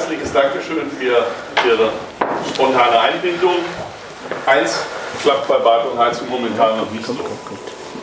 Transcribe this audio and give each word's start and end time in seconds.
herzliches 0.00 0.32
Dankeschön 0.32 0.90
für 0.98 1.04
Ihre 1.68 1.92
spontane 2.54 2.98
Einbindung. 3.00 3.56
Eins 4.46 4.80
klappt 5.22 5.46
bei 5.46 5.58
Bad 5.58 5.88
und 5.92 5.98
Heizung 5.98 6.26
momentan 6.30 6.78
noch 6.78 6.90
nicht 6.90 7.04
so. 7.04 7.14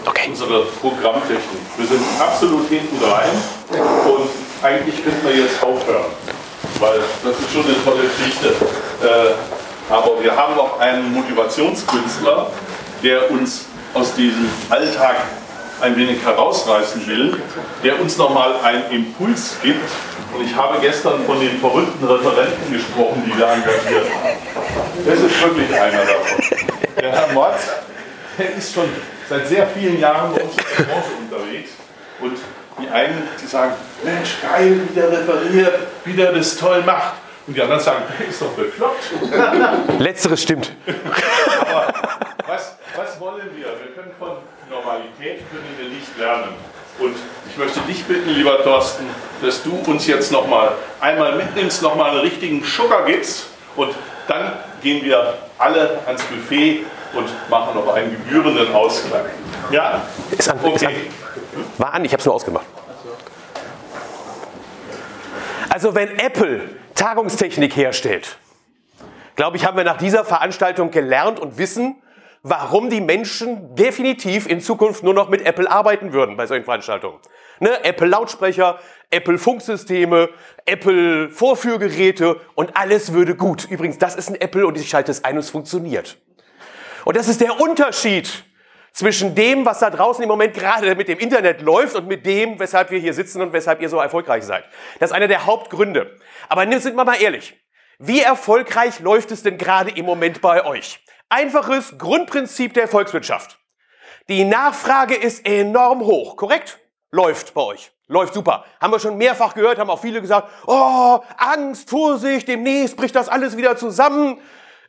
Okay. 0.05 0.29
Unsere 0.29 0.65
Programmtechnik. 0.79 1.41
Wir 1.75 1.87
sind 1.87 2.01
absolut 2.19 2.69
hinten 2.69 3.03
rein 3.03 3.29
und 4.05 4.29
eigentlich 4.63 5.03
könnten 5.03 5.27
wir 5.27 5.37
jetzt 5.37 5.61
aufhören, 5.63 6.05
weil 6.79 6.99
das 7.23 7.39
ist 7.39 7.51
schon 7.51 7.65
eine 7.65 7.83
tolle 7.83 8.03
Geschichte. 8.03 8.49
Äh, 9.03 9.91
aber 9.91 10.21
wir 10.21 10.35
haben 10.35 10.55
noch 10.55 10.79
einen 10.79 11.11
Motivationskünstler, 11.13 12.51
der 13.01 13.31
uns 13.31 13.65
aus 13.95 14.13
diesem 14.13 14.47
Alltag 14.69 15.15
ein 15.81 15.95
wenig 15.95 16.23
herausreißen 16.23 17.05
will, 17.07 17.41
der 17.83 17.99
uns 17.99 18.17
nochmal 18.17 18.55
einen 18.63 18.89
Impuls 18.91 19.57
gibt. 19.61 19.89
Und 20.33 20.45
ich 20.45 20.55
habe 20.55 20.79
gestern 20.79 21.25
von 21.25 21.39
den 21.39 21.59
verrückten 21.59 22.05
Referenten 22.05 22.71
gesprochen, 22.71 23.23
die 23.25 23.37
wir 23.37 23.47
engagiert 23.47 24.05
haben. 24.13 25.05
Das 25.05 25.19
ist 25.19 25.41
wirklich 25.41 25.73
einer 25.73 26.05
davon. 26.05 26.67
Der 26.99 27.11
Herr 27.11 27.33
Motz, 27.33 27.69
der 28.37 28.55
ist 28.55 28.73
schon 28.73 28.89
seit 29.29 29.47
sehr 29.47 29.67
vielen 29.67 29.99
Jahren 29.99 30.33
bei 30.33 30.41
uns 30.41 30.53
in 30.53 30.63
der 30.77 30.83
Branche 30.83 31.09
unterwegs. 31.19 31.71
Und 32.19 32.37
die 32.81 32.89
einen, 32.89 33.27
die 33.41 33.47
sagen, 33.47 33.73
Mensch, 34.03 34.35
geil, 34.41 34.81
wie 34.87 34.93
der 34.93 35.11
referiert, 35.11 35.79
wie 36.05 36.13
der 36.13 36.31
das 36.31 36.57
toll 36.57 36.83
macht. 36.83 37.13
Und 37.45 37.55
die 37.55 37.61
anderen 37.61 37.81
sagen, 37.81 38.03
ist 38.29 38.41
doch 38.41 38.51
bekloppt. 38.51 39.11
Letzteres 39.99 40.43
stimmt. 40.43 40.73
Aber 41.61 41.93
was, 42.45 42.75
was 42.95 43.19
wollen 43.19 43.49
wir? 43.55 43.67
Wir 45.19 45.31
können 45.31 45.75
wir 45.79 45.89
nicht 45.89 46.15
lernen. 46.19 46.53
Und 46.99 47.15
ich 47.49 47.57
möchte 47.57 47.79
dich 47.81 48.03
bitten, 48.05 48.29
lieber 48.29 48.63
Thorsten, 48.63 49.05
dass 49.41 49.63
du 49.63 49.75
uns 49.87 50.05
jetzt 50.05 50.31
noch 50.31 50.47
mal 50.47 50.73
einmal 50.99 51.35
mitnimmst, 51.35 51.81
noch 51.81 51.95
mal 51.95 52.11
einen 52.11 52.19
richtigen 52.19 52.63
Sugar 52.63 53.03
gibst 53.05 53.47
und 53.75 53.95
dann 54.27 54.53
gehen 54.83 55.03
wir 55.03 55.33
alle 55.57 55.99
ans 56.05 56.21
Buffet 56.23 56.85
und 57.13 57.49
machen 57.49 57.75
noch 57.75 57.93
einen 57.95 58.11
gebührenden 58.11 58.73
Ausklang. 58.75 59.25
Ja? 59.71 60.03
Ist 60.29 60.49
an, 60.49 60.59
okay. 60.61 60.75
Ist 60.75 60.85
an. 60.85 60.93
War 61.79 61.93
an, 61.93 62.05
ich 62.05 62.11
habe 62.11 62.19
es 62.19 62.25
nur 62.25 62.35
ausgemacht. 62.35 62.65
Also 65.69 65.95
wenn 65.95 66.19
Apple 66.19 66.69
Tagungstechnik 66.93 67.75
herstellt, 67.75 68.37
glaube 69.35 69.57
ich, 69.57 69.65
haben 69.65 69.77
wir 69.77 69.83
nach 69.83 69.97
dieser 69.97 70.25
Veranstaltung 70.25 70.91
gelernt 70.91 71.39
und 71.39 71.57
wissen, 71.57 71.95
warum 72.49 72.89
die 72.89 73.01
Menschen 73.01 73.75
definitiv 73.75 74.47
in 74.47 74.61
Zukunft 74.61 75.03
nur 75.03 75.13
noch 75.13 75.29
mit 75.29 75.45
Apple 75.45 75.69
arbeiten 75.69 76.13
würden 76.13 76.37
bei 76.37 76.47
solchen 76.47 76.63
Veranstaltungen. 76.63 77.19
Ne? 77.59 77.83
Apple 77.83 78.07
Lautsprecher, 78.07 78.79
Apple 79.09 79.37
Funksysteme, 79.37 80.29
Apple 80.65 81.29
Vorführgeräte 81.29 82.39
und 82.55 82.75
alles 82.77 83.13
würde 83.13 83.35
gut. 83.35 83.65
Übrigens, 83.69 83.97
das 83.97 84.15
ist 84.15 84.29
ein 84.29 84.39
Apple 84.39 84.65
und 84.65 84.77
ich 84.77 84.89
schalte 84.89 85.11
es 85.11 85.23
ein 85.23 85.35
und 85.35 85.39
es 85.39 85.49
funktioniert. 85.49 86.17
Und 87.05 87.17
das 87.17 87.27
ist 87.27 87.41
der 87.41 87.59
Unterschied 87.59 88.45
zwischen 88.93 89.35
dem, 89.35 89.65
was 89.65 89.79
da 89.79 89.89
draußen 89.89 90.23
im 90.23 90.29
Moment 90.29 90.53
gerade 90.53 90.95
mit 90.95 91.07
dem 91.07 91.19
Internet 91.19 91.61
läuft 91.61 91.95
und 91.95 92.07
mit 92.07 92.25
dem, 92.25 92.59
weshalb 92.59 92.91
wir 92.91 92.99
hier 92.99 93.13
sitzen 93.13 93.41
und 93.41 93.53
weshalb 93.53 93.81
ihr 93.81 93.89
so 93.89 93.99
erfolgreich 93.99 94.43
seid. 94.43 94.63
Das 94.99 95.11
ist 95.11 95.15
einer 95.15 95.27
der 95.27 95.45
Hauptgründe. 95.45 96.17
Aber 96.49 96.63
sind 96.79 96.95
wir 96.95 97.05
mal 97.05 97.21
ehrlich. 97.21 97.55
Wie 97.99 98.21
erfolgreich 98.21 98.99
läuft 98.99 99.31
es 99.31 99.43
denn 99.43 99.57
gerade 99.57 99.91
im 99.91 100.05
Moment 100.05 100.41
bei 100.41 100.65
euch? 100.65 100.99
Einfaches 101.29 101.97
Grundprinzip 101.97 102.73
der 102.73 102.87
Volkswirtschaft. 102.87 103.59
Die 104.29 104.45
Nachfrage 104.45 105.13
ist 105.13 105.45
enorm 105.45 106.01
hoch, 106.01 106.37
korrekt? 106.37 106.79
Läuft 107.11 107.53
bei 107.53 107.61
euch. 107.61 107.91
Läuft 108.07 108.33
super. 108.33 108.63
Haben 108.79 108.93
wir 108.93 108.99
schon 108.99 109.17
mehrfach 109.17 109.53
gehört, 109.53 109.77
haben 109.77 109.89
auch 109.89 109.99
viele 109.99 110.21
gesagt, 110.21 110.49
oh, 110.65 111.19
Angst, 111.37 111.89
Vorsicht, 111.89 112.47
demnächst 112.47 112.95
bricht 112.95 113.15
das 113.15 113.27
alles 113.27 113.57
wieder 113.57 113.75
zusammen. 113.75 114.39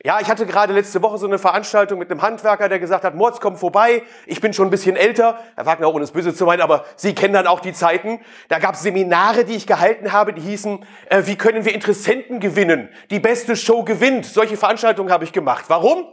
Ja, 0.05 0.21
ich 0.21 0.29
hatte 0.29 0.47
gerade 0.47 0.73
letzte 0.73 1.03
Woche 1.03 1.19
so 1.19 1.27
eine 1.27 1.41
Veranstaltung 1.41 1.99
mit 1.99 2.09
einem 2.09 2.23
Handwerker, 2.23 2.69
der 2.69 2.79
gesagt 2.79 3.03
hat, 3.03 3.17
Mords, 3.17 3.41
komm 3.41 3.57
vorbei, 3.57 4.05
ich 4.27 4.41
bin 4.41 4.53
schon 4.53 4.69
ein 4.69 4.71
bisschen 4.71 4.95
älter. 4.95 5.41
Herr 5.57 5.67
Wagner, 5.67 5.93
ohne 5.93 6.05
es 6.05 6.13
böse 6.13 6.33
zu 6.33 6.47
meinen, 6.47 6.61
aber 6.61 6.85
Sie 6.95 7.17
kennen 7.17 7.35
dann 7.35 7.49
auch 7.49 7.59
die 7.59 7.73
Zeiten. 7.73 8.21
Da 8.49 8.61
gab 8.61 8.77
es 8.77 8.83
Seminare, 8.83 9.45
die 9.45 9.57
ich 9.57 9.67
gehalten 9.67 10.13
habe, 10.13 10.33
die 10.33 10.43
hießen, 10.43 10.87
äh, 11.11 11.23
wie 11.25 11.35
können 11.35 11.65
wir 11.65 11.75
Interessenten 11.75 12.39
gewinnen? 12.39 12.91
Die 13.11 13.19
beste 13.19 13.57
Show 13.57 13.83
gewinnt. 13.83 14.25
Solche 14.25 14.57
Veranstaltungen 14.57 15.11
habe 15.11 15.25
ich 15.25 15.33
gemacht. 15.33 15.65
Warum? 15.67 16.07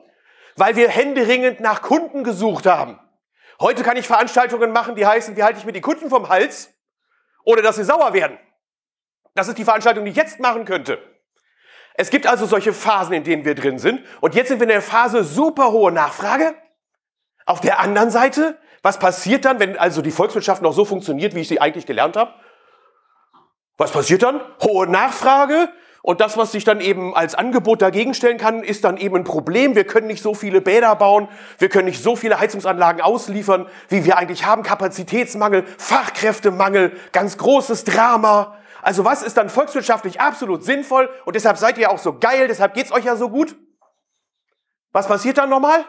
Weil 0.56 0.76
wir 0.76 0.90
händeringend 0.90 1.60
nach 1.60 1.82
Kunden 1.82 2.24
gesucht 2.24 2.66
haben. 2.66 3.00
Heute 3.60 3.84
kann 3.84 3.98
ich 3.98 4.08
Veranstaltungen 4.08 4.72
machen, 4.72 4.96
die 4.96 5.06
heißen, 5.06 5.36
wie 5.36 5.44
halte 5.44 5.60
ich 5.60 5.66
mir 5.66 5.74
die 5.74 5.82
Kunden 5.82 6.10
vom 6.10 6.30
Hals, 6.30 6.74
ohne 7.44 7.62
dass 7.62 7.76
sie 7.78 7.84
sauer 7.84 8.14
werden. 8.14 8.38
Das 9.34 9.48
ist 9.48 9.58
die 9.58 9.64
Veranstaltung, 9.64 10.06
die 10.06 10.12
ich 10.12 10.18
jetzt 10.18 10.40
machen 10.40 10.66
könnte. 10.66 11.00
Es 11.94 12.10
gibt 12.10 12.28
also 12.28 12.46
solche 12.46 12.74
Phasen, 12.74 13.14
in 13.14 13.24
denen 13.24 13.46
wir 13.46 13.56
drin 13.56 13.80
sind. 13.80 14.06
Und 14.20 14.36
jetzt 14.36 14.50
sind 14.50 14.60
wir 14.60 14.64
in 14.64 14.70
der 14.70 14.82
Phase 14.82 15.24
super 15.24 15.72
hohe 15.72 15.92
Nachfrage. 15.92 16.56
Auf 17.46 17.62
der 17.62 17.80
anderen 17.80 18.12
Seite, 18.12 18.58
was 18.82 19.00
passiert 19.00 19.46
dann, 19.46 19.60
wenn 19.60 19.78
also 19.78 20.02
die 20.02 20.12
Volkswirtschaft 20.12 20.62
noch 20.62 20.74
so 20.74 20.84
funktioniert, 20.84 21.36
wie 21.36 21.42
ich 21.42 21.48
sie 21.48 21.62
eigentlich 21.62 21.86
gelernt 21.86 22.18
habe? 22.18 22.34
Was 23.78 23.92
passiert 23.92 24.24
dann? 24.24 24.42
Hohe 24.62 24.88
Nachfrage, 24.88 25.70
und 26.06 26.22
das, 26.22 26.38
was 26.38 26.52
sich 26.52 26.64
dann 26.64 26.82
eben 26.82 27.16
als 27.16 27.34
Angebot 27.34 27.82
dagegen 27.82 28.14
stellen 28.14 28.38
kann, 28.38 28.62
ist 28.62 28.84
dann 28.84 28.98
eben 28.98 29.16
ein 29.16 29.24
Problem. 29.24 29.74
Wir 29.74 29.86
können 29.86 30.06
nicht 30.06 30.22
so 30.22 30.36
viele 30.36 30.62
Bäder 30.62 30.96
bauen, 30.96 31.28
wir 31.58 31.68
können 31.68 31.88
nicht 31.88 32.04
so 32.04 32.16
viele 32.16 32.40
Heizungsanlagen 32.40 33.02
ausliefern, 33.02 33.66
wie 33.90 34.06
wir 34.06 34.16
eigentlich 34.20 34.46
haben. 34.46 34.62
Kapazitätsmangel, 34.62 35.64
Fachkräftemangel, 35.80 36.96
ganz 37.12 37.40
großes 37.40 37.86
Drama. 37.86 38.56
Also 38.84 39.04
was 39.04 39.24
ist 39.24 39.36
dann 39.36 39.50
volkswirtschaftlich 39.50 40.22
absolut 40.22 40.64
sinnvoll? 40.64 41.10
Und 41.26 41.36
deshalb 41.36 41.58
seid 41.58 41.80
ihr 41.80 41.90
auch 41.90 41.98
so 41.98 42.20
geil, 42.20 42.48
deshalb 42.50 42.76
geht's 42.76 42.92
euch 42.92 43.06
ja 43.06 43.16
so 43.16 43.32
gut. 43.32 43.56
Was 44.92 45.08
passiert 45.08 45.40
dann 45.40 45.50
nochmal? 45.50 45.86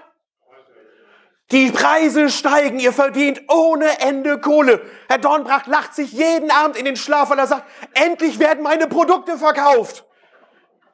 Die 1.53 1.71
Preise 1.71 2.29
steigen, 2.29 2.81
ihr 2.81 2.93
verdient 2.93 3.43
ohne 3.49 4.01
Ende 4.01 4.41
Kohle. 4.41 4.81
Herr 5.09 5.19
Dornbracht 5.19 5.69
lacht 5.69 5.95
sich 5.95 6.13
jeden 6.13 6.51
Abend 6.51 6.77
in 6.77 6.85
den 6.85 6.97
Schlaf, 6.97 7.31
weil 7.31 7.39
er 7.39 7.47
sagt, 7.47 7.65
endlich 7.95 8.41
werden 8.41 8.65
meine 8.65 8.89
Produkte 8.89 9.39
verkauft. 9.39 10.05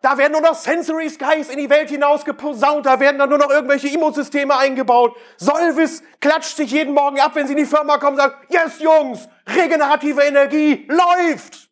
Da 0.02 0.18
werden 0.18 0.32
nur 0.32 0.42
noch 0.42 0.54
Sensory 0.54 1.08
Skies 1.08 1.48
in 1.48 1.58
die 1.58 1.70
Welt 1.70 1.88
hinausgeposaunt, 1.88 2.84
da 2.84 2.98
werden 3.00 3.18
dann 3.18 3.28
nur 3.30 3.38
noch 3.38 3.48
irgendwelche 3.48 3.88
Immunsysteme 3.88 4.54
eingebaut. 4.54 5.16
Solvis 5.36 6.02
klatscht 6.20 6.56
sich 6.56 6.72
jeden 6.72 6.92
Morgen 6.92 7.20
ab, 7.20 7.30
wenn 7.34 7.46
sie 7.46 7.52
in 7.52 7.58
die 7.58 7.66
Firma 7.66 7.98
kommen 7.98 8.18
und 8.18 8.22
sagt, 8.22 8.52
yes 8.52 8.80
Jungs, 8.80 9.28
regenerative 9.46 10.22
Energie 10.22 10.86
läuft. 10.88 11.70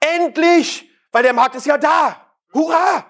Endlich, 0.00 0.90
weil 1.12 1.22
der 1.22 1.32
Markt 1.32 1.54
ist 1.54 1.66
ja 1.66 1.78
da. 1.78 2.16
Hurra! 2.52 3.06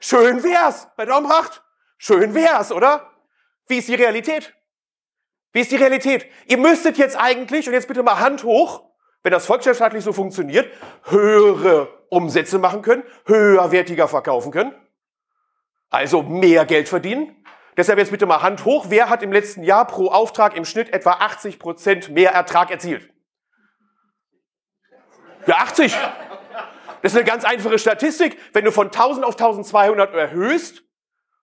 Schön 0.00 0.42
wär's, 0.42 0.88
Herr 0.96 1.06
Dornbracht. 1.06 1.62
Schön 1.98 2.34
wär's, 2.34 2.72
oder? 2.72 3.11
Wie 3.68 3.78
ist 3.78 3.88
die 3.88 3.94
Realität? 3.94 4.54
Wie 5.52 5.60
ist 5.60 5.70
die 5.70 5.76
Realität? 5.76 6.26
Ihr 6.46 6.58
müsstet 6.58 6.98
jetzt 6.98 7.16
eigentlich, 7.16 7.66
und 7.66 7.74
jetzt 7.74 7.88
bitte 7.88 8.02
mal 8.02 8.18
Hand 8.18 8.42
hoch, 8.44 8.84
wenn 9.22 9.32
das 9.32 9.46
volkswirtschaftlich 9.46 10.02
so 10.02 10.12
funktioniert, 10.12 10.72
höhere 11.04 11.88
Umsätze 12.08 12.58
machen 12.58 12.82
können, 12.82 13.04
höherwertiger 13.26 14.08
verkaufen 14.08 14.50
können, 14.50 14.74
also 15.90 16.22
mehr 16.22 16.64
Geld 16.64 16.88
verdienen. 16.88 17.36
Deshalb 17.76 17.98
jetzt 17.98 18.10
bitte 18.10 18.26
mal 18.26 18.42
Hand 18.42 18.64
hoch. 18.64 18.86
Wer 18.88 19.08
hat 19.08 19.22
im 19.22 19.32
letzten 19.32 19.62
Jahr 19.62 19.86
pro 19.86 20.08
Auftrag 20.08 20.56
im 20.56 20.64
Schnitt 20.64 20.92
etwa 20.92 21.12
80 21.12 21.58
Prozent 21.58 22.10
mehr 22.10 22.32
Ertrag 22.32 22.70
erzielt? 22.70 23.08
Ja, 25.46 25.56
80. 25.56 25.96
Das 27.02 27.12
ist 27.12 27.16
eine 27.16 27.24
ganz 27.24 27.44
einfache 27.44 27.78
Statistik. 27.78 28.38
Wenn 28.52 28.64
du 28.64 28.72
von 28.72 28.86
1000 28.86 29.24
auf 29.24 29.34
1200 29.34 30.14
erhöhst, 30.14 30.82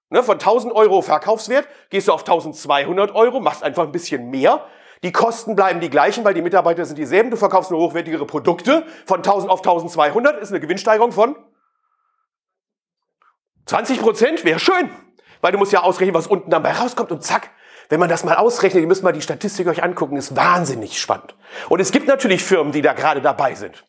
Ne, 0.09 0.23
von 0.23 0.35
1000 0.35 0.73
Euro 0.73 1.01
Verkaufswert 1.01 1.67
gehst 1.89 2.07
du 2.07 2.13
auf 2.13 2.21
1200 2.21 3.13
Euro, 3.13 3.39
machst 3.39 3.63
einfach 3.63 3.83
ein 3.83 3.91
bisschen 3.91 4.29
mehr. 4.29 4.65
Die 5.03 5.11
Kosten 5.11 5.55
bleiben 5.55 5.79
die 5.79 5.89
gleichen, 5.89 6.25
weil 6.25 6.33
die 6.33 6.41
Mitarbeiter 6.41 6.83
sind 6.85 6.97
dieselben. 6.97 7.29
Du 7.29 7.37
verkaufst 7.37 7.71
nur 7.71 7.79
hochwertigere 7.79 8.25
Produkte. 8.25 8.85
Von 9.05 9.17
1000 9.17 9.51
auf 9.51 9.59
1200 9.59 10.41
ist 10.41 10.49
eine 10.49 10.59
Gewinnsteigerung 10.59 11.11
von 11.11 11.35
20 13.65 14.01
Prozent. 14.01 14.43
Wäre 14.43 14.59
schön. 14.59 14.89
Weil 15.41 15.53
du 15.53 15.57
musst 15.57 15.71
ja 15.71 15.83
ausrechnen, 15.83 16.15
was 16.15 16.27
unten 16.27 16.49
dabei 16.49 16.73
rauskommt 16.73 17.11
und 17.11 17.23
zack. 17.23 17.51
Wenn 17.87 17.99
man 17.99 18.09
das 18.09 18.23
mal 18.23 18.35
ausrechnet, 18.35 18.81
ihr 18.81 18.87
müsst 18.87 19.03
mal 19.03 19.13
die 19.13 19.21
Statistik 19.21 19.67
euch 19.67 19.83
angucken, 19.83 20.17
ist 20.17 20.35
wahnsinnig 20.35 20.99
spannend. 20.99 21.35
Und 21.69 21.79
es 21.79 21.91
gibt 21.91 22.07
natürlich 22.07 22.43
Firmen, 22.43 22.73
die 22.73 22.81
da 22.81 22.93
gerade 22.93 23.21
dabei 23.21 23.55
sind. 23.55 23.85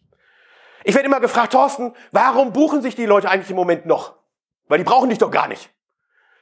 Ich 0.84 0.94
werde 0.94 1.06
immer 1.06 1.20
gefragt, 1.20 1.52
Thorsten, 1.52 1.94
warum 2.12 2.52
buchen 2.52 2.82
sich 2.82 2.94
die 2.94 3.04
Leute 3.04 3.28
eigentlich 3.28 3.50
im 3.50 3.56
Moment 3.56 3.84
noch? 3.84 4.14
Weil 4.68 4.78
die 4.78 4.84
brauchen 4.84 5.10
dich 5.10 5.18
doch 5.18 5.30
gar 5.30 5.48
nicht. 5.48 5.70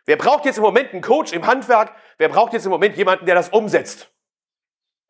Wer 0.09 0.17
braucht 0.17 0.47
jetzt 0.47 0.57
im 0.57 0.63
Moment 0.63 0.95
einen 0.95 1.03
Coach 1.03 1.35
im 1.35 1.47
Handwerk? 1.47 1.93
Wer 2.17 2.31
braucht 2.31 2.55
jetzt 2.55 2.65
im 2.65 2.71
Moment 2.71 2.97
jemanden, 2.97 3.27
der 3.27 3.35
das 3.35 3.51
umsetzt? 3.51 4.11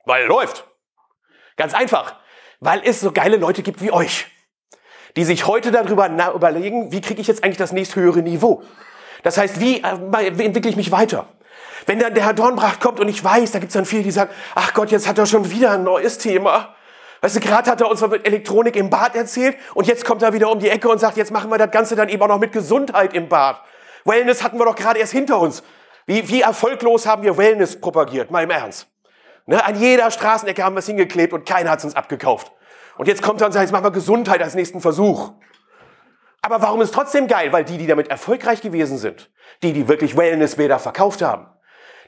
Weil 0.05 0.27
läuft. 0.27 0.67
Ganz 1.57 1.73
einfach. 1.73 2.17
Weil 2.59 2.83
es 2.85 2.99
so 2.99 3.13
geile 3.13 3.37
Leute 3.37 3.63
gibt 3.63 3.81
wie 3.81 3.93
euch, 3.93 4.27
die 5.15 5.23
sich 5.23 5.47
heute 5.47 5.71
darüber 5.71 6.09
überlegen, 6.35 6.91
wie 6.91 7.01
kriege 7.01 7.21
ich 7.21 7.29
jetzt 7.29 7.45
eigentlich 7.45 7.59
das 7.59 7.71
nächsthöhere 7.71 8.23
Niveau? 8.23 8.65
Das 9.23 9.39
heißt, 9.39 9.61
wie, 9.61 9.85
äh, 9.85 10.37
wie 10.37 10.45
entwickle 10.45 10.69
ich 10.69 10.77
mich 10.77 10.91
weiter? 10.91 11.29
Wenn 11.87 12.01
dann 12.01 12.15
der 12.15 12.25
Herr 12.25 12.35
Dornbracht 12.35 12.81
kommt 12.81 12.99
und 12.99 13.07
ich 13.07 13.23
weiß, 13.23 13.53
da 13.53 13.61
gibt 13.61 13.71
es 13.71 13.75
dann 13.75 13.85
viele, 13.85 14.03
die 14.03 14.11
sagen, 14.11 14.33
ach 14.57 14.75
Gott, 14.75 14.91
jetzt 14.91 15.07
hat 15.07 15.17
er 15.17 15.27
schon 15.27 15.49
wieder 15.53 15.71
ein 15.71 15.85
neues 15.85 16.19
Thema. 16.19 16.75
Weißt 17.21 17.37
du, 17.37 17.41
gerade 17.41 17.71
hat 17.71 17.81
er 17.81 17.89
uns 17.89 18.01
mit 18.01 18.27
Elektronik 18.27 18.75
im 18.75 18.91
Bad 18.91 19.15
erzählt 19.15 19.59
und 19.75 19.87
jetzt 19.87 20.05
kommt 20.05 20.23
er 20.23 20.33
wieder 20.33 20.51
um 20.51 20.59
die 20.59 20.71
Ecke 20.71 20.89
und 20.89 20.99
sagt, 20.99 21.17
jetzt 21.17 21.31
machen 21.31 21.53
wir 21.53 21.59
das 21.59 21.71
Ganze 21.71 21.95
dann 21.95 22.09
eben 22.09 22.21
auch 22.21 22.27
noch 22.27 22.41
mit 22.41 22.51
Gesundheit 22.51 23.15
im 23.15 23.29
Bad. 23.29 23.63
Wellness 24.09 24.43
hatten 24.43 24.59
wir 24.59 24.65
doch 24.65 24.75
gerade 24.75 24.99
erst 24.99 25.13
hinter 25.13 25.39
uns. 25.39 25.63
Wie, 26.07 26.29
wie 26.29 26.41
erfolglos 26.41 27.07
haben 27.07 27.23
wir 27.23 27.37
Wellness 27.37 27.81
propagiert, 27.81 28.31
mal 28.31 28.43
im 28.43 28.51
Ernst. 28.51 28.89
Ne, 29.47 29.65
an 29.65 29.79
jeder 29.79 30.11
Straßenecke 30.11 30.65
haben 30.65 30.75
wir 30.75 30.81
es 30.81 30.87
hingeklebt 30.87 31.33
und 31.33 31.47
keiner 31.47 31.71
hat 31.71 31.79
es 31.79 31.85
uns 31.85 31.97
abgekauft. 31.97 32.51
Und 32.97 33.09
jetzt 33.09 33.23
kommt 33.23 33.41
er 33.41 33.47
und 33.47 33.53
sagt, 33.53 33.63
jetzt 33.63 33.73
machen 33.73 33.85
wir 33.85 33.91
Gesundheit 33.91 34.43
als 34.43 34.55
nächsten 34.55 34.81
Versuch. 34.81 35.33
Aber 36.43 36.63
warum 36.63 36.81
ist 36.81 36.95
trotzdem 36.95 37.29
geil? 37.29 37.53
Weil 37.53 37.65
die, 37.65 37.79
die 37.79 37.87
damit 37.87 38.09
erfolgreich 38.09 38.61
gewesen 38.61 38.99
sind, 38.99 39.31
die, 39.63 39.73
die 39.73 39.89
wirklich 39.89 40.17
Wellnessbäder 40.17 40.79
verkauft 40.79 41.23
haben, 41.23 41.47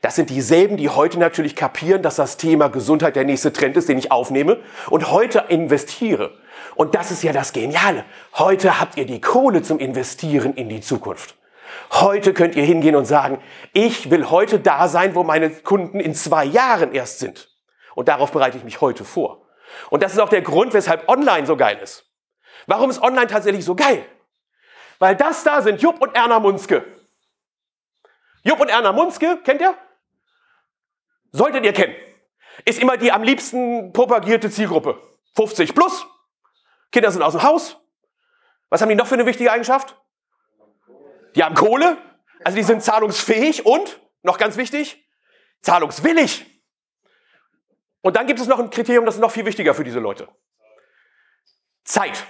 das 0.02 0.16
sind 0.16 0.30
dieselben, 0.30 0.78
die 0.78 0.88
heute 0.88 1.18
natürlich 1.18 1.54
kapieren, 1.54 2.02
dass 2.02 2.16
das 2.16 2.38
Thema 2.38 2.68
Gesundheit 2.68 3.16
der 3.16 3.24
nächste 3.24 3.52
Trend 3.52 3.76
ist, 3.76 3.88
den 3.88 3.98
ich 3.98 4.10
aufnehme 4.10 4.60
und 4.88 5.10
heute 5.10 5.44
investiere. 5.48 6.38
Und 6.74 6.94
das 6.94 7.10
ist 7.10 7.22
ja 7.22 7.32
das 7.32 7.52
Geniale. 7.52 8.04
Heute 8.34 8.80
habt 8.80 8.96
ihr 8.96 9.04
die 9.04 9.20
Kohle 9.20 9.60
zum 9.60 9.78
Investieren 9.78 10.54
in 10.54 10.70
die 10.70 10.80
Zukunft. 10.80 11.36
Heute 11.92 12.32
könnt 12.34 12.56
ihr 12.56 12.64
hingehen 12.64 12.96
und 12.96 13.04
sagen, 13.04 13.42
ich 13.72 14.10
will 14.10 14.30
heute 14.30 14.60
da 14.60 14.88
sein, 14.88 15.14
wo 15.14 15.24
meine 15.24 15.50
Kunden 15.50 16.00
in 16.00 16.14
zwei 16.14 16.44
Jahren 16.44 16.92
erst 16.92 17.18
sind. 17.18 17.48
Und 17.94 18.08
darauf 18.08 18.32
bereite 18.32 18.56
ich 18.56 18.64
mich 18.64 18.80
heute 18.80 19.04
vor. 19.04 19.46
Und 19.90 20.02
das 20.02 20.12
ist 20.12 20.18
auch 20.18 20.28
der 20.28 20.42
Grund, 20.42 20.72
weshalb 20.72 21.08
Online 21.08 21.46
so 21.46 21.56
geil 21.56 21.78
ist. 21.82 22.06
Warum 22.66 22.90
ist 22.90 23.02
Online 23.02 23.26
tatsächlich 23.26 23.64
so 23.64 23.74
geil? 23.74 24.04
Weil 24.98 25.16
das 25.16 25.42
da 25.44 25.62
sind 25.62 25.80
Jupp 25.82 26.00
und 26.00 26.14
Erna 26.14 26.38
Munzke. 26.38 26.84
Jupp 28.42 28.60
und 28.60 28.68
Erna 28.68 28.92
Munzke, 28.92 29.38
kennt 29.44 29.60
ihr? 29.60 29.74
Solltet 31.32 31.64
ihr 31.64 31.72
kennen. 31.72 31.94
Ist 32.64 32.80
immer 32.80 32.96
die 32.96 33.12
am 33.12 33.22
liebsten 33.22 33.92
propagierte 33.92 34.50
Zielgruppe. 34.50 35.00
50 35.36 35.74
plus. 35.74 36.06
Kinder 36.92 37.10
sind 37.10 37.22
aus 37.22 37.32
dem 37.32 37.42
Haus. 37.42 37.78
Was 38.68 38.82
haben 38.82 38.88
die 38.88 38.94
noch 38.94 39.06
für 39.06 39.14
eine 39.14 39.26
wichtige 39.26 39.50
Eigenschaft? 39.50 39.99
Die 41.34 41.44
haben 41.44 41.54
Kohle. 41.54 41.98
Also 42.44 42.56
die 42.56 42.62
sind 42.62 42.82
zahlungsfähig 42.82 43.66
und, 43.66 44.00
noch 44.22 44.38
ganz 44.38 44.56
wichtig, 44.56 45.06
zahlungswillig. 45.60 46.46
Und 48.02 48.16
dann 48.16 48.26
gibt 48.26 48.40
es 48.40 48.46
noch 48.46 48.58
ein 48.58 48.70
Kriterium, 48.70 49.04
das 49.04 49.16
ist 49.16 49.20
noch 49.20 49.30
viel 49.30 49.44
wichtiger 49.44 49.74
für 49.74 49.84
diese 49.84 49.98
Leute. 49.98 50.28
Zeit. 51.84 52.26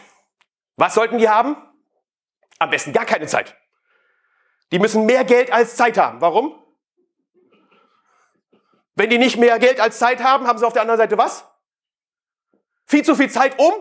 Was 0.76 0.94
sollten 0.94 1.19
die 1.19 1.29
haben? 1.29 1.56
Am 2.58 2.70
besten 2.70 2.93
gar 2.93 3.06
keine 3.06 3.26
Zeit. 3.26 3.56
Die 4.73 4.79
müssen 4.79 5.06
mehr 5.06 5.25
Geld 5.25 5.52
als 5.52 5.76
Zeit 5.76 5.97
haben. 5.97 6.20
Warum? 6.20 6.56
Wenn 8.94 9.11
die 9.11 9.19
nicht 9.19 9.37
mehr 9.37 9.58
Geld 9.58 9.81
als 9.81 9.99
Zeit 9.99 10.23
haben, 10.23 10.47
haben 10.47 10.58
sie 10.58 10.67
auf 10.67 10.73
der 10.73 10.82
anderen 10.82 10.99
Seite 10.99 11.17
was? 11.17 11.47
Viel 12.87 13.05
zu 13.05 13.14
viel 13.14 13.31
Zeit 13.31 13.58
um? 13.58 13.73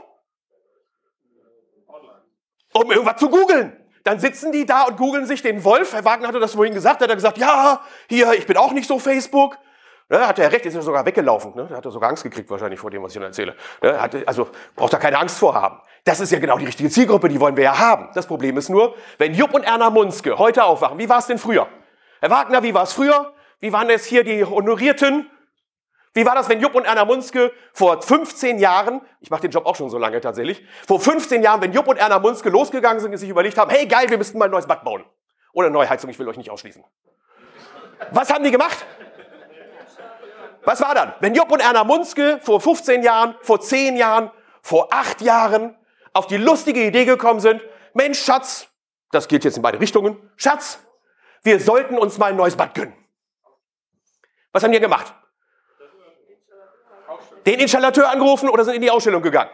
Um 2.74 2.92
irgendwas 2.92 3.18
zu 3.18 3.30
googeln. 3.30 3.79
Dann 4.10 4.18
sitzen 4.20 4.52
die 4.52 4.66
da 4.66 4.86
und 4.86 4.98
googeln 4.98 5.28
sich 5.28 5.44
den 5.44 5.64
Wolf. 5.64 5.94
Herr 5.94 6.04
Wagner 6.04 6.30
hatte 6.30 6.40
das 6.40 6.56
vorhin 6.56 6.74
gesagt. 6.74 7.00
Hat 7.00 7.10
er 7.12 7.16
gesagt, 7.16 7.38
ja, 7.38 7.80
hier, 8.10 8.34
ich 8.34 8.48
bin 8.48 8.58
auch 8.58 8.72
nicht 8.72 8.88
so 8.88 8.98
Facebook. 8.98 9.56
Ne, 10.10 10.28
hat 10.28 10.40
er 10.40 10.52
recht, 10.52 10.66
ist 10.66 10.74
er 10.74 10.82
sogar 10.82 11.06
weggelaufen. 11.06 11.54
Ne? 11.56 11.70
Hat 11.70 11.86
er 11.86 11.92
sogar 11.92 12.10
Angst 12.10 12.24
gekriegt 12.24 12.50
wahrscheinlich 12.50 12.80
vor 12.80 12.90
dem, 12.90 13.04
was 13.04 13.12
ich 13.12 13.18
Ihnen 13.18 13.26
erzähle. 13.26 13.56
Ne? 13.84 14.02
Hat, 14.02 14.16
also 14.26 14.48
braucht 14.76 14.94
er 14.94 14.98
keine 14.98 15.20
Angst 15.20 15.38
vor 15.38 15.54
haben. 15.54 15.80
Das 16.06 16.20
ist 16.20 16.32
ja 16.32 16.40
genau 16.40 16.58
die 16.58 16.66
richtige 16.66 16.90
Zielgruppe, 16.90 17.30
die 17.30 17.40
wollen 17.40 17.56
wir 17.56 17.66
ja 17.66 17.78
haben. 17.78 18.10
Das 18.16 18.26
Problem 18.26 18.58
ist 18.58 18.70
nur, 18.70 18.96
wenn 19.20 19.36
Jupp 19.36 19.54
und 19.54 19.62
Erna 19.62 19.92
Munzke 19.92 20.40
heute 20.40 20.64
aufwachen, 20.64 20.98
wie 20.98 21.08
war 21.08 21.20
es 21.20 21.28
denn 21.28 21.38
früher? 21.38 21.68
Herr 22.20 22.32
Wagner, 22.32 22.64
wie 22.64 22.74
war 22.74 22.86
es 22.86 22.94
früher? 22.94 23.32
Wie 23.60 23.72
waren 23.72 23.92
es 23.92 24.06
hier 24.06 24.24
die 24.24 24.44
Honorierten? 24.44 25.30
Wie 26.14 26.26
war 26.26 26.36
das, 26.36 26.50
wenn 26.50 26.60
Jupp 26.60 26.76
und 26.76 26.86
Erna 26.86 27.06
Munzke 27.06 27.52
vor 27.74 28.02
15 28.02 28.58
Jahren, 28.58 29.02
ich 29.20 29.30
mache 29.30 29.42
den 29.42 29.52
Job 29.52 29.66
auch 29.66 29.76
schon 29.76 29.90
so 29.90 29.98
lange 29.98 30.20
tatsächlich, 30.22 30.66
vor 30.88 31.00
15 31.00 31.44
Jahren, 31.44 31.62
wenn 31.62 31.72
Jupp 31.72 31.88
und 31.88 31.98
Erna 31.98 32.20
Munzke 32.20 32.50
losgegangen 32.50 33.00
sind 33.00 33.12
und 33.12 33.18
sich 33.18 33.30
überlegt 33.30 33.58
haben, 33.58 33.70
hey 33.70 33.86
geil, 33.86 34.10
wir 34.10 34.18
müssten 34.18 34.38
mal 34.38 34.46
ein 34.46 34.52
neues 34.52 34.68
Bad 34.68 34.84
bauen. 34.84 35.06
Oder 35.54 35.68
eine 35.68 35.74
neue 35.74 35.90
Heizung, 35.90 36.10
ich 36.10 36.18
will 36.18 36.28
euch 36.28 36.38
nicht 36.38 36.50
ausschließen. 36.50 36.84
Was 38.12 38.34
haben 38.34 38.44
die 38.44 38.52
gemacht? 38.52 38.86
Was 40.64 40.82
war 40.82 40.96
dann? 40.96 41.14
Wenn 41.20 41.36
Jupp 41.36 41.52
und 41.52 41.62
Erna 41.62 41.84
Munzke 41.84 42.40
vor 42.42 42.60
15 42.60 43.04
Jahren, 43.04 43.36
vor 43.42 43.62
10 43.62 43.96
Jahren, 43.96 44.32
vor 44.62 44.92
8 44.92 45.22
Jahren 45.22 45.78
auf 46.14 46.28
die 46.28 46.38
lustige 46.38 46.84
Idee 46.86 47.06
gekommen 47.06 47.40
sind, 47.40 47.62
Mensch, 47.94 48.24
Schatz, 48.24 48.68
das 49.12 49.28
geht 49.28 49.44
jetzt 49.44 49.58
in 49.58 49.64
beide 49.64 49.80
Richtungen, 49.80 50.18
Schatz, 50.36 50.80
wir 51.44 51.60
sollten 51.60 51.98
uns 51.98 52.18
mal 52.18 52.32
ein 52.32 52.36
neues 52.36 52.56
Bad 52.56 52.74
gönnen. 52.74 52.94
Was 54.52 54.64
haben 54.64 54.72
die 54.72 54.80
gemacht? 54.80 55.14
Den 57.46 57.60
Installateur 57.60 58.10
angerufen 58.10 58.50
oder 58.50 58.66
sind 58.66 58.76
in 58.76 58.82
die 58.82 58.92
Ausstellung 58.92 59.22
gegangen? 59.22 59.52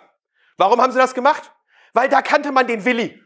Warum 0.58 0.82
haben 0.82 0.92
sie 0.92 1.00
das 1.00 1.14
gemacht? 1.14 1.52
Weil 1.94 2.10
da 2.10 2.22
kannte 2.22 2.52
man 2.52 2.68
den 2.68 2.86
Willi. 2.86 3.22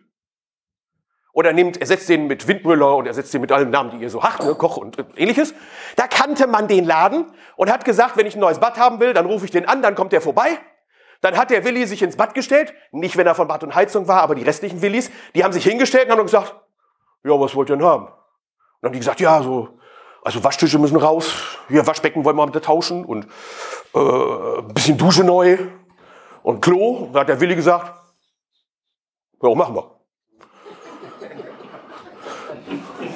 Oder 1.32 1.54
nimmt, 1.54 1.78
ersetzt 1.78 2.10
den 2.10 2.28
mit 2.28 2.48
Windmüller 2.48 2.96
und 2.96 3.06
ersetzt 3.06 3.34
den 3.34 3.42
mit 3.42 3.52
allen 3.52 3.70
Namen, 3.70 3.92
die 3.92 3.98
ihr 3.98 4.10
so 4.10 4.24
habt, 4.24 4.44
ne, 4.44 4.56
Koch 4.56 4.78
und 4.78 4.98
ähnliches. 5.16 5.54
Da 5.96 6.08
kannte 6.08 6.48
man 6.48 6.68
den 6.68 6.86
Laden 6.86 7.32
und 7.56 7.72
hat 7.72 7.86
gesagt, 7.86 8.18
wenn 8.18 8.26
ich 8.26 8.36
ein 8.36 8.40
neues 8.40 8.60
Bad 8.60 8.78
haben 8.78 9.00
will, 9.00 9.14
dann 9.14 9.26
rufe 9.26 9.46
ich 9.46 9.52
den 9.52 9.68
an, 9.68 9.82
dann 9.82 9.96
kommt 9.96 10.12
der 10.12 10.22
vorbei. 10.22 10.60
Dann 11.22 11.38
hat 11.38 11.52
der 11.52 11.64
Willi 11.66 11.86
sich 11.86 12.02
ins 12.02 12.18
Bad 12.18 12.34
gestellt, 12.34 12.74
nicht 12.92 13.16
wenn 13.16 13.28
er 13.28 13.36
von 13.36 13.48
Bad 13.48 13.64
und 13.64 13.76
Heizung 13.76 14.08
war, 14.08 14.22
aber 14.22 14.36
die 14.36 14.44
restlichen 14.44 14.82
Willis, 14.82 15.12
die 15.36 15.44
haben 15.44 15.54
sich 15.54 15.64
hingestellt 15.64 16.06
und 16.06 16.18
haben 16.18 16.26
gesagt, 16.26 16.56
ja, 17.24 17.40
was 17.40 17.56
wollt 17.56 17.70
ihr 17.70 17.76
denn 17.76 17.86
haben? 17.86 18.06
Und 18.06 18.14
dann 18.82 18.90
haben 18.90 18.94
die 18.94 19.00
gesagt, 19.00 19.20
ja, 19.20 19.42
so 19.44 19.80
also 20.24 20.44
Waschtische 20.44 20.80
müssen 20.80 20.98
raus, 20.98 21.34
hier 21.70 21.86
Waschbecken 21.88 22.26
wollen 22.26 22.36
wir 22.36 22.46
bitte 22.46 22.62
tauschen 22.62 23.06
und 23.06 23.26
äh, 23.26 23.28
ein 23.94 24.74
bisschen 24.74 24.98
Dusche 24.98 25.24
neu 25.24 25.58
und 26.44 26.62
Klo. 26.62 27.10
Da 27.14 27.22
hat 27.22 27.30
der 27.30 27.40
Willi 27.40 27.56
gesagt, 27.56 27.94
ja, 29.42 29.56
machen 29.56 29.76
wir. 29.76 30.00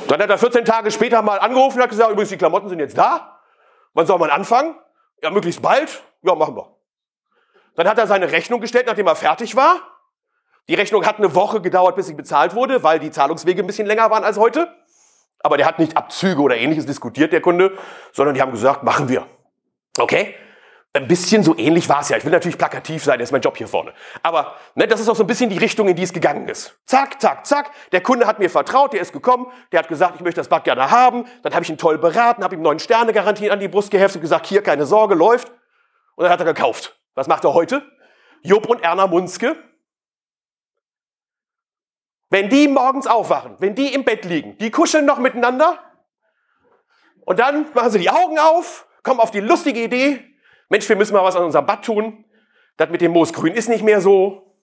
Dann 0.08 0.22
hat 0.22 0.30
er 0.30 0.38
14 0.38 0.66
Tage 0.66 0.92
später 0.92 1.22
mal 1.22 1.40
angerufen 1.40 1.78
und 1.78 1.84
hat 1.84 1.90
gesagt, 1.90 2.12
übrigens, 2.12 2.30
die 2.30 2.38
Klamotten 2.38 2.70
sind 2.70 2.80
jetzt 2.80 2.98
da. 2.98 3.40
Wann 3.94 4.06
soll 4.06 4.20
man 4.20 4.30
anfangen? 4.30 4.76
Ja, 5.22 5.30
möglichst 5.30 5.62
bald. 5.62 6.04
Ja, 6.22 6.36
machen 6.36 6.56
wir. 6.56 6.76
Dann 7.76 7.88
hat 7.88 7.98
er 7.98 8.08
seine 8.08 8.32
Rechnung 8.32 8.62
gestellt, 8.62 8.86
nachdem 8.88 9.08
er 9.08 9.16
fertig 9.16 9.56
war. 9.56 9.82
Die 10.70 10.76
Rechnung 10.76 11.06
hat 11.06 11.18
eine 11.18 11.36
Woche 11.36 11.62
gedauert, 11.62 11.96
bis 11.96 12.08
sie 12.08 12.14
bezahlt 12.14 12.56
wurde, 12.56 12.84
weil 12.84 13.00
die 13.00 13.12
Zahlungswege 13.12 13.64
ein 13.64 13.68
bisschen 13.68 13.88
länger 13.88 14.10
waren 14.10 14.24
als 14.24 14.38
heute. 14.38 14.74
Aber 15.40 15.58
der 15.58 15.66
hat 15.66 15.80
nicht 15.80 15.98
Abzüge 15.98 16.42
oder 16.42 16.56
ähnliches 16.56 16.86
diskutiert, 16.86 17.34
der 17.34 17.42
Kunde, 17.42 17.78
sondern 18.14 18.36
die 18.36 18.42
haben 18.42 18.52
gesagt, 18.52 18.84
machen 18.84 19.10
wir. 19.10 19.26
Okay? 19.98 20.36
Ein 20.96 21.08
bisschen 21.08 21.42
so 21.42 21.58
ähnlich 21.58 21.90
war 21.90 22.02
es 22.02 22.10
ja. 22.10 22.18
Ich 22.18 22.24
will 22.24 22.32
natürlich 22.32 22.58
plakativ 22.58 23.04
sein, 23.04 23.18
das 23.18 23.30
ist 23.30 23.32
mein 23.32 23.42
Job 23.42 23.58
hier 23.58 23.68
vorne. 23.68 23.94
Aber 24.22 24.56
ne, 24.76 24.88
das 24.88 25.00
ist 25.00 25.10
auch 25.10 25.16
so 25.16 25.24
ein 25.24 25.28
bisschen 25.28 25.50
die 25.50 25.58
Richtung, 25.58 25.88
in 25.88 25.96
die 25.96 26.04
es 26.04 26.14
gegangen 26.14 26.48
ist. 26.48 26.78
Zack, 26.86 27.20
zack, 27.20 27.48
zack. 27.48 27.72
Der 27.92 28.02
Kunde 28.02 28.28
hat 28.28 28.38
mir 28.38 28.50
vertraut, 28.50 28.94
der 28.94 29.02
ist 29.02 29.12
gekommen, 29.12 29.48
der 29.72 29.80
hat 29.80 29.88
gesagt, 29.88 30.16
ich 30.16 30.22
möchte 30.22 30.40
das 30.40 30.50
Bad 30.50 30.66
gerne 30.66 30.92
haben. 30.92 31.26
Dann 31.42 31.54
habe 31.54 31.64
ich 31.64 31.70
ihn 31.70 31.80
toll 31.80 31.98
beraten, 31.98 32.44
habe 32.44 32.56
ihm 32.56 32.62
neun 32.62 32.78
Sterne 32.78 33.12
Garantie 33.12 33.50
an 33.50 33.60
die 33.60 33.68
Brust 33.68 33.90
geheftet 33.90 34.18
und 34.18 34.22
gesagt, 34.22 34.46
hier, 34.46 34.62
keine 34.62 34.86
Sorge, 34.86 35.16
läuft. 35.16 35.52
Und 36.16 36.26
dann 36.26 36.32
hat 36.32 36.40
er 36.40 36.46
gekauft. 36.46 37.00
Was 37.16 37.28
macht 37.28 37.44
er 37.44 37.56
heute? 37.56 37.82
Job 38.44 38.68
und 38.68 38.84
Erna 38.84 39.08
Munzke 39.08 39.56
wenn 42.34 42.50
die 42.50 42.68
morgens 42.68 43.06
aufwachen, 43.06 43.58
wenn 43.60 43.76
die 43.76 43.94
im 43.94 44.06
Bett 44.06 44.26
liegen, 44.26 44.58
die 44.58 44.72
kuscheln 44.72 45.06
noch 45.06 45.20
miteinander 45.20 45.78
und 47.26 47.38
dann 47.38 47.72
machen 47.76 47.92
sie 47.92 48.00
die 48.00 48.10
Augen 48.10 48.40
auf, 48.40 48.88
kommen 49.04 49.20
auf 49.20 49.30
die 49.30 49.40
lustige 49.40 49.84
Idee, 49.84 50.33
Mensch, 50.74 50.90
wir 50.90 50.96
müssen 50.96 51.14
mal 51.14 51.24
was 51.24 51.36
an 51.36 51.44
unserem 51.44 51.68
Bad 51.68 51.86
tun. 51.86 52.26
Das 52.78 52.90
mit 52.90 53.00
dem 53.00 53.12
Moosgrün 53.12 53.54
ist 53.54 53.70
nicht 53.70 53.84
mehr 53.84 54.02
so. 54.02 54.56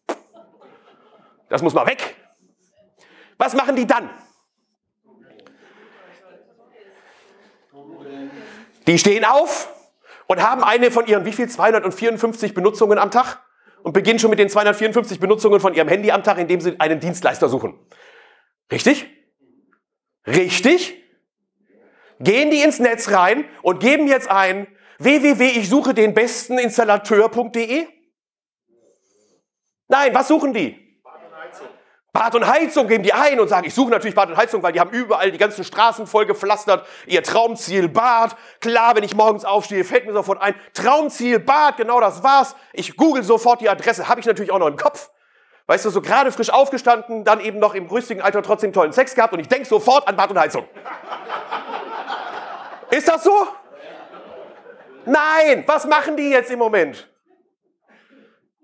Das 1.49 1.63
muss 1.63 1.73
mal 1.73 1.87
weg. 1.87 2.17
Was 3.39 3.55
machen 3.55 3.77
die 3.77 3.87
dann? 3.87 4.11
Die 8.89 8.99
stehen 8.99 9.25
auf 9.25 9.73
und 10.27 10.43
haben 10.43 10.65
eine 10.65 10.91
von 10.91 11.07
ihren, 11.07 11.25
wie 11.27 11.33
viel, 11.33 11.49
254 11.49 12.55
Benutzungen 12.55 12.99
am 12.99 13.13
Tag? 13.13 13.39
und 13.83 13.93
beginnen 13.93 14.19
schon 14.19 14.29
mit 14.29 14.39
den 14.39 14.51
254 14.51 15.21
Benutzungen 15.21 15.59
von 15.59 15.73
Ihrem 15.73 15.89
Handy 15.89 16.11
am 16.11 16.23
Tag, 16.23 16.37
indem 16.37 16.61
Sie 16.61 16.79
einen 16.81 17.01
Dienstleister 17.01 17.49
suchen. 17.49 17.79
Richtig? 18.71 19.07
Richtig? 20.27 21.03
Gehen 22.19 22.51
die 22.51 22.61
ins 22.61 22.79
Netz 22.79 23.11
rein 23.11 23.47
und 23.63 23.81
geben 23.81 24.07
jetzt 24.07 24.29
ein 24.29 24.67
www 25.01 25.45
ich 25.45 25.69
suche 25.69 25.95
den 25.95 26.15
besten 26.15 26.59
Installateur.de? 26.59 27.89
Nein, 29.89 30.15
was 30.15 30.29
suchen 30.29 30.53
die? 30.53 30.91
Bad 32.13 32.35
und 32.35 32.47
Heizung 32.47 32.89
geben 32.89 33.05
die 33.05 33.13
ein 33.13 33.39
und 33.39 33.49
sagen, 33.49 33.67
ich 33.67 33.75
suche 33.75 33.91
natürlich 33.91 34.17
Bad 34.17 34.29
und 34.31 34.37
Heizung, 34.37 34.63
weil 34.63 34.73
die 34.73 34.81
haben 34.81 34.91
überall 34.91 35.31
die 35.31 35.39
ganzen 35.39 35.63
Straßen 35.65 36.07
voll 36.07 36.27
gepflastert. 36.27 36.85
Ihr 37.07 37.23
Traumziel 37.23 37.89
Bad. 37.89 38.37
Klar, 38.61 38.97
wenn 38.97 39.05
ich 39.05 39.15
morgens 39.15 39.45
aufstehe, 39.45 39.85
fällt 39.85 40.07
mir 40.07 40.13
sofort 40.13 40.41
ein. 40.43 40.55
Traumziel 40.75 41.39
Bad, 41.39 41.77
genau 41.77 42.01
das 42.01 42.23
war's. 42.23 42.57
Ich 42.73 42.97
google 42.97 43.23
sofort 43.23 43.61
die 43.61 43.69
Adresse, 43.69 44.09
habe 44.09 44.21
ich 44.21 44.27
natürlich 44.27 44.51
auch 44.51 44.59
noch 44.59 44.67
im 44.67 44.77
Kopf. 44.77 45.11
Weißt 45.67 45.85
du, 45.85 45.91
so 45.91 46.03
gerade 46.03 46.33
frisch 46.33 46.51
aufgestanden, 46.51 47.25
dann 47.25 47.41
eben 47.41 47.61
noch 47.61 47.75
im 47.75 47.87
rüstigen 47.87 48.23
Alter 48.23 48.43
trotzdem 48.43 48.73
tollen 48.73 48.93
Sex 48.93 49.15
gehabt 49.15 49.33
und 49.33 49.39
ich 49.39 49.49
denke 49.49 49.69
sofort 49.69 50.09
an 50.09 50.17
Bad 50.17 50.31
und 50.31 50.39
Heizung. 50.39 50.67
Ist 52.91 53.07
das 53.07 53.23
so? 53.23 53.47
Nein, 55.11 55.65
was 55.67 55.87
machen 55.87 56.17
die 56.17 56.31
jetzt 56.31 56.53
im 56.53 56.61
Moment? 56.61 57.09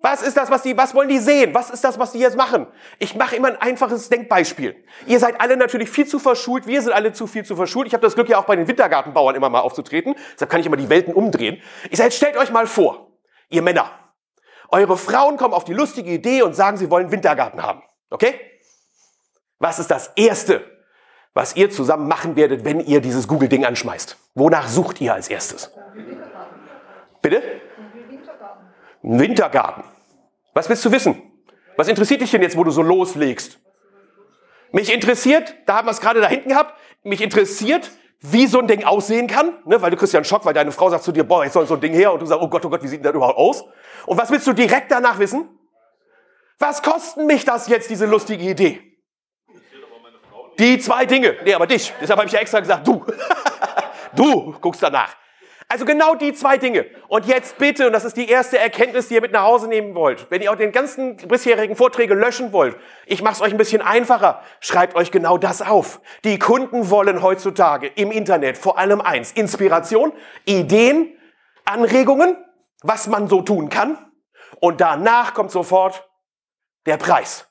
Was 0.01 0.23
ist 0.23 0.37
das, 0.37 0.49
was 0.49 0.63
die, 0.63 0.77
was 0.77 0.95
wollen 0.95 1.09
die 1.09 1.19
sehen? 1.19 1.53
Was 1.53 1.71
ist 1.71 1.83
das, 1.83 1.99
was 1.99 2.13
die 2.13 2.21
jetzt 2.21 2.37
machen? 2.37 2.69
Ich 3.01 3.17
mache 3.17 3.35
immer 3.35 3.49
ein 3.49 3.61
einfaches 3.61 4.09
Denkbeispiel. 4.09 4.77
Ihr 5.07 5.19
seid 5.19 5.41
alle 5.41 5.57
natürlich 5.57 5.91
viel 5.91 6.07
zu 6.07 6.21
verschult, 6.21 6.69
wir 6.69 6.81
sind 6.83 6.93
alle 6.93 7.13
zu 7.13 7.27
viel 7.27 7.45
zu 7.45 7.57
verschult. 7.57 7.89
Ich 7.89 7.95
habe 7.95 8.03
das 8.03 8.15
Glück 8.15 8.29
ja 8.29 8.39
auch 8.39 8.45
bei 8.45 8.55
den 8.55 8.69
Wintergartenbauern 8.69 9.35
immer 9.35 9.49
mal 9.49 9.59
aufzutreten, 9.59 10.15
deshalb 10.35 10.49
kann 10.49 10.61
ich 10.61 10.67
immer 10.67 10.77
die 10.77 10.89
Welten 10.89 11.13
umdrehen. 11.13 11.61
Ich 11.91 11.99
sage, 11.99 12.13
stellt 12.13 12.37
euch 12.37 12.53
mal 12.53 12.69
vor, 12.69 13.11
ihr 13.49 13.63
Männer, 13.63 13.91
eure 14.69 14.97
Frauen 14.97 15.39
kommen 15.39 15.55
auf 15.55 15.65
die 15.65 15.75
lustige 15.75 16.13
Idee 16.13 16.43
und 16.43 16.55
sagen, 16.55 16.77
sie 16.77 16.89
wollen 16.91 17.11
Wintergarten 17.11 17.61
haben. 17.61 17.83
Okay? 18.11 18.39
Was 19.59 19.81
ist 19.81 19.91
das 19.91 20.13
Erste, 20.15 20.65
was 21.35 21.57
ihr 21.57 21.71
zusammen 21.71 22.07
machen 22.07 22.37
werdet, 22.37 22.65
wenn 22.65 22.79
ihr 22.79 23.01
dieses 23.01 23.27
Google-Ding 23.27 23.65
anschmeißt? 23.65 24.17
Wonach 24.37 24.69
sucht 24.69 25.01
ihr 25.01 25.15
als 25.15 25.27
erstes? 25.27 25.73
Bitte? 27.29 27.43
Ein 29.03 29.19
Wintergarten. 29.19 29.83
Was 30.55 30.69
willst 30.69 30.85
du 30.85 30.93
wissen? 30.93 31.21
Was 31.77 31.89
interessiert 31.89 32.21
dich 32.21 32.31
denn 32.31 32.41
jetzt, 32.41 32.57
wo 32.57 32.63
du 32.63 32.71
so 32.71 32.83
loslegst? 32.83 33.59
Mich 34.71 34.95
interessiert, 34.95 35.53
da 35.67 35.79
haben 35.79 35.89
wir 35.89 35.91
es 35.91 36.01
gerade 36.01 36.21
da 36.21 36.29
hinten 36.29 36.51
gehabt, 36.51 36.79
mich 37.03 37.21
interessiert, 37.21 37.91
wie 38.21 38.47
so 38.47 38.61
ein 38.61 38.69
Ding 38.69 38.85
aussehen 38.85 39.27
kann, 39.27 39.59
ne? 39.65 39.83
weil 39.83 39.91
du 39.91 39.97
kriegst 39.97 40.13
ja 40.13 40.19
einen 40.19 40.25
Schock, 40.25 40.45
weil 40.45 40.55
deine 40.55 40.71
Frau 40.71 40.89
sagt 40.89 41.03
zu 41.03 41.11
dir, 41.11 41.25
boah, 41.25 41.43
jetzt 41.43 41.55
soll 41.55 41.67
so 41.67 41.75
ein 41.75 41.81
Ding 41.81 41.93
her 41.95 42.13
und 42.13 42.21
du 42.21 42.27
sagst, 42.27 42.43
oh 42.45 42.49
Gott, 42.49 42.65
oh 42.65 42.71
Gott, 42.71 42.83
wie 42.85 42.89
sieht 42.89 42.99
denn 42.99 43.05
das 43.05 43.15
überhaupt 43.15 43.39
aus? 43.39 43.65
Und 44.07 44.17
was 44.19 44.31
willst 44.31 44.47
du 44.47 44.53
direkt 44.53 44.93
danach 44.93 45.19
wissen? 45.19 45.49
Was 46.61 46.81
kosten 46.81 47.27
mich 47.27 47.45
das 47.45 47.67
jetzt, 47.67 47.91
diese 47.91 48.07
lustige 48.07 48.49
Idee? 48.49 48.81
Die 50.61 50.79
zwei 50.79 51.07
Dinge. 51.07 51.35
Nee, 51.45 51.55
aber 51.55 51.67
dich. 51.67 51.93
Deshalb 52.01 52.19
habe 52.19 52.29
ich 52.29 52.33
ja 52.33 52.39
extra 52.39 52.61
gesagt, 52.61 52.87
du. 52.87 53.05
du 54.15 54.55
guckst 54.61 54.81
danach. 54.81 55.17
Also 55.69 55.85
genau 55.85 56.15
die 56.15 56.33
zwei 56.33 56.59
Dinge. 56.59 56.87
Und 57.09 57.27
jetzt 57.27 57.59
bitte, 57.59 57.89
und 57.89 57.93
das 57.93 58.05
ist 58.05 58.17
die 58.17 58.29
erste 58.29 58.57
Erkenntnis, 58.57 59.09
die 59.09 59.15
ihr 59.15 59.21
mit 59.21 59.33
nach 59.33 59.43
Hause 59.43 59.67
nehmen 59.67 59.97
wollt, 59.97 60.31
wenn 60.31 60.41
ihr 60.41 60.53
auch 60.53 60.57
den 60.57 60.71
ganzen 60.71 61.17
bisherigen 61.17 61.75
Vorträge 61.75 62.15
löschen 62.15 62.53
wollt, 62.53 62.77
ich 63.05 63.21
mache 63.21 63.35
es 63.35 63.41
euch 63.41 63.51
ein 63.51 63.59
bisschen 63.59 63.83
einfacher, 63.83 64.43
schreibt 64.61 64.95
euch 64.95 65.11
genau 65.11 65.39
das 65.39 65.63
auf. 65.63 66.01
Die 66.23 66.39
Kunden 66.39 66.89
wollen 66.91 67.21
heutzutage 67.21 67.89
im 67.89 68.13
Internet 68.13 68.57
vor 68.57 68.79
allem 68.79 69.01
eins, 69.01 69.33
Inspiration, 69.33 70.13
Ideen, 70.45 71.19
Anregungen, 71.65 72.37
was 72.83 73.09
man 73.09 73.29
so 73.29 73.43
tun 73.43 73.69
kann. 73.69 73.99
Und 74.61 74.81
danach 74.81 75.35
kommt 75.35 75.51
sofort 75.51 76.09
der 76.87 76.97
Preis. 76.97 77.49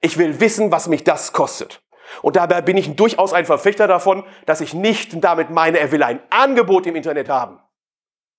Ich 0.00 0.16
will 0.16 0.38
wissen, 0.38 0.70
was 0.70 0.86
mich 0.86 1.02
das 1.02 1.32
kostet. 1.32 1.82
Und 2.22 2.36
dabei 2.36 2.62
bin 2.62 2.76
ich 2.76 2.96
durchaus 2.96 3.32
ein 3.32 3.46
Verfechter 3.46 3.86
davon, 3.86 4.24
dass 4.46 4.60
ich 4.60 4.74
nicht 4.74 5.22
damit 5.22 5.50
meine, 5.50 5.78
er 5.78 5.92
will 5.92 6.02
ein 6.02 6.20
Angebot 6.30 6.86
im 6.86 6.96
Internet 6.96 7.28
haben. 7.28 7.60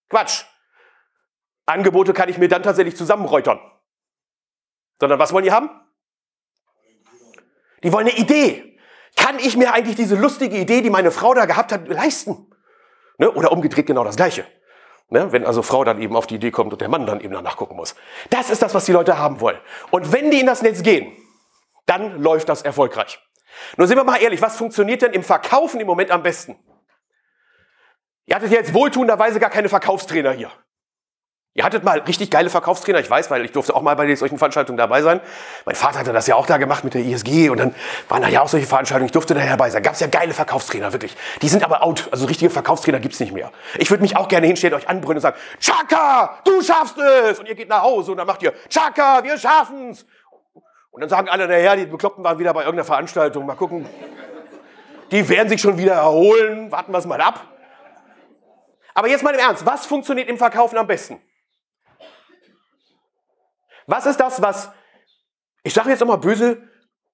Quatsch. 0.10 0.44
Angebote 1.66 2.14
kann 2.14 2.30
ich 2.30 2.38
mir 2.38 2.48
dann 2.48 2.64
tatsächlich 2.64 2.98
zusammenräutern. 2.98 3.60
Sondern 5.00 5.20
was 5.20 5.32
wollen 5.32 5.44
die 5.46 5.52
haben? 5.52 5.70
Die 7.84 7.94
wollen 7.94 8.08
eine 8.08 8.18
Idee. 8.18 8.78
Kann 9.16 9.40
ich 9.40 9.56
mir 9.56 9.74
eigentlich 9.74 9.96
diese 9.96 10.16
lustige 10.16 10.58
Idee, 10.58 10.82
die 10.82 10.90
meine 10.90 11.12
Frau 11.12 11.34
da 11.34 11.46
gehabt 11.46 11.72
hat, 11.72 11.88
leisten? 11.88 12.52
Ne? 13.18 13.32
Oder 13.32 13.52
umgedreht 13.52 13.86
genau 13.86 14.04
das 14.04 14.16
Gleiche. 14.16 14.46
Ne? 15.10 15.32
Wenn 15.32 15.46
also 15.46 15.62
Frau 15.62 15.84
dann 15.84 16.02
eben 16.02 16.16
auf 16.16 16.28
die 16.28 16.36
Idee 16.36 16.52
kommt 16.52 16.72
und 16.72 16.82
der 16.82 16.90
Mann 16.90 17.06
dann 17.06 17.22
eben 17.22 17.34
danach 17.34 17.58
gucken 17.58 17.78
muss. 17.78 17.96
Das 18.30 18.50
ist 18.50 18.62
das, 18.62 18.74
was 18.74 18.86
die 18.86 18.92
Leute 18.92 19.18
haben 19.18 19.42
wollen. 19.42 19.60
Und 19.92 20.12
wenn 20.12 20.32
die 20.32 20.40
in 20.40 20.46
das 20.46 20.62
Netz 20.62 20.84
gehen, 20.84 21.16
dann 21.86 22.22
läuft 22.22 22.50
das 22.50 22.62
erfolgreich. 22.62 23.20
Nur 23.78 23.88
sind 23.88 23.98
wir 23.98 24.04
mal 24.04 24.22
ehrlich, 24.22 24.42
was 24.42 24.58
funktioniert 24.58 25.01
denn 25.01 25.13
im 25.13 25.24
Verkaufen 25.24 25.80
im 25.80 25.88
Moment 25.88 26.12
am 26.12 26.24
besten? 26.24 26.58
Ihr 28.25 28.36
hattet 28.36 28.51
jetzt 28.51 28.74
wohltuenderweise 28.74 29.39
gar 29.39 29.50
keine 29.50 29.70
Verkaufstrainer 29.70 30.32
hier. 30.32 30.51
Ihr 31.56 31.66
hattet 31.66 31.84
mal 31.84 32.00
richtig 32.00 32.30
geile 32.30 32.50
Verkaufstrainer, 32.50 33.00
ich 33.00 33.10
weiß, 33.10 33.32
weil 33.32 33.44
ich 33.44 33.51
durfte 33.51 33.75
auch 33.75 33.82
mal 33.82 33.96
bei 33.96 34.16
solchen 34.16 34.38
Veranstaltungen 34.38 34.78
dabei 34.78 35.01
sein. 35.01 35.20
Mein 35.66 35.75
Vater 35.75 36.00
hatte 36.00 36.13
das 36.13 36.28
ja 36.28 36.36
auch 36.36 36.46
da 36.46 36.58
gemacht 36.58 36.84
mit 36.84 36.94
der 36.94 37.01
ISG 37.01 37.50
und 37.50 37.58
dann 37.58 37.74
waren 38.08 38.22
da 38.22 38.28
ja 38.28 38.42
auch 38.42 38.48
solche 38.48 38.68
Veranstaltungen, 38.68 39.08
ich 39.08 39.12
durfte 39.12 39.34
da 39.34 39.44
dabei 39.44 39.72
sein. 39.72 39.82
Gab 39.82 39.94
es 39.94 40.00
ja 40.00 40.08
geile 40.08 40.34
Verkaufstrainer, 40.34 40.94
wirklich. 40.94 41.18
Die 41.42 41.50
sind 41.50 41.63
aber 41.63 41.84
out, 41.84 42.08
also 42.12 42.28
richtige 42.28 42.51
Verkaufstrainer 42.51 43.00
gibt's 43.00 43.20
nicht 43.20 43.34
mehr. 43.34 43.51
Ich 43.80 43.89
würde 43.89 44.04
mich 44.04 44.16
auch 44.16 44.28
gerne 44.28 44.46
hinstellen, 44.46 44.75
euch 44.75 44.88
anbrüllen 44.88 45.18
und 45.18 45.22
sagen, 45.22 45.38
Chaka, 45.60 46.39
du 46.46 46.62
schaffst 46.62 47.00
es! 47.00 47.39
Und 47.39 47.48
ihr 47.48 47.56
geht 47.56 47.68
nach 47.68 47.82
Hause 47.82 48.12
und 48.12 48.18
dann 48.18 48.28
macht 48.28 48.44
ihr, 48.44 48.54
Chaka, 48.70 49.24
wir 49.24 49.38
schaffen's! 49.38 50.06
Und 51.00 51.03
dann 51.03 51.10
sagen 51.12 51.29
alle, 51.29 51.48
naja, 51.48 51.77
die 51.77 51.86
Bekloppten 51.86 52.25
waren 52.25 52.38
wieder 52.39 52.53
bei 52.53 52.60
irgendeiner 52.63 52.84
Veranstaltung. 52.84 53.46
Mal 53.46 53.56
gucken. 53.56 53.88
Die 55.12 55.29
werden 55.29 55.48
sich 55.48 55.62
schon 55.62 55.77
wieder 55.77 55.94
erholen. 55.94 56.70
Warten 56.74 56.91
wir 56.91 56.98
es 56.98 57.06
mal 57.06 57.22
ab. 57.22 57.48
Aber 58.94 59.08
jetzt 59.08 59.24
mal 59.24 59.34
im 59.34 59.39
Ernst. 59.39 59.65
Was 59.65 59.86
funktioniert 59.86 60.27
im 60.27 60.38
Verkaufen 60.38 60.77
am 60.77 60.88
besten? 60.88 61.22
Was 63.88 64.08
ist 64.08 64.20
das, 64.20 64.41
was, 64.41 64.74
ich 65.63 65.74
sage 65.74 65.89
jetzt 65.89 66.01
nochmal 66.01 66.18
böse, 66.18 66.68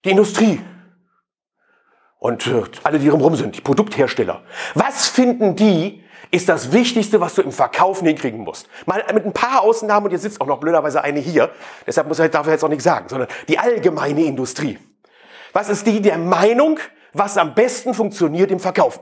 die 0.04 0.10
Industrie 0.10 0.60
und 2.20 2.48
äh, 2.48 2.64
alle, 2.84 3.00
die 3.00 3.10
drumherum 3.10 3.36
sind, 3.36 3.56
die 3.56 3.62
Produkthersteller. 3.62 4.44
Was 4.74 5.08
finden 5.08 5.56
die 5.56 6.04
ist 6.32 6.50
das 6.50 6.72
Wichtigste, 6.72 7.22
was 7.22 7.36
du 7.36 7.42
im 7.42 7.52
Verkaufen 7.52 8.08
hinkriegen 8.08 8.42
musst. 8.42 8.68
Mal 8.86 9.04
mit 9.14 9.26
ein 9.26 9.34
paar 9.34 9.62
Ausnahmen, 9.62 10.08
und 10.08 10.12
jetzt 10.12 10.24
sitzt 10.24 10.42
auch 10.42 10.48
noch 10.48 10.60
blöderweise 10.60 11.02
eine 11.02 11.20
hier, 11.20 11.52
deshalb 11.86 12.08
muss 12.08 12.20
ich, 12.20 12.26
ich 12.26 12.34
jetzt 12.34 12.64
auch 12.64 12.70
nichts 12.70 12.84
sagen, 12.84 13.08
sondern 13.08 13.30
die 13.48 13.58
allgemeine 13.58 14.24
Industrie. 14.24 14.78
Was 15.54 15.70
ist 15.70 15.88
die 15.88 16.02
der 16.02 16.18
Meinung, 16.18 16.80
was 17.14 17.38
am 17.38 17.56
besten 17.56 17.94
funktioniert 17.94 18.52
im 18.52 18.60
Verkaufen? 18.60 19.02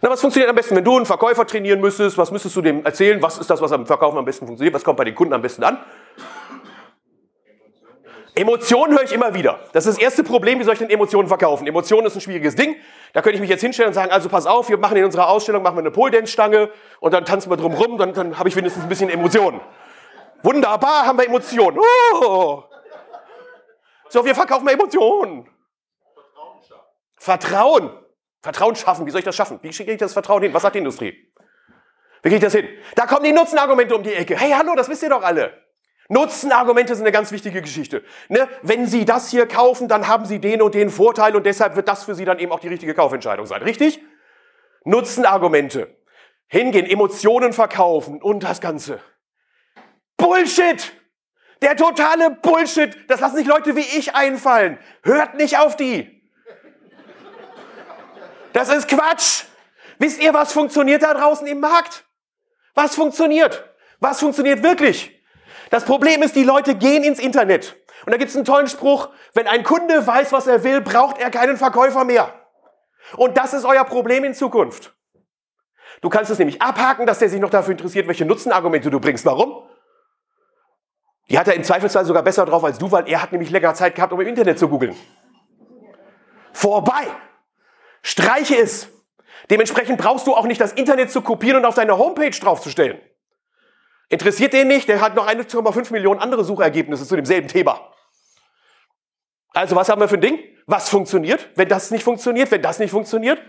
Na, 0.00 0.10
was 0.10 0.20
funktioniert 0.20 0.48
am 0.48 0.54
besten, 0.54 0.76
wenn 0.76 0.84
du 0.84 0.96
einen 0.96 1.06
Verkäufer 1.06 1.44
trainieren 1.44 1.80
müsstest? 1.80 2.16
Was 2.16 2.30
müsstest 2.30 2.54
du 2.54 2.62
dem 2.62 2.84
erzählen? 2.84 3.20
Was 3.20 3.38
ist 3.38 3.50
das, 3.50 3.60
was 3.60 3.72
am 3.72 3.84
Verkaufen 3.84 4.16
am 4.16 4.24
besten 4.24 4.46
funktioniert? 4.46 4.74
Was 4.74 4.84
kommt 4.84 4.96
bei 4.96 5.04
den 5.04 5.16
Kunden 5.16 5.34
am 5.34 5.42
besten 5.42 5.64
an? 5.64 5.78
Emotionen 8.38 8.96
höre 8.96 9.02
ich 9.02 9.12
immer 9.12 9.34
wieder. 9.34 9.58
Das 9.72 9.84
ist 9.84 9.96
das 9.96 10.02
erste 10.02 10.22
Problem, 10.22 10.60
wie 10.60 10.64
soll 10.64 10.74
ich 10.74 10.78
denn 10.78 10.90
Emotionen 10.90 11.26
verkaufen? 11.26 11.66
Emotionen 11.66 12.06
ist 12.06 12.14
ein 12.14 12.20
schwieriges 12.20 12.54
Ding. 12.54 12.76
Da 13.12 13.20
könnte 13.20 13.34
ich 13.34 13.40
mich 13.40 13.50
jetzt 13.50 13.62
hinstellen 13.62 13.88
und 13.88 13.94
sagen, 13.94 14.12
also 14.12 14.28
pass 14.28 14.46
auf, 14.46 14.68
wir 14.68 14.78
machen 14.78 14.96
in 14.96 15.04
unserer 15.04 15.28
Ausstellung 15.28 15.64
machen 15.64 15.74
wir 15.74 15.80
eine 15.80 15.90
Pole-Dance-Stange 15.90 16.70
und 17.00 17.12
dann 17.12 17.24
tanzen 17.24 17.50
wir 17.50 17.56
drum 17.56 17.74
rum, 17.74 17.98
dann, 17.98 18.14
dann 18.14 18.38
habe 18.38 18.48
ich 18.48 18.54
wenigstens 18.54 18.84
ein 18.84 18.88
bisschen 18.88 19.10
Emotionen. 19.10 19.60
Wunderbar, 20.44 21.04
haben 21.04 21.18
wir 21.18 21.26
Emotionen. 21.26 21.80
Oh. 21.80 22.62
So, 24.08 24.24
wir 24.24 24.36
verkaufen 24.36 24.68
Emotionen. 24.68 25.50
Vertrauen. 27.16 27.90
Vertrauen 28.40 28.76
schaffen. 28.76 29.04
Wie 29.04 29.10
soll 29.10 29.18
ich 29.18 29.24
das 29.24 29.34
schaffen? 29.34 29.58
Wie 29.62 29.70
kriege 29.70 29.90
ich 29.90 29.98
das 29.98 30.12
Vertrauen 30.12 30.44
hin? 30.44 30.54
Was 30.54 30.62
sagt 30.62 30.76
die 30.76 30.78
Industrie? 30.78 31.32
Wie 32.22 32.28
kriege 32.28 32.36
ich 32.36 32.42
das 32.42 32.54
hin? 32.54 32.68
Da 32.94 33.06
kommen 33.06 33.24
die 33.24 33.32
Nutzenargumente 33.32 33.96
um 33.96 34.04
die 34.04 34.14
Ecke. 34.14 34.36
Hey, 34.36 34.52
hallo, 34.52 34.76
das 34.76 34.88
wisst 34.88 35.02
ihr 35.02 35.10
doch 35.10 35.24
alle. 35.24 35.67
Nutzenargumente 36.08 36.94
sind 36.94 37.04
eine 37.04 37.12
ganz 37.12 37.32
wichtige 37.32 37.60
Geschichte. 37.60 38.02
Ne? 38.28 38.48
Wenn 38.62 38.86
Sie 38.86 39.04
das 39.04 39.30
hier 39.30 39.46
kaufen, 39.46 39.88
dann 39.88 40.08
haben 40.08 40.24
Sie 40.24 40.40
den 40.40 40.62
und 40.62 40.74
den 40.74 40.88
Vorteil 40.88 41.36
und 41.36 41.44
deshalb 41.44 41.76
wird 41.76 41.86
das 41.86 42.04
für 42.04 42.14
Sie 42.14 42.24
dann 42.24 42.38
eben 42.38 42.50
auch 42.50 42.60
die 42.60 42.68
richtige 42.68 42.94
Kaufentscheidung 42.94 43.44
sein. 43.44 43.62
Richtig? 43.62 44.00
Nutzenargumente. 44.84 45.94
Hingehen, 46.46 46.86
Emotionen 46.86 47.52
verkaufen 47.52 48.22
und 48.22 48.42
das 48.42 48.62
Ganze. 48.62 49.00
Bullshit! 50.16 50.92
Der 51.60 51.76
totale 51.76 52.30
Bullshit! 52.30 52.96
Das 53.08 53.20
lassen 53.20 53.36
sich 53.36 53.46
Leute 53.46 53.76
wie 53.76 53.80
ich 53.80 54.14
einfallen. 54.14 54.78
Hört 55.02 55.34
nicht 55.34 55.58
auf 55.58 55.76
die! 55.76 56.22
Das 58.54 58.70
ist 58.70 58.88
Quatsch! 58.88 59.44
Wisst 59.98 60.22
ihr, 60.22 60.32
was 60.32 60.52
funktioniert 60.52 61.02
da 61.02 61.12
draußen 61.12 61.46
im 61.46 61.60
Markt? 61.60 62.06
Was 62.74 62.94
funktioniert? 62.94 63.68
Was 64.00 64.20
funktioniert 64.20 64.62
wirklich? 64.62 65.17
Das 65.70 65.84
Problem 65.84 66.22
ist, 66.22 66.34
die 66.36 66.44
Leute 66.44 66.74
gehen 66.74 67.04
ins 67.04 67.18
Internet. 67.18 67.76
Und 68.06 68.12
da 68.12 68.16
gibt 68.16 68.30
es 68.30 68.36
einen 68.36 68.44
tollen 68.44 68.68
Spruch, 68.68 69.10
wenn 69.34 69.46
ein 69.46 69.64
Kunde 69.64 70.06
weiß, 70.06 70.32
was 70.32 70.46
er 70.46 70.64
will, 70.64 70.80
braucht 70.80 71.18
er 71.18 71.30
keinen 71.30 71.56
Verkäufer 71.56 72.04
mehr. 72.04 72.32
Und 73.16 73.36
das 73.36 73.52
ist 73.52 73.64
euer 73.64 73.84
Problem 73.84 74.24
in 74.24 74.34
Zukunft. 74.34 74.94
Du 76.00 76.08
kannst 76.08 76.30
es 76.30 76.38
nämlich 76.38 76.62
abhaken, 76.62 77.06
dass 77.06 77.18
der 77.18 77.28
sich 77.28 77.40
noch 77.40 77.50
dafür 77.50 77.72
interessiert, 77.72 78.06
welche 78.06 78.24
Nutzenargumente 78.24 78.90
du 78.90 79.00
bringst. 79.00 79.24
Warum? 79.24 79.68
Die 81.28 81.38
hat 81.38 81.48
er 81.48 81.54
im 81.54 81.64
Zweifelsfall 81.64 82.04
sogar 82.04 82.22
besser 82.22 82.46
drauf 82.46 82.64
als 82.64 82.78
du, 82.78 82.90
weil 82.90 83.08
er 83.08 83.22
hat 83.22 83.32
nämlich 83.32 83.50
länger 83.50 83.74
Zeit 83.74 83.94
gehabt, 83.94 84.12
um 84.12 84.20
im 84.20 84.28
Internet 84.28 84.58
zu 84.58 84.68
googeln. 84.68 84.96
Vorbei. 86.52 87.06
Streiche 88.02 88.56
es. 88.56 88.88
Dementsprechend 89.50 89.98
brauchst 89.98 90.26
du 90.26 90.34
auch 90.34 90.44
nicht 90.44 90.60
das 90.60 90.72
Internet 90.72 91.10
zu 91.10 91.20
kopieren 91.20 91.58
und 91.58 91.64
auf 91.64 91.74
deine 91.74 91.98
Homepage 91.98 92.30
draufzustellen. 92.30 93.00
Interessiert 94.10 94.52
den 94.54 94.68
nicht, 94.68 94.88
der 94.88 95.00
hat 95.00 95.14
noch 95.14 95.26
1,5 95.28 95.92
Millionen 95.92 96.20
andere 96.20 96.44
Suchergebnisse 96.44 97.06
zu 97.06 97.16
demselben 97.16 97.48
Thema. 97.48 97.92
Also 99.52 99.76
was 99.76 99.88
haben 99.88 100.00
wir 100.00 100.08
für 100.08 100.14
ein 100.14 100.20
Ding? 100.20 100.38
Was 100.66 100.88
funktioniert? 100.88 101.48
Wenn 101.56 101.68
das 101.68 101.90
nicht 101.90 102.04
funktioniert, 102.04 102.50
wenn 102.50 102.62
das 102.62 102.78
nicht 102.78 102.90
funktioniert? 102.90 103.40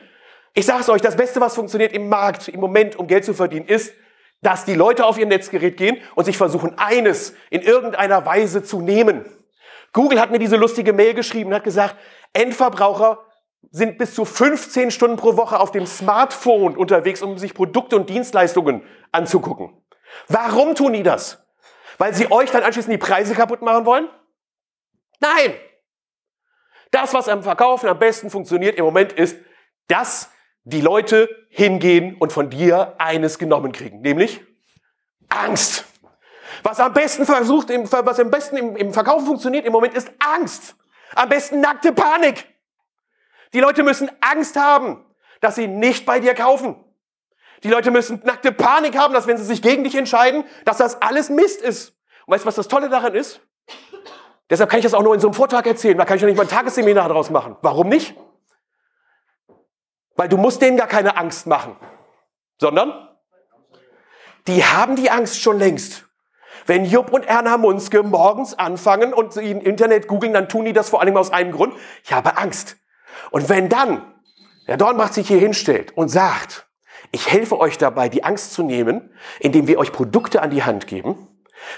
Ich 0.53 0.65
sage 0.65 0.81
es 0.81 0.89
euch, 0.89 1.01
das 1.01 1.15
Beste, 1.15 1.39
was 1.39 1.55
funktioniert 1.55 1.93
im 1.93 2.09
Markt 2.09 2.47
im 2.47 2.59
Moment, 2.59 2.95
um 2.95 3.07
Geld 3.07 3.23
zu 3.23 3.33
verdienen, 3.33 3.67
ist, 3.67 3.93
dass 4.41 4.65
die 4.65 4.73
Leute 4.73 5.05
auf 5.05 5.17
ihr 5.17 5.25
Netzgerät 5.25 5.77
gehen 5.77 5.97
und 6.15 6.25
sich 6.25 6.37
versuchen, 6.37 6.77
eines 6.77 7.35
in 7.49 7.61
irgendeiner 7.61 8.25
Weise 8.25 8.63
zu 8.63 8.81
nehmen. 8.81 9.25
Google 9.93 10.19
hat 10.19 10.31
mir 10.31 10.39
diese 10.39 10.55
lustige 10.55 10.93
Mail 10.93 11.13
geschrieben 11.13 11.49
und 11.49 11.55
hat 11.55 11.63
gesagt, 11.63 11.95
Endverbraucher 12.33 13.19
sind 13.71 13.97
bis 13.97 14.13
zu 14.13 14.25
15 14.25 14.91
Stunden 14.91 15.17
pro 15.17 15.35
Woche 15.35 15.59
auf 15.59 15.71
dem 15.71 15.85
Smartphone 15.85 16.77
unterwegs, 16.77 17.21
um 17.21 17.37
sich 17.37 17.53
Produkte 17.53 17.95
und 17.95 18.09
Dienstleistungen 18.09 18.83
anzugucken. 19.11 19.73
Warum 20.27 20.75
tun 20.75 20.93
die 20.93 21.03
das? 21.03 21.43
Weil 21.97 22.13
sie 22.13 22.31
euch 22.31 22.51
dann 22.51 22.63
anschließend 22.63 22.93
die 22.93 22.97
Preise 22.97 23.33
kaputt 23.33 23.61
machen 23.61 23.85
wollen? 23.85 24.09
Nein! 25.19 25.55
Das, 26.91 27.13
was 27.13 27.27
am 27.27 27.43
Verkaufen 27.43 27.87
am 27.87 27.99
besten 27.99 28.29
funktioniert 28.29 28.77
im 28.77 28.85
Moment, 28.85 29.13
ist, 29.13 29.37
dass 29.87 30.31
die 30.63 30.81
Leute 30.81 31.29
hingehen 31.49 32.15
und 32.17 32.31
von 32.31 32.49
dir 32.49 32.95
eines 32.97 33.37
genommen 33.37 33.71
kriegen, 33.71 34.01
nämlich 34.01 34.41
Angst. 35.29 35.85
Was 36.63 36.79
am 36.79 36.93
besten 36.93 37.25
versucht, 37.25 37.69
was 37.69 38.19
am 38.19 38.31
besten 38.31 38.57
im, 38.57 38.93
Verkaufen 38.93 39.25
funktioniert 39.25 39.65
im 39.65 39.71
Moment, 39.71 39.93
ist 39.93 40.11
Angst. 40.19 40.75
Am 41.15 41.29
besten 41.29 41.61
nackte 41.61 41.91
Panik. 41.91 42.47
Die 43.53 43.59
Leute 43.59 43.83
müssen 43.83 44.11
Angst 44.21 44.55
haben, 44.55 45.05
dass 45.41 45.55
sie 45.55 45.67
nicht 45.67 46.05
bei 46.05 46.19
dir 46.19 46.33
kaufen. 46.33 46.83
Die 47.63 47.69
Leute 47.69 47.91
müssen 47.91 48.21
nackte 48.23 48.51
Panik 48.51 48.97
haben, 48.97 49.13
dass 49.13 49.27
wenn 49.27 49.37
sie 49.37 49.43
sich 49.43 49.61
gegen 49.61 49.83
dich 49.83 49.95
entscheiden, 49.95 50.45
dass 50.65 50.77
das 50.77 51.01
alles 51.01 51.29
Mist 51.29 51.61
ist. 51.61 51.93
Und 52.25 52.33
weißt 52.33 52.45
du, 52.45 52.47
was 52.47 52.55
das 52.55 52.67
Tolle 52.67 52.89
daran 52.89 53.15
ist? 53.15 53.41
Deshalb 54.49 54.69
kann 54.69 54.79
ich 54.79 54.83
das 54.83 54.93
auch 54.93 55.03
nur 55.03 55.13
in 55.13 55.19
so 55.19 55.27
einem 55.27 55.33
Vortrag 55.33 55.67
erzählen. 55.67 55.97
Da 55.97 56.05
kann 56.05 56.15
ich 56.15 56.21
doch 56.21 56.27
nicht 56.27 56.37
mal 56.37 56.43
ein 56.43 56.49
Tagesseminar 56.49 57.07
daraus 57.07 57.29
machen. 57.29 57.55
Warum 57.61 57.89
nicht? 57.89 58.15
Weil 60.15 60.29
du 60.29 60.37
musst 60.37 60.61
denen 60.61 60.77
gar 60.77 60.87
keine 60.87 61.17
Angst 61.17 61.47
machen. 61.47 61.75
Sondern 62.59 63.09
die 64.47 64.65
haben 64.65 64.95
die 64.95 65.11
Angst 65.11 65.41
schon 65.41 65.59
längst. 65.59 66.05
Wenn 66.65 66.85
Jupp 66.85 67.11
und 67.11 67.25
Erna 67.25 67.57
Munzke 67.57 68.03
morgens 68.03 68.57
anfangen 68.57 69.13
und 69.13 69.33
sie 69.33 69.51
im 69.51 69.61
Internet 69.61 70.07
googeln, 70.07 70.33
dann 70.33 70.49
tun 70.49 70.65
die 70.65 70.73
das 70.73 70.89
vor 70.89 71.01
allem 71.01 71.17
aus 71.17 71.31
einem 71.31 71.51
Grund. 71.51 71.73
Ich 72.03 72.13
habe 72.13 72.37
Angst. 72.37 72.77
Und 73.31 73.49
wenn 73.49 73.69
dann 73.69 74.13
der 74.67 74.77
Dornbach 74.77 75.11
sich 75.11 75.27
hier 75.27 75.39
hinstellt 75.39 75.95
und 75.95 76.09
sagt, 76.09 76.68
ich 77.11 77.31
helfe 77.31 77.59
euch 77.59 77.77
dabei, 77.77 78.09
die 78.09 78.23
Angst 78.23 78.53
zu 78.53 78.63
nehmen, 78.63 79.09
indem 79.39 79.67
wir 79.67 79.79
euch 79.79 79.91
Produkte 79.91 80.41
an 80.41 80.51
die 80.51 80.63
Hand 80.63 80.87
geben, 80.87 81.27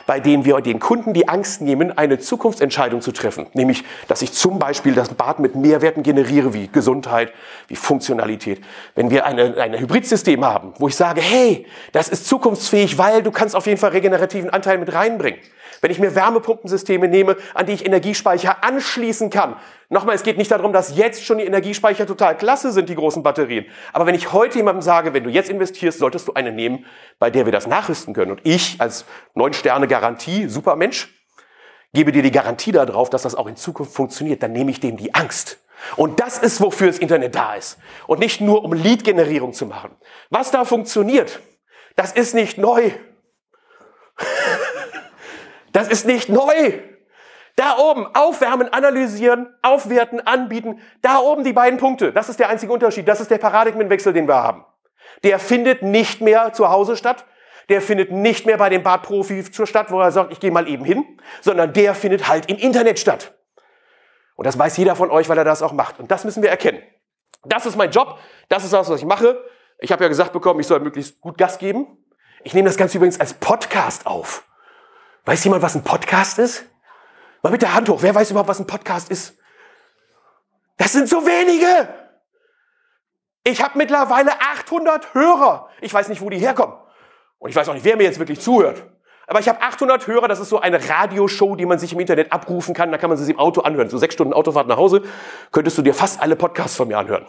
bei 0.05 0.19
denen 0.19 0.45
wir 0.45 0.59
den 0.61 0.79
Kunden 0.79 1.13
die 1.13 1.27
Angst 1.27 1.61
nehmen, 1.61 1.97
eine 1.97 2.19
Zukunftsentscheidung 2.19 3.01
zu 3.01 3.11
treffen. 3.11 3.47
Nämlich, 3.53 3.83
dass 4.07 4.21
ich 4.21 4.33
zum 4.33 4.59
Beispiel 4.59 4.93
das 4.93 5.09
Bad 5.13 5.39
mit 5.39 5.55
Mehrwerten 5.55 6.03
generiere, 6.03 6.53
wie 6.53 6.67
Gesundheit, 6.67 7.33
wie 7.67 7.75
Funktionalität. 7.75 8.61
Wenn 8.95 9.09
wir 9.09 9.25
eine, 9.25 9.55
ein 9.57 9.73
Hybridsystem 9.73 10.43
haben, 10.45 10.73
wo 10.77 10.87
ich 10.87 10.95
sage, 10.95 11.21
hey, 11.21 11.65
das 11.93 12.09
ist 12.09 12.27
zukunftsfähig, 12.27 12.97
weil 12.97 13.23
du 13.23 13.31
kannst 13.31 13.55
auf 13.55 13.65
jeden 13.65 13.79
Fall 13.79 13.91
regenerativen 13.91 14.49
Anteil 14.49 14.77
mit 14.77 14.93
reinbringen. 14.93 15.39
Wenn 15.81 15.89
ich 15.89 15.99
mir 15.99 16.15
Wärmepumpensysteme 16.15 17.07
nehme, 17.07 17.35
an 17.55 17.65
die 17.65 17.73
ich 17.73 17.85
Energiespeicher 17.85 18.63
anschließen 18.63 19.31
kann. 19.31 19.55
Nochmal, 19.89 20.15
es 20.15 20.23
geht 20.23 20.37
nicht 20.37 20.51
darum, 20.51 20.71
dass 20.73 20.95
jetzt 20.95 21.25
schon 21.25 21.39
die 21.39 21.43
Energiespeicher 21.43 22.05
total 22.05 22.37
klasse 22.37 22.71
sind, 22.71 22.87
die 22.87 22.95
großen 22.95 23.23
Batterien. 23.23 23.65
Aber 23.91 24.05
wenn 24.05 24.15
ich 24.15 24.31
heute 24.31 24.59
jemandem 24.59 24.83
sage, 24.83 25.13
wenn 25.13 25.23
du 25.23 25.31
jetzt 25.31 25.49
investierst, 25.49 25.97
solltest 25.99 26.27
du 26.27 26.33
eine 26.33 26.51
nehmen, 26.51 26.85
bei 27.17 27.31
der 27.31 27.45
wir 27.45 27.51
das 27.51 27.65
nachrüsten 27.65 28.13
können. 28.13 28.31
Und 28.31 28.41
ich 28.43 28.79
als 28.79 29.05
neun 29.33 29.53
Sterne 29.53 29.87
Garantie, 29.87 30.47
Supermensch, 30.47 31.09
gebe 31.93 32.11
dir 32.11 32.21
die 32.21 32.31
Garantie 32.31 32.71
darauf, 32.71 33.09
dass 33.09 33.23
das 33.23 33.35
auch 33.35 33.47
in 33.47 33.55
Zukunft 33.55 33.93
funktioniert. 33.93 34.43
Dann 34.43 34.51
nehme 34.53 34.71
ich 34.71 34.79
dem 34.79 34.97
die 34.97 35.13
Angst. 35.15 35.57
Und 35.95 36.19
das 36.19 36.37
ist, 36.37 36.61
wofür 36.61 36.87
das 36.87 36.99
Internet 36.99 37.35
da 37.35 37.55
ist. 37.55 37.79
Und 38.05 38.19
nicht 38.19 38.39
nur, 38.39 38.63
um 38.63 38.73
Lead-Generierung 38.73 39.53
zu 39.53 39.65
machen. 39.65 39.95
Was 40.29 40.51
da 40.51 40.63
funktioniert, 40.63 41.39
das 41.95 42.11
ist 42.11 42.35
nicht 42.35 42.57
neu. 42.57 42.91
Das 45.71 45.87
ist 45.87 46.05
nicht 46.05 46.29
neu. 46.29 46.79
Da 47.55 47.77
oben 47.77 48.07
aufwärmen, 48.15 48.71
analysieren, 48.71 49.53
aufwerten, 49.61 50.25
anbieten. 50.25 50.79
Da 51.01 51.19
oben 51.19 51.43
die 51.43 51.53
beiden 51.53 51.79
Punkte. 51.79 52.13
Das 52.13 52.29
ist 52.29 52.39
der 52.39 52.49
einzige 52.49 52.71
Unterschied. 52.71 53.07
Das 53.07 53.19
ist 53.19 53.29
der 53.29 53.37
Paradigmenwechsel, 53.37 54.13
den 54.13 54.27
wir 54.27 54.35
haben. 54.35 54.65
Der 55.23 55.39
findet 55.39 55.83
nicht 55.83 56.21
mehr 56.21 56.53
zu 56.53 56.69
Hause 56.69 56.95
statt. 56.95 57.25
Der 57.69 57.81
findet 57.81 58.11
nicht 58.11 58.45
mehr 58.45 58.57
bei 58.57 58.69
dem 58.69 58.83
Badprofi 58.83 59.45
statt, 59.65 59.91
wo 59.91 59.99
er 60.01 60.11
sagt, 60.11 60.31
ich 60.31 60.39
gehe 60.39 60.51
mal 60.51 60.67
eben 60.67 60.83
hin, 60.83 61.05
sondern 61.41 61.73
der 61.73 61.93
findet 61.93 62.27
halt 62.27 62.49
im 62.49 62.57
Internet 62.57 62.99
statt. 62.99 63.33
Und 64.35 64.47
das 64.47 64.57
weiß 64.57 64.77
jeder 64.77 64.95
von 64.95 65.11
euch, 65.11 65.29
weil 65.29 65.37
er 65.37 65.43
das 65.43 65.61
auch 65.61 65.71
macht. 65.71 65.99
Und 65.99 66.09
das 66.09 66.23
müssen 66.25 66.41
wir 66.41 66.49
erkennen. 66.49 66.81
Das 67.43 67.65
ist 67.65 67.75
mein 67.75 67.91
Job. 67.91 68.17
Das 68.49 68.63
ist 68.63 68.73
das, 68.73 68.89
was 68.89 68.99
ich 68.99 69.05
mache. 69.05 69.43
Ich 69.79 69.91
habe 69.91 70.03
ja 70.03 70.07
gesagt 70.07 70.33
bekommen, 70.33 70.59
ich 70.59 70.67
soll 70.67 70.79
möglichst 70.79 71.21
gut 71.21 71.37
Gas 71.37 71.59
geben. 71.59 71.97
Ich 72.43 72.53
nehme 72.53 72.67
das 72.67 72.77
Ganze 72.77 72.97
übrigens 72.97 73.19
als 73.19 73.33
Podcast 73.35 74.05
auf. 74.05 74.43
Weiß 75.25 75.43
jemand, 75.43 75.61
was 75.61 75.75
ein 75.75 75.83
Podcast 75.83 76.39
ist? 76.39 76.65
Mal 77.43 77.51
mit 77.51 77.61
der 77.61 77.73
Hand 77.73 77.89
hoch. 77.89 78.01
Wer 78.01 78.13
weiß 78.15 78.31
überhaupt, 78.31 78.49
was 78.49 78.59
ein 78.59 78.67
Podcast 78.67 79.09
ist? 79.09 79.37
Das 80.77 80.91
sind 80.91 81.07
so 81.07 81.25
wenige. 81.25 81.89
Ich 83.43 83.61
habe 83.63 83.77
mittlerweile 83.77 84.31
800 84.39 85.13
Hörer. 85.13 85.69
Ich 85.81 85.93
weiß 85.93 86.09
nicht, 86.09 86.21
wo 86.21 86.29
die 86.29 86.37
herkommen. 86.37 86.75
Und 87.39 87.49
ich 87.49 87.55
weiß 87.55 87.69
auch 87.69 87.73
nicht, 87.73 87.85
wer 87.85 87.97
mir 87.97 88.03
jetzt 88.03 88.19
wirklich 88.19 88.39
zuhört. 88.39 88.83
Aber 89.27 89.39
ich 89.39 89.47
habe 89.47 89.61
800 89.61 90.05
Hörer. 90.07 90.27
Das 90.27 90.39
ist 90.39 90.49
so 90.49 90.59
eine 90.59 90.89
Radioshow, 90.89 91.55
die 91.55 91.65
man 91.65 91.79
sich 91.79 91.93
im 91.93 91.99
Internet 91.99 92.31
abrufen 92.31 92.73
kann. 92.73 92.91
Da 92.91 92.97
kann 92.97 93.09
man 93.09 93.17
sie 93.17 93.31
im 93.31 93.39
Auto 93.39 93.61
anhören. 93.61 93.89
So 93.89 93.97
sechs 93.97 94.13
Stunden 94.13 94.33
Autofahrt 94.33 94.67
nach 94.67 94.77
Hause 94.77 95.03
könntest 95.51 95.77
du 95.77 95.81
dir 95.81 95.93
fast 95.93 96.21
alle 96.21 96.35
Podcasts 96.35 96.75
von 96.75 96.87
mir 96.87 96.97
anhören, 96.97 97.25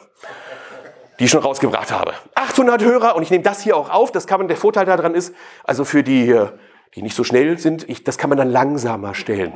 die 1.18 1.24
ich 1.24 1.30
schon 1.30 1.42
rausgebracht 1.42 1.90
habe. 1.92 2.14
800 2.34 2.82
Hörer 2.82 3.16
und 3.16 3.22
ich 3.22 3.30
nehme 3.30 3.44
das 3.44 3.62
hier 3.62 3.76
auch 3.76 3.88
auf. 3.90 4.12
Das 4.12 4.26
kann 4.26 4.40
man. 4.40 4.48
Der 4.48 4.56
Vorteil 4.56 4.84
daran 4.84 5.14
ist, 5.14 5.34
also 5.64 5.84
für 5.84 6.02
die 6.02 6.34
die 6.94 7.02
nicht 7.02 7.16
so 7.16 7.24
schnell 7.24 7.58
sind, 7.58 7.88
ich, 7.88 8.04
das 8.04 8.18
kann 8.18 8.28
man 8.28 8.38
dann 8.38 8.50
langsamer 8.50 9.14
stellen. 9.14 9.54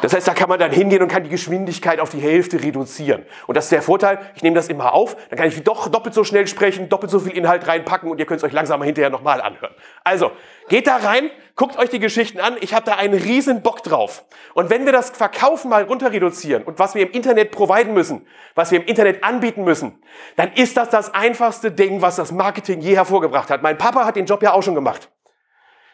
Das 0.00 0.14
heißt, 0.14 0.28
da 0.28 0.34
kann 0.34 0.48
man 0.48 0.58
dann 0.58 0.70
hingehen 0.70 1.02
und 1.02 1.08
kann 1.08 1.24
die 1.24 1.28
Geschwindigkeit 1.28 2.00
auf 2.00 2.10
die 2.10 2.20
Hälfte 2.20 2.62
reduzieren. 2.62 3.24
Und 3.46 3.56
das 3.56 3.64
ist 3.64 3.72
der 3.72 3.82
Vorteil, 3.82 4.18
ich 4.36 4.42
nehme 4.42 4.54
das 4.54 4.68
immer 4.68 4.94
auf, 4.94 5.16
dann 5.28 5.38
kann 5.38 5.48
ich 5.48 5.62
doch 5.64 5.88
doppelt 5.88 6.14
so 6.14 6.24
schnell 6.24 6.46
sprechen, 6.46 6.88
doppelt 6.88 7.10
so 7.10 7.18
viel 7.18 7.32
Inhalt 7.32 7.66
reinpacken 7.66 8.10
und 8.10 8.18
ihr 8.18 8.26
könnt 8.26 8.38
es 8.38 8.44
euch 8.44 8.52
langsamer 8.52 8.84
hinterher 8.84 9.10
nochmal 9.10 9.40
anhören. 9.40 9.74
Also, 10.04 10.30
geht 10.68 10.86
da 10.86 10.96
rein, 10.96 11.30
guckt 11.56 11.78
euch 11.78 11.90
die 11.90 11.98
Geschichten 11.98 12.38
an, 12.40 12.56
ich 12.60 12.74
habe 12.74 12.86
da 12.86 12.94
einen 12.94 13.14
riesen 13.14 13.62
Bock 13.62 13.82
drauf. 13.82 14.24
Und 14.54 14.70
wenn 14.70 14.84
wir 14.84 14.92
das 14.92 15.10
Verkaufen 15.10 15.68
mal 15.68 15.82
runter 15.82 16.12
reduzieren 16.12 16.62
und 16.62 16.78
was 16.78 16.94
wir 16.94 17.02
im 17.02 17.10
Internet 17.10 17.50
providen 17.50 17.92
müssen, 17.92 18.26
was 18.54 18.70
wir 18.70 18.80
im 18.80 18.86
Internet 18.86 19.24
anbieten 19.24 19.64
müssen, 19.64 20.00
dann 20.36 20.52
ist 20.52 20.76
das 20.76 20.90
das 20.90 21.12
einfachste 21.12 21.72
Ding, 21.72 22.02
was 22.02 22.16
das 22.16 22.30
Marketing 22.30 22.80
je 22.80 22.94
hervorgebracht 22.94 23.50
hat. 23.50 23.62
Mein 23.62 23.76
Papa 23.76 24.04
hat 24.04 24.16
den 24.16 24.26
Job 24.26 24.42
ja 24.42 24.52
auch 24.52 24.62
schon 24.62 24.74
gemacht. 24.74 25.10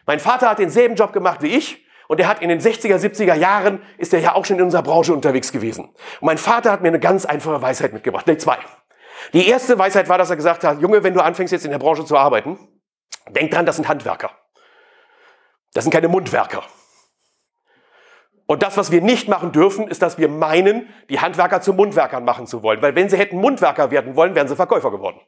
Mein 0.05 0.19
Vater 0.19 0.49
hat 0.49 0.59
denselben 0.59 0.95
Job 0.95 1.13
gemacht 1.13 1.41
wie 1.41 1.55
ich 1.55 1.85
und 2.07 2.19
er 2.19 2.27
hat 2.27 2.41
in 2.41 2.49
den 2.49 2.59
60er, 2.59 2.97
70er 2.97 3.35
Jahren, 3.35 3.81
ist 3.97 4.13
er 4.13 4.19
ja 4.19 4.35
auch 4.35 4.45
schon 4.45 4.57
in 4.57 4.63
unserer 4.63 4.83
Branche 4.83 5.13
unterwegs 5.13 5.51
gewesen. 5.51 5.85
Und 5.85 6.21
mein 6.21 6.37
Vater 6.37 6.71
hat 6.71 6.81
mir 6.81 6.89
eine 6.89 6.99
ganz 6.99 7.25
einfache 7.25 7.61
Weisheit 7.61 7.93
mitgebracht, 7.93 8.27
nee, 8.27 8.37
zwei. 8.37 8.57
Die 9.33 9.47
erste 9.47 9.79
Weisheit 9.79 10.07
war, 10.09 10.17
dass 10.17 10.29
er 10.29 10.35
gesagt 10.35 10.63
hat, 10.63 10.81
Junge, 10.81 11.03
wenn 11.03 11.13
du 11.13 11.21
anfängst 11.21 11.51
jetzt 11.51 11.65
in 11.65 11.71
der 11.71 11.79
Branche 11.79 12.05
zu 12.05 12.17
arbeiten, 12.17 12.59
denk 13.29 13.51
dran, 13.51 13.65
das 13.65 13.77
sind 13.77 13.87
Handwerker. 13.87 14.31
Das 15.73 15.83
sind 15.83 15.91
keine 15.91 16.07
Mundwerker. 16.07 16.63
Und 18.47 18.61
das, 18.61 18.77
was 18.77 18.91
wir 18.91 19.01
nicht 19.01 19.27
machen 19.27 19.51
dürfen, 19.51 19.87
ist, 19.87 20.01
dass 20.03 20.19
wir 20.19 20.29
meinen, 20.29 20.87
die 21.09 21.19
Handwerker 21.19 21.61
zu 21.61 21.73
Mundwerkern 21.73 22.23
machen 22.23 22.45
zu 22.45 22.61
wollen. 22.61 22.81
Weil 22.81 22.95
wenn 22.95 23.09
sie 23.09 23.17
hätten 23.17 23.37
Mundwerker 23.37 23.89
werden 23.89 24.15
wollen, 24.15 24.35
wären 24.35 24.47
sie 24.47 24.55
Verkäufer 24.55 24.91
geworden. 24.91 25.19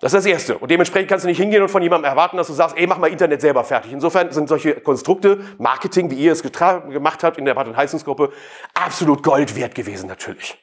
Das 0.00 0.14
ist 0.14 0.24
das 0.24 0.26
Erste. 0.26 0.56
Und 0.56 0.70
dementsprechend 0.70 1.10
kannst 1.10 1.24
du 1.24 1.28
nicht 1.28 1.36
hingehen 1.36 1.62
und 1.62 1.68
von 1.68 1.82
jemandem 1.82 2.08
erwarten, 2.10 2.38
dass 2.38 2.46
du 2.46 2.54
sagst, 2.54 2.76
ey, 2.78 2.86
mach 2.86 2.96
mal 2.96 3.08
Internet 3.08 3.42
selber 3.42 3.64
fertig. 3.64 3.92
Insofern 3.92 4.32
sind 4.32 4.48
solche 4.48 4.76
Konstrukte, 4.80 5.40
Marketing, 5.58 6.10
wie 6.10 6.14
ihr 6.14 6.32
es 6.32 6.42
gemacht 6.42 7.22
habt 7.22 7.36
in 7.36 7.44
der 7.44 7.54
Bad- 7.54 7.76
Heizungsgruppe, 7.76 8.32
absolut 8.72 9.22
Gold 9.22 9.54
wert 9.56 9.74
gewesen 9.74 10.08
natürlich. 10.08 10.56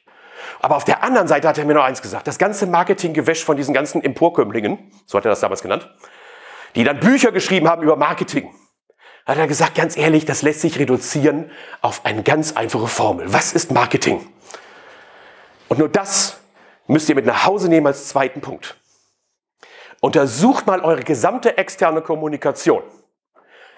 Aber 0.60 0.76
auf 0.76 0.84
der 0.84 1.04
anderen 1.04 1.28
Seite 1.28 1.46
hat 1.46 1.56
er 1.56 1.64
mir 1.64 1.74
noch 1.74 1.84
eins 1.84 2.02
gesagt. 2.02 2.26
Das 2.26 2.38
ganze 2.38 2.66
Marketinggewäsch 2.66 3.44
von 3.44 3.56
diesen 3.56 3.72
ganzen 3.72 4.02
Emporkömmlingen, 4.02 4.90
so 5.06 5.16
hat 5.18 5.24
er 5.24 5.30
das 5.30 5.40
damals 5.40 5.62
genannt, 5.62 5.88
die 6.74 6.82
dann 6.82 6.98
Bücher 6.98 7.30
geschrieben 7.30 7.68
haben 7.68 7.82
über 7.82 7.94
Marketing, 7.94 8.52
hat 9.24 9.38
er 9.38 9.46
gesagt, 9.46 9.76
ganz 9.76 9.96
ehrlich, 9.96 10.24
das 10.24 10.42
lässt 10.42 10.62
sich 10.62 10.80
reduzieren 10.80 11.50
auf 11.80 12.04
eine 12.04 12.24
ganz 12.24 12.56
einfache 12.56 12.88
Formel. 12.88 13.32
Was 13.32 13.52
ist 13.52 13.70
Marketing? 13.70 14.26
Und 15.68 15.78
nur 15.78 15.88
das 15.88 16.40
müsst 16.88 17.08
ihr 17.08 17.14
mit 17.14 17.26
nach 17.26 17.44
Hause 17.44 17.68
nehmen 17.68 17.86
als 17.86 18.08
zweiten 18.08 18.40
Punkt. 18.40 18.76
Untersucht 20.00 20.66
mal 20.66 20.80
eure 20.80 21.02
gesamte 21.02 21.58
externe 21.58 22.02
Kommunikation. 22.02 22.82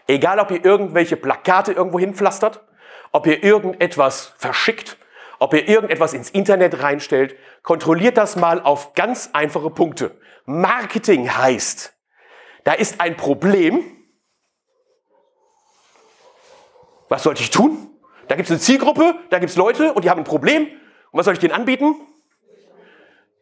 Egal, 0.06 0.38
ob 0.38 0.50
ihr 0.50 0.64
irgendwelche 0.64 1.16
Plakate 1.16 1.72
irgendwo 1.72 1.98
hinpflastert, 1.98 2.60
ob 3.12 3.26
ihr 3.26 3.42
irgendetwas 3.42 4.34
verschickt, 4.36 4.98
ob 5.38 5.54
ihr 5.54 5.68
irgendetwas 5.68 6.12
ins 6.12 6.30
Internet 6.30 6.82
reinstellt, 6.82 7.36
kontrolliert 7.62 8.16
das 8.18 8.36
mal 8.36 8.60
auf 8.60 8.94
ganz 8.94 9.30
einfache 9.32 9.70
Punkte. 9.70 10.18
Marketing 10.44 11.34
heißt, 11.34 11.94
da 12.64 12.72
ist 12.72 13.00
ein 13.00 13.16
Problem. 13.16 13.84
Was 17.08 17.22
sollte 17.22 17.42
ich 17.42 17.50
tun? 17.50 17.88
Da 18.28 18.36
gibt 18.36 18.46
es 18.46 18.52
eine 18.52 18.60
Zielgruppe, 18.60 19.14
da 19.30 19.38
gibt 19.38 19.50
es 19.50 19.56
Leute 19.56 19.94
und 19.94 20.04
die 20.04 20.10
haben 20.10 20.18
ein 20.18 20.24
Problem. 20.24 20.64
Und 21.10 21.18
was 21.18 21.24
soll 21.24 21.34
ich 21.34 21.40
denen 21.40 21.54
anbieten? 21.54 21.96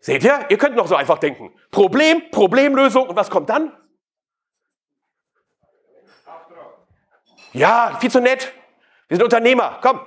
Seht 0.00 0.24
ihr? 0.24 0.46
Ihr 0.48 0.58
könnt 0.58 0.76
noch 0.76 0.86
so 0.86 0.96
einfach 0.96 1.18
denken. 1.18 1.52
Problem, 1.70 2.30
Problemlösung 2.30 3.08
und 3.08 3.16
was 3.16 3.30
kommt 3.30 3.50
dann? 3.50 3.72
Ja, 7.52 7.96
viel 8.00 8.10
zu 8.10 8.20
nett. 8.20 8.52
Wir 9.08 9.16
sind 9.16 9.24
Unternehmer. 9.24 9.78
Komm. 9.82 10.00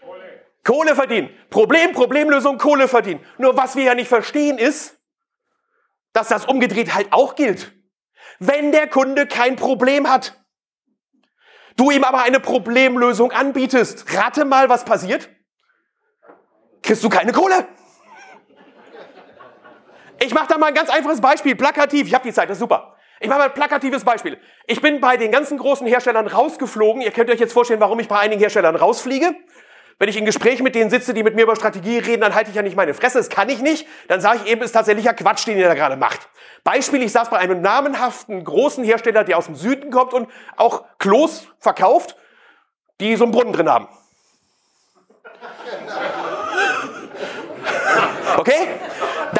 Kohle. 0.00 0.46
Kohle 0.64 0.94
verdienen. 0.94 1.30
Problem, 1.50 1.92
Problemlösung, 1.92 2.58
Kohle 2.58 2.88
verdienen. 2.88 3.24
Nur 3.38 3.56
was 3.56 3.74
wir 3.74 3.84
ja 3.84 3.94
nicht 3.94 4.08
verstehen 4.08 4.58
ist, 4.58 4.98
dass 6.12 6.28
das 6.28 6.44
umgedreht 6.44 6.94
halt 6.94 7.12
auch 7.12 7.34
gilt. 7.34 7.72
wenn 8.38 8.72
der 8.72 8.88
Kunde 8.88 9.26
kein 9.26 9.56
Problem 9.56 10.08
hat. 10.08 10.38
Du 11.76 11.90
ihm 11.90 12.04
aber 12.04 12.22
eine 12.22 12.40
Problemlösung 12.40 13.32
anbietest. 13.32 14.04
Rate 14.14 14.44
mal, 14.44 14.68
was 14.68 14.84
passiert? 14.84 15.30
Kriegst 16.82 17.04
du 17.04 17.08
keine 17.08 17.32
Kohle. 17.32 17.68
Ich 20.24 20.32
mache 20.32 20.46
da 20.46 20.56
mal 20.56 20.66
ein 20.66 20.74
ganz 20.74 20.88
einfaches 20.88 21.20
Beispiel, 21.20 21.56
plakativ. 21.56 22.06
Ich 22.06 22.14
habe 22.14 22.22
die 22.22 22.32
Zeit, 22.32 22.48
das 22.48 22.56
ist 22.56 22.60
super. 22.60 22.94
Ich 23.18 23.28
mache 23.28 23.40
mal 23.40 23.44
ein 23.46 23.54
plakatives 23.54 24.04
Beispiel. 24.04 24.38
Ich 24.68 24.80
bin 24.80 25.00
bei 25.00 25.16
den 25.16 25.32
ganzen 25.32 25.58
großen 25.58 25.86
Herstellern 25.86 26.28
rausgeflogen. 26.28 27.02
Ihr 27.02 27.10
könnt 27.10 27.28
euch 27.28 27.40
jetzt 27.40 27.52
vorstellen, 27.52 27.80
warum 27.80 27.98
ich 27.98 28.06
bei 28.06 28.18
einigen 28.18 28.40
Herstellern 28.40 28.76
rausfliege. 28.76 29.34
Wenn 29.98 30.08
ich 30.08 30.16
in 30.16 30.24
Gespräch 30.24 30.62
mit 30.62 30.76
denen 30.76 30.90
sitze, 30.90 31.12
die 31.12 31.24
mit 31.24 31.34
mir 31.34 31.42
über 31.42 31.56
Strategie 31.56 31.98
reden, 31.98 32.20
dann 32.20 32.34
halte 32.34 32.50
ich 32.50 32.56
ja 32.56 32.62
nicht 32.62 32.76
meine 32.76 32.94
Fresse. 32.94 33.18
Das 33.18 33.30
kann 33.30 33.48
ich 33.48 33.60
nicht. 33.62 33.86
Dann 34.08 34.20
sage 34.20 34.40
ich 34.44 34.50
eben, 34.50 34.60
es 34.60 34.66
ist 34.66 34.72
tatsächlicher 34.72 35.12
Quatsch, 35.12 35.46
den 35.46 35.58
ihr 35.58 35.66
da 35.66 35.74
gerade 35.74 35.96
macht. 35.96 36.28
Beispiel, 36.62 37.02
ich 37.02 37.10
saß 37.10 37.30
bei 37.30 37.38
einem 37.38 37.60
namenhaften 37.60 38.44
großen 38.44 38.84
Hersteller, 38.84 39.24
der 39.24 39.38
aus 39.38 39.46
dem 39.46 39.56
Süden 39.56 39.90
kommt 39.90 40.14
und 40.14 40.28
auch 40.56 40.84
Klos 40.98 41.48
verkauft, 41.58 42.16
die 43.00 43.16
so 43.16 43.24
einen 43.24 43.32
Brunnen 43.32 43.52
drin 43.52 43.68
haben. 43.68 43.88
Okay? 48.36 48.68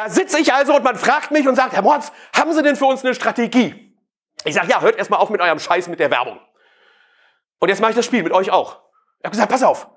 Da 0.03 0.09
sitze 0.09 0.37
ich 0.37 0.53
also 0.53 0.75
und 0.75 0.83
man 0.83 0.97
fragt 0.97 1.31
mich 1.31 1.47
und 1.47 1.55
sagt, 1.55 1.71
Herr 1.71 1.81
Mords, 1.81 2.11
haben 2.35 2.51
Sie 2.51 2.61
denn 2.61 2.75
für 2.75 2.87
uns 2.87 3.05
eine 3.05 3.15
Strategie? 3.15 3.95
Ich 4.43 4.53
sage, 4.53 4.67
ja, 4.67 4.81
hört 4.81 4.97
erstmal 4.97 5.21
auf 5.21 5.29
mit 5.29 5.39
eurem 5.39 5.59
Scheiß 5.59 5.87
mit 5.87 5.97
der 6.01 6.11
Werbung. 6.11 6.41
Und 7.59 7.69
jetzt 7.69 7.79
mache 7.79 7.91
ich 7.91 7.95
das 7.95 8.03
Spiel 8.03 8.21
mit 8.21 8.33
euch 8.33 8.51
auch. 8.51 8.81
Ich 9.19 9.23
habe 9.23 9.31
gesagt, 9.31 9.49
pass 9.49 9.63
auf, 9.63 9.87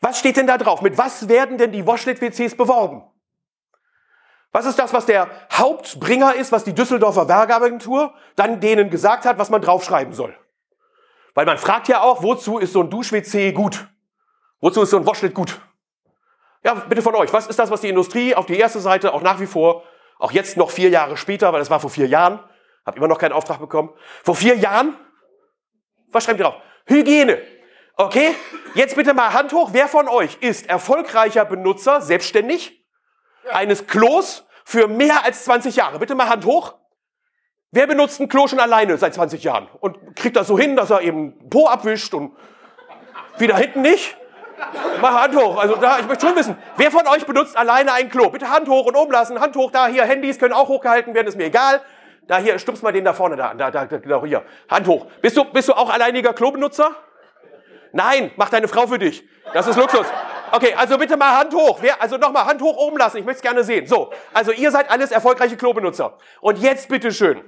was 0.00 0.20
steht 0.20 0.36
denn 0.36 0.46
da 0.46 0.56
drauf? 0.56 0.82
Mit 0.82 0.96
was 0.96 1.28
werden 1.28 1.58
denn 1.58 1.72
die 1.72 1.84
Washlet-WCs 1.84 2.56
beworben? 2.56 3.10
Was 4.52 4.66
ist 4.66 4.78
das, 4.78 4.92
was 4.92 5.04
der 5.04 5.28
Hauptbringer 5.52 6.36
ist, 6.36 6.52
was 6.52 6.62
die 6.62 6.72
Düsseldorfer 6.72 7.26
Werbeagentur 7.26 8.14
dann 8.36 8.60
denen 8.60 8.88
gesagt 8.88 9.24
hat, 9.24 9.36
was 9.36 9.50
man 9.50 9.62
draufschreiben 9.62 10.14
soll? 10.14 10.38
Weil 11.34 11.44
man 11.44 11.58
fragt 11.58 11.88
ja 11.88 12.02
auch, 12.02 12.22
wozu 12.22 12.58
ist 12.58 12.72
so 12.72 12.82
ein 12.82 12.90
Dusch-WC 12.90 13.50
gut? 13.50 13.88
Wozu 14.60 14.82
ist 14.82 14.90
so 14.90 14.96
ein 14.96 15.06
Washlet 15.06 15.34
gut? 15.34 15.60
Ja, 16.64 16.74
bitte 16.74 17.02
von 17.02 17.14
euch. 17.14 17.32
Was 17.32 17.46
ist 17.46 17.58
das, 17.58 17.70
was 17.70 17.80
die 17.80 17.88
Industrie 17.88 18.34
auf 18.34 18.46
die 18.46 18.58
erste 18.58 18.80
Seite 18.80 19.14
auch 19.14 19.22
nach 19.22 19.40
wie 19.40 19.46
vor, 19.46 19.84
auch 20.18 20.32
jetzt 20.32 20.56
noch 20.56 20.70
vier 20.70 20.88
Jahre 20.88 21.16
später, 21.16 21.52
weil 21.52 21.60
das 21.60 21.70
war 21.70 21.80
vor 21.80 21.90
vier 21.90 22.06
Jahren, 22.06 22.40
habe 22.84 22.96
immer 22.96 23.08
noch 23.08 23.18
keinen 23.18 23.32
Auftrag 23.32 23.58
bekommen. 23.58 23.90
Vor 24.22 24.34
vier 24.34 24.56
Jahren, 24.56 24.96
was 26.10 26.24
schreibt 26.24 26.40
ihr 26.40 26.44
drauf? 26.44 26.56
Hygiene. 26.86 27.42
Okay, 27.96 28.34
jetzt 28.74 28.94
bitte 28.96 29.14
mal 29.14 29.32
Hand 29.32 29.52
hoch. 29.52 29.70
Wer 29.72 29.88
von 29.88 30.08
euch 30.08 30.36
ist 30.40 30.68
erfolgreicher 30.68 31.44
Benutzer, 31.44 32.00
selbstständig, 32.00 32.84
eines 33.50 33.86
Klos 33.86 34.46
für 34.64 34.86
mehr 34.86 35.24
als 35.24 35.44
20 35.44 35.76
Jahre? 35.76 35.98
Bitte 35.98 36.14
mal 36.14 36.28
Hand 36.28 36.44
hoch. 36.44 36.74
Wer 37.70 37.86
benutzt 37.86 38.20
ein 38.20 38.28
Klo 38.28 38.46
schon 38.46 38.60
alleine 38.60 38.96
seit 38.96 39.14
20 39.14 39.42
Jahren 39.42 39.68
und 39.80 40.16
kriegt 40.16 40.36
das 40.36 40.46
so 40.46 40.58
hin, 40.58 40.76
dass 40.76 40.90
er 40.90 41.00
eben 41.02 41.48
Po 41.48 41.68
abwischt 41.68 42.14
und 42.14 42.36
wieder 43.38 43.56
hinten 43.56 43.82
nicht? 43.82 44.16
Mach 45.00 45.22
Hand 45.22 45.36
hoch. 45.36 45.58
Also 45.58 45.76
da, 45.76 45.98
ich 45.98 46.06
möchte 46.06 46.26
schon 46.26 46.36
wissen, 46.36 46.56
wer 46.76 46.90
von 46.90 47.06
euch 47.06 47.26
benutzt 47.26 47.56
alleine 47.56 47.92
ein 47.92 48.08
Klo? 48.08 48.30
Bitte 48.30 48.50
Hand 48.50 48.68
hoch 48.68 48.86
und 48.86 48.96
oben 48.96 49.12
lassen. 49.12 49.40
Hand 49.40 49.56
hoch, 49.56 49.70
da, 49.70 49.86
hier, 49.86 50.04
Handys 50.04 50.38
können 50.38 50.54
auch 50.54 50.68
hochgehalten 50.68 51.14
werden, 51.14 51.26
ist 51.26 51.36
mir 51.36 51.46
egal. 51.46 51.82
Da, 52.26 52.38
hier, 52.38 52.58
stupst 52.58 52.82
mal 52.82 52.92
den 52.92 53.04
da 53.04 53.12
vorne 53.12 53.36
da 53.36 53.50
an. 53.50 53.58
Da, 53.58 53.70
da, 53.70 53.84
genau, 53.84 54.24
hier. 54.24 54.42
Hand 54.68 54.86
hoch. 54.86 55.06
Bist 55.20 55.36
du, 55.36 55.44
bist 55.44 55.68
du 55.68 55.74
auch 55.74 55.90
alleiniger 55.90 56.32
Klobenutzer? 56.32 56.90
Nein, 57.92 58.30
mach 58.36 58.50
deine 58.50 58.68
Frau 58.68 58.86
für 58.86 58.98
dich. 58.98 59.24
Das 59.54 59.66
ist 59.66 59.76
Luxus. 59.76 60.06
Okay, 60.52 60.74
also 60.74 60.98
bitte 60.98 61.16
mal 61.16 61.38
Hand 61.38 61.54
hoch. 61.54 61.78
Wer, 61.80 62.00
also 62.02 62.16
nochmal 62.16 62.46
Hand 62.46 62.60
hoch 62.62 62.76
oben 62.76 62.96
lassen. 62.96 63.18
Ich 63.18 63.24
möchte 63.24 63.38
es 63.38 63.42
gerne 63.42 63.64
sehen. 63.64 63.86
So, 63.86 64.12
also 64.32 64.52
ihr 64.52 64.70
seid 64.70 64.90
alles 64.90 65.12
erfolgreiche 65.12 65.56
Klobenutzer. 65.56 66.18
Und 66.40 66.58
jetzt 66.58 66.88
bitte 66.88 67.12
schön. 67.12 67.42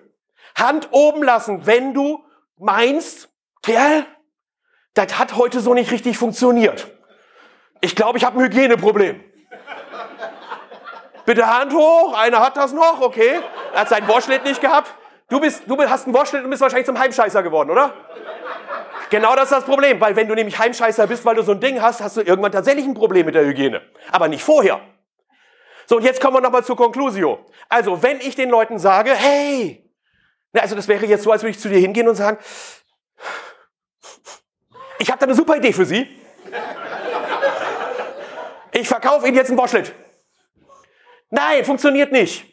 Hand 0.56 0.88
oben 0.90 1.22
lassen, 1.22 1.66
wenn 1.66 1.94
du 1.94 2.24
meinst, 2.56 3.28
Kerl, 3.62 4.06
das 4.94 5.18
hat 5.18 5.36
heute 5.36 5.60
so 5.60 5.74
nicht 5.74 5.90
richtig 5.90 6.18
funktioniert. 6.18 6.97
Ich 7.80 7.94
glaube, 7.94 8.18
ich 8.18 8.24
habe 8.24 8.38
ein 8.38 8.44
Hygieneproblem. 8.44 9.22
Bitte 11.24 11.46
Hand 11.46 11.74
hoch, 11.74 12.16
einer 12.16 12.40
hat 12.40 12.56
das 12.56 12.72
noch, 12.72 13.00
okay. 13.00 13.40
Er 13.74 13.80
hat 13.80 13.88
seinen 13.90 14.08
Washlet 14.08 14.44
nicht 14.44 14.60
gehabt. 14.60 14.94
Du, 15.28 15.40
bist, 15.40 15.62
du 15.66 15.76
hast 15.86 16.06
einen 16.06 16.14
Washlet 16.14 16.42
und 16.42 16.50
bist 16.50 16.62
wahrscheinlich 16.62 16.86
zum 16.86 16.98
Heimscheißer 16.98 17.42
geworden, 17.42 17.70
oder? 17.70 17.92
Genau 19.10 19.34
das 19.34 19.44
ist 19.44 19.52
das 19.52 19.64
Problem, 19.64 20.00
weil 20.00 20.16
wenn 20.16 20.26
du 20.26 20.34
nämlich 20.34 20.58
Heimscheißer 20.58 21.06
bist, 21.06 21.24
weil 21.24 21.34
du 21.34 21.42
so 21.42 21.52
ein 21.52 21.60
Ding 21.60 21.80
hast, 21.80 22.00
hast 22.00 22.16
du 22.16 22.22
irgendwann 22.22 22.52
tatsächlich 22.52 22.86
ein 22.86 22.94
Problem 22.94 23.26
mit 23.26 23.34
der 23.34 23.44
Hygiene. 23.44 23.82
Aber 24.10 24.28
nicht 24.28 24.42
vorher. 24.42 24.80
So, 25.86 25.96
und 25.96 26.02
jetzt 26.02 26.20
kommen 26.20 26.36
wir 26.36 26.40
nochmal 26.40 26.64
zur 26.64 26.76
Conclusio. 26.76 27.46
Also, 27.68 28.02
wenn 28.02 28.20
ich 28.20 28.34
den 28.34 28.50
Leuten 28.50 28.78
sage, 28.78 29.14
hey, 29.14 29.90
na, 30.52 30.62
also 30.62 30.74
das 30.74 30.88
wäre 30.88 31.06
jetzt 31.06 31.24
so, 31.24 31.32
als 31.32 31.42
würde 31.42 31.50
ich 31.50 31.60
zu 31.60 31.68
dir 31.68 31.78
hingehen 31.78 32.08
und 32.08 32.14
sagen, 32.14 32.38
ich 34.98 35.10
habe 35.10 35.18
da 35.18 35.26
eine 35.26 35.34
super 35.34 35.56
Idee 35.56 35.72
für 35.72 35.84
Sie. 35.84 36.08
Ich 38.72 38.88
verkaufe 38.88 39.26
Ihnen 39.26 39.36
jetzt 39.36 39.48
einen 39.48 39.58
Washlet. 39.58 39.94
Nein, 41.30 41.64
funktioniert 41.64 42.12
nicht. 42.12 42.44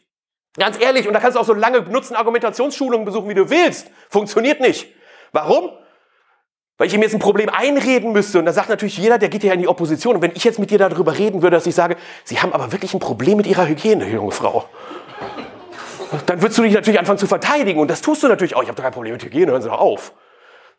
Ganz 0.58 0.80
ehrlich, 0.80 1.08
und 1.08 1.14
da 1.14 1.20
kannst 1.20 1.36
du 1.36 1.42
auch 1.42 1.46
so 1.46 1.54
lange 1.54 1.82
benutzen, 1.82 2.16
Argumentationsschulungen 2.16 3.06
besuchen, 3.06 3.28
wie 3.28 3.34
du 3.34 3.50
willst. 3.50 3.90
Funktioniert 4.10 4.62
nicht. 4.62 4.88
Warum? 5.32 5.72
Weil 6.78 6.88
ich 6.88 6.94
ihm 6.94 7.02
jetzt 7.02 7.14
ein 7.14 7.20
Problem 7.20 7.50
einreden 7.50 8.14
müsste. 8.14 8.40
Und 8.40 8.46
da 8.46 8.54
sagt 8.54 8.70
natürlich 8.70 8.98
jeder, 8.98 9.18
der 9.18 9.30
geht 9.30 9.44
ja 9.44 9.54
in 9.54 9.60
die 9.60 9.68
Opposition. 9.68 10.16
Und 10.16 10.22
wenn 10.22 10.32
ich 10.34 10.44
jetzt 10.44 10.60
mit 10.60 10.72
dir 10.72 10.78
darüber 10.78 11.18
reden 11.18 11.42
würde, 11.42 11.58
dass 11.58 11.68
ich 11.68 11.76
sage, 11.76 11.98
Sie 12.24 12.40
haben 12.40 12.54
aber 12.54 12.72
wirklich 12.72 12.94
ein 12.94 13.00
Problem 13.00 13.38
mit 13.38 13.48
Ihrer 13.48 13.68
Hygiene, 13.68 14.08
junge 14.08 14.32
Frau. 14.32 14.66
Dann 16.26 16.42
würdest 16.42 16.58
du 16.58 16.64
dich 16.64 16.74
natürlich 16.74 17.00
anfangen 17.00 17.18
zu 17.18 17.28
verteidigen. 17.28 17.80
Und 17.80 17.90
das 17.90 18.02
tust 18.02 18.24
du 18.24 18.28
natürlich 18.28 18.56
auch. 18.56 18.64
Ich 18.64 18.70
habe 18.70 18.76
doch 18.76 18.84
kein 18.84 18.94
Problem 18.94 19.14
mit 19.14 19.24
Hygiene, 19.24 19.52
hören 19.52 19.62
Sie 19.62 19.70
doch 19.70 19.80
auf. 19.80 20.14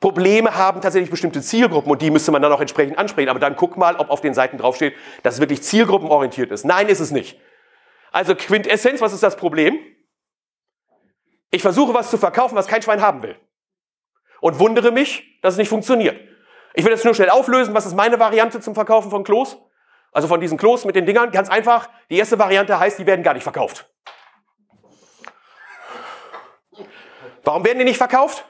Probleme 0.00 0.54
haben 0.54 0.80
tatsächlich 0.80 1.10
bestimmte 1.10 1.40
Zielgruppen 1.40 1.90
und 1.90 2.02
die 2.02 2.10
müsste 2.10 2.30
man 2.30 2.42
dann 2.42 2.52
auch 2.52 2.60
entsprechend 2.60 2.98
ansprechen. 2.98 3.28
Aber 3.28 3.38
dann 3.38 3.56
guck 3.56 3.76
mal, 3.76 3.96
ob 3.96 4.10
auf 4.10 4.20
den 4.20 4.34
Seiten 4.34 4.58
draufsteht, 4.58 4.94
dass 5.22 5.34
es 5.34 5.40
wirklich 5.40 5.62
zielgruppenorientiert 5.62 6.50
ist. 6.50 6.64
Nein, 6.64 6.88
ist 6.88 7.00
es 7.00 7.10
nicht. 7.10 7.40
Also 8.12 8.34
Quintessenz, 8.34 9.00
was 9.00 9.12
ist 9.12 9.22
das 9.22 9.36
Problem? 9.36 9.78
Ich 11.50 11.62
versuche 11.62 11.94
was 11.94 12.10
zu 12.10 12.18
verkaufen, 12.18 12.56
was 12.56 12.66
kein 12.66 12.82
Schwein 12.82 13.00
haben 13.00 13.22
will. 13.22 13.36
Und 14.40 14.58
wundere 14.58 14.90
mich, 14.90 15.40
dass 15.40 15.54
es 15.54 15.58
nicht 15.58 15.68
funktioniert. 15.68 16.20
Ich 16.74 16.84
will 16.84 16.92
das 16.92 17.04
nur 17.04 17.14
schnell 17.14 17.30
auflösen. 17.30 17.72
Was 17.72 17.86
ist 17.86 17.94
meine 17.94 18.20
Variante 18.20 18.60
zum 18.60 18.74
Verkaufen 18.74 19.10
von 19.10 19.24
Klos? 19.24 19.56
Also 20.12 20.28
von 20.28 20.40
diesen 20.40 20.58
Klos 20.58 20.84
mit 20.84 20.94
den 20.94 21.06
Dingern. 21.06 21.30
Ganz 21.30 21.48
einfach. 21.48 21.88
Die 22.10 22.18
erste 22.18 22.38
Variante 22.38 22.78
heißt, 22.78 22.98
die 22.98 23.06
werden 23.06 23.22
gar 23.22 23.32
nicht 23.32 23.42
verkauft. 23.42 23.90
Warum 27.44 27.64
werden 27.64 27.78
die 27.78 27.84
nicht 27.84 27.96
verkauft? 27.96 28.44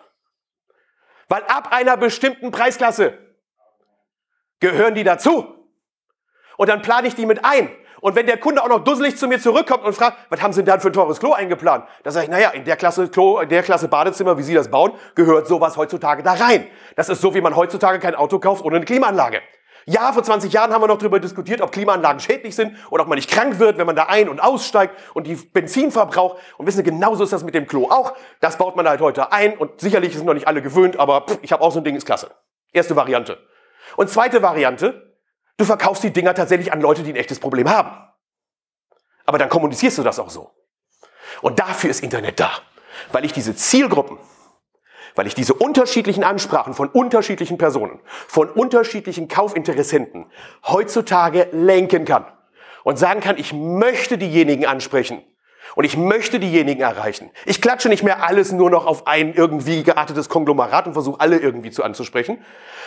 Weil 1.29 1.43
ab 1.45 1.69
einer 1.73 1.97
bestimmten 1.97 2.51
Preisklasse 2.51 3.19
gehören 4.61 4.95
die 4.95 5.05
dazu. 5.05 5.53
Und 6.57 6.69
dann 6.69 6.83
plane 6.83 7.09
ich 7.09 7.15
die 7.15 7.27
mit 7.27 7.45
ein. 7.45 7.71
Und 8.01 8.15
wenn 8.15 8.27
der 8.27 8.39
Kunde 8.39 8.63
auch 8.63 8.69
noch 8.69 8.85
dusselig 8.85 9.17
zu 9.17 9.27
mir 9.27 9.41
zurückkommt 9.41 9.85
und 9.85 9.95
fragt, 9.95 10.19
was 10.29 10.41
haben 10.43 10.53
Sie 10.53 10.63
denn 10.63 10.67
da 10.67 10.79
für 10.79 10.89
ein 10.89 10.93
teures 10.93 11.19
Klo 11.19 11.33
eingeplant? 11.33 11.87
Da 12.05 12.11
sage 12.11 12.27
ich, 12.27 12.31
naja, 12.31 12.51
in 12.51 12.65
der 12.65 12.77
Klasse 12.77 13.09
Klo, 13.09 13.41
in 13.41 13.49
der 13.49 13.63
Klasse 13.63 13.89
Badezimmer, 13.89 14.39
wie 14.39 14.43
Sie 14.43 14.55
das 14.55 14.71
bauen, 14.71 14.93
gehört 15.15 15.49
sowas 15.49 15.77
heutzutage 15.77 16.23
da 16.23 16.35
rein. 16.35 16.67
Das 16.95 17.09
ist 17.09 17.21
so, 17.21 17.35
wie 17.35 17.41
man 17.41 17.57
heutzutage 17.57 17.99
kein 17.99 18.15
Auto 18.15 18.39
kauft 18.39 18.65
ohne 18.65 18.77
eine 18.77 18.85
Klimaanlage. 18.85 19.41
Ja, 19.89 20.13
vor 20.13 20.25
20 20.25 20.53
Jahren 20.53 20.73
haben 20.73 20.83
wir 20.83 20.89
noch 20.89 20.99
darüber 20.99 21.21
diskutiert, 21.21 21.61
ob 21.61 21.71
Klimaanlagen 21.71 22.19
schädlich 22.19 22.57
sind 22.57 22.77
oder 22.91 23.05
ob 23.05 23.09
man 23.09 23.17
nicht 23.17 23.31
krank 23.31 23.61
wird, 23.61 23.79
wenn 23.79 23.87
man 23.87 23.95
da 23.95 24.07
ein- 24.07 24.29
und 24.29 24.41
aussteigt 24.41 24.97
und 25.15 25.29
die 25.29 25.37
Benzinverbrauch. 25.37 26.41
Und 26.59 26.67
wissen 26.67 26.79
Sie, 26.79 26.83
genauso 26.83 27.23
ist 27.23 27.33
das 27.33 27.45
mit 27.45 27.55
dem 27.55 27.69
Klo 27.69 27.89
auch. 27.89 28.15
Das 28.41 28.59
baut 28.59 28.75
man 28.75 28.89
halt 28.89 29.01
heute 29.01 29.31
ein 29.31 29.57
und 29.57 29.81
sicherlich 29.81 30.15
sind 30.15 30.27
noch 30.27 30.35
nicht 30.35 30.49
alle 30.49 30.61
gewöhnt, 30.61 30.99
aber 30.99 31.21
pff, 31.21 31.39
ich 31.43 31.53
habe 31.53 31.63
auch 31.63 31.71
so 31.71 31.79
ein 31.79 31.85
Ding, 31.85 31.95
ist 31.95 32.05
klasse. 32.05 32.33
Erste 32.73 32.97
Variante. 32.97 33.39
Und 33.97 34.11
zweite 34.11 34.43
Variante, 34.43 35.17
du 35.57 35.65
verkaufst 35.65 36.03
die 36.03 36.13
Dinger 36.13 36.35
tatsächlich 36.35 36.73
an 36.73 36.81
Leute, 36.81 37.05
die 37.05 37.13
ein 37.13 37.17
echtes 37.17 37.39
Problem 37.39 37.71
haben. 37.71 37.97
Aber 39.25 39.39
dann 39.39 39.49
kommunizierst 39.49 39.99
du 39.99 40.03
das 40.03 40.19
auch 40.19 40.31
so. 40.31 40.51
Und 41.43 41.61
dafür 41.61 41.91
ist 41.91 42.03
Internet 42.03 42.41
da. 42.41 42.51
Weil 43.13 43.25
ich 43.25 43.33
diese 43.33 43.55
Zielgruppen 43.55 44.19
weil 45.17 45.27
ich 45.27 45.35
diese 45.35 45.55
unterschiedlichen 45.55 46.23
Ansprachen 46.23 46.75
von 46.75 46.89
unterschiedlichen 46.89 47.59
Personen, 47.59 47.99
von 48.29 48.49
unterschiedlichen 48.49 49.27
Kaufinteressenten 49.27 50.27
heutzutage 50.65 51.49
lenken 51.51 52.05
kann 52.05 52.27
und 52.85 52.99
sagen 52.99 53.21
kann, 53.21 53.39
ich 53.39 53.53
möchte 53.53 54.19
diejenigen 54.19 54.67
ansprechen 54.67 55.23
und 55.75 55.85
ich 55.85 55.97
möchte 55.97 56.39
diejenigen 56.39 56.83
erreichen. 56.83 57.31
Ich 57.47 57.61
klatsche 57.61 57.89
nicht 57.89 58.05
mehr 58.05 58.23
alles 58.23 58.53
nur 58.53 58.71
noch 58.71 58.87
auf 58.87 59.07
ein 59.07 59.35
irgendwie 59.35 59.83
geartetes 59.83 60.29
Konglomerat 60.29 60.87
und 60.87 60.93
versuche 60.93 61.21
alle 61.21 61.39
irgendwie 61.39 61.71
zu 61.71 61.83
anzusprechen, 61.83 62.39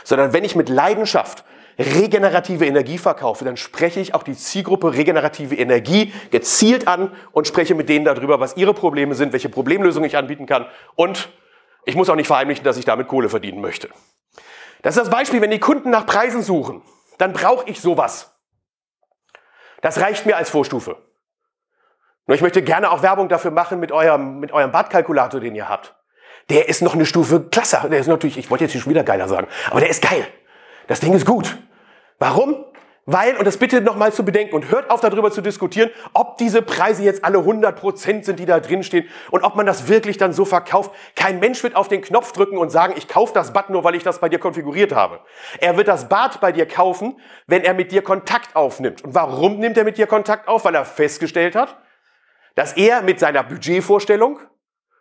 sondern 0.04 0.32
wenn 0.32 0.46
ich 0.46 0.56
mit 0.56 0.70
Leidenschaft 0.70 1.44
regenerative 1.78 2.66
Energie 2.66 2.98
verkaufe, 2.98 3.46
dann 3.46 3.58
spreche 3.58 4.02
ich 4.02 4.14
auch 4.14 4.24
die 4.24 4.36
Zielgruppe 4.36 4.94
regenerative 4.94 5.56
Energie 5.56 6.14
gezielt 6.30 6.88
an 6.88 7.12
und 7.32 7.48
spreche 7.48 7.74
mit 7.74 7.90
denen 7.90 8.06
darüber, 8.06 8.40
was 8.40 8.58
ihre 8.58 8.74
Probleme 8.74 9.16
sind, 9.16 9.34
welche 9.34 9.50
Problemlösungen 9.50 10.08
ich 10.08 10.18
anbieten 10.18 10.46
kann 10.46 10.66
und 10.96 11.30
ich 11.90 11.96
muss 11.96 12.10
auch 12.10 12.16
nicht 12.16 12.28
verheimlichen, 12.28 12.64
dass 12.64 12.78
ich 12.78 12.86
damit 12.86 13.08
Kohle 13.08 13.30
verdienen 13.30 13.62
möchte. 13.62 13.90
Das 14.82 14.96
ist 14.96 15.02
das 15.02 15.10
Beispiel, 15.10 15.42
wenn 15.42 15.52
die 15.52 15.60
Kunden 15.60 15.90
nach 15.90 16.06
Preisen 16.06 16.42
suchen, 16.42 16.82
dann 17.18 17.34
brauche 17.34 17.70
ich 17.70 17.82
sowas. 17.82 18.34
Das 19.82 20.00
reicht 20.00 20.26
mir 20.26 20.38
als 20.38 20.50
Vorstufe. 20.50 20.98
Nur 22.28 22.36
ich 22.36 22.42
möchte 22.42 22.62
gerne 22.62 22.92
auch 22.92 23.02
Werbung 23.02 23.28
dafür 23.28 23.52
machen 23.52 23.80
mit 23.80 23.92
eurem, 23.92 24.40
mit 24.40 24.52
eurem 24.52 24.72
Badkalkulator, 24.72 25.40
den 25.40 25.56
ihr 25.56 25.68
habt. 25.68 25.96
der 26.50 26.68
ist 26.68 26.82
noch 26.82 26.96
eine 26.96 27.06
Stufe 27.06 27.42
klasser. 27.42 27.88
Der 27.90 28.00
ist 28.00 28.08
natürlich, 28.08 28.38
ich 28.38 28.50
wollte 28.50 28.64
jetzt 28.64 28.72
hier 28.72 28.82
schon 28.82 28.90
wieder 28.90 29.04
geiler 29.04 29.28
sagen, 29.28 29.48
aber 29.70 29.80
der 29.80 29.90
ist 29.90 30.02
geil. 30.02 30.28
Das 30.88 31.00
Ding 31.00 31.14
ist 31.14 31.26
gut. 31.26 31.58
Warum? 32.18 32.66
Weil, 33.12 33.38
und 33.38 33.46
das 33.46 33.58
bitte 33.58 33.82
nochmal 33.82 34.14
zu 34.14 34.24
bedenken 34.24 34.54
und 34.54 34.70
hört 34.70 34.92
auf 34.92 35.02
darüber 35.02 35.32
zu 35.32 35.42
diskutieren, 35.42 35.90
ob 36.14 36.38
diese 36.38 36.62
Preise 36.62 37.02
jetzt 37.02 37.26
alle 37.26 37.40
100% 37.40 38.24
sind, 38.24 38.40
die 38.40 38.46
da 38.46 38.60
drin 38.60 38.84
stehen 38.84 39.10
und 39.32 39.44
ob 39.44 39.56
man 39.56 39.66
das 39.66 39.88
wirklich 39.88 40.18
dann 40.18 40.32
so 40.32 40.46
verkauft. 40.46 40.92
Kein 41.16 41.40
Mensch 41.40 41.64
wird 41.64 41.76
auf 41.76 41.88
den 41.88 42.04
Knopf 42.04 42.34
drücken 42.34 42.60
und 42.60 42.70
sagen, 42.70 42.94
ich 42.96 43.08
kaufe 43.08 43.34
das 43.34 43.52
Bad 43.52 43.72
nur, 43.72 43.84
weil 43.84 43.96
ich 43.96 44.04
das 44.04 44.20
bei 44.20 44.30
dir 44.30 44.38
konfiguriert 44.38 44.94
habe. 44.94 45.22
Er 45.60 45.76
wird 45.76 45.88
das 45.88 46.08
Bad 46.08 46.40
bei 46.40 46.52
dir 46.52 46.68
kaufen, 46.68 47.20
wenn 47.48 47.64
er 47.64 47.74
mit 47.74 47.92
dir 47.92 48.04
Kontakt 48.04 48.56
aufnimmt. 48.56 49.04
Und 49.04 49.16
warum 49.16 49.58
nimmt 49.58 49.76
er 49.76 49.86
mit 49.86 49.98
dir 49.98 50.06
Kontakt 50.06 50.48
auf? 50.48 50.66
Weil 50.66 50.76
er 50.76 50.86
festgestellt 50.86 51.56
hat, 51.56 51.80
dass 52.54 52.74
er 52.74 53.02
mit 53.02 53.20
seiner 53.20 53.42
Budgetvorstellung 53.42 54.40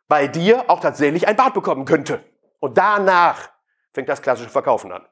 bei 0.08 0.28
dir 0.28 0.64
auch 0.68 0.80
tatsächlich 0.80 1.28
ein 1.28 1.36
Bad 1.36 1.52
bekommen 1.52 1.84
könnte. 1.84 2.24
Und 2.58 2.78
danach 2.78 3.50
fängt 3.92 4.08
das 4.08 4.22
klassische 4.22 4.48
Verkaufen 4.48 4.92
an. 4.92 5.04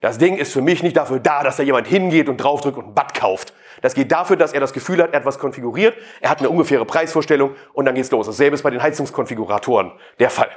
Das 0.00 0.18
Ding 0.18 0.36
ist 0.36 0.52
für 0.52 0.60
mich 0.60 0.82
nicht 0.82 0.96
dafür 0.96 1.20
da, 1.20 1.42
dass 1.42 1.56
da 1.56 1.62
jemand 1.62 1.86
hingeht 1.86 2.28
und 2.28 2.36
draufdrückt 2.36 2.76
und 2.76 2.88
ein 2.88 2.94
Bad 2.94 3.14
kauft. 3.14 3.54
Das 3.82 3.94
geht 3.94 4.12
dafür, 4.12 4.36
dass 4.36 4.52
er 4.52 4.60
das 4.60 4.72
Gefühl 4.72 5.02
hat, 5.02 5.12
er 5.12 5.20
hat 5.20 5.26
was 5.26 5.38
konfiguriert, 5.38 5.96
er 6.20 6.30
hat 6.30 6.40
eine 6.40 6.50
ungefähre 6.50 6.84
Preisvorstellung 6.84 7.54
und 7.72 7.84
dann 7.84 7.94
geht's 7.94 8.10
los. 8.10 8.26
Dasselbe 8.26 8.54
ist 8.54 8.62
bei 8.62 8.70
den 8.70 8.82
Heizungskonfiguratoren 8.82 9.92
der 10.18 10.30
Fall. 10.30 10.50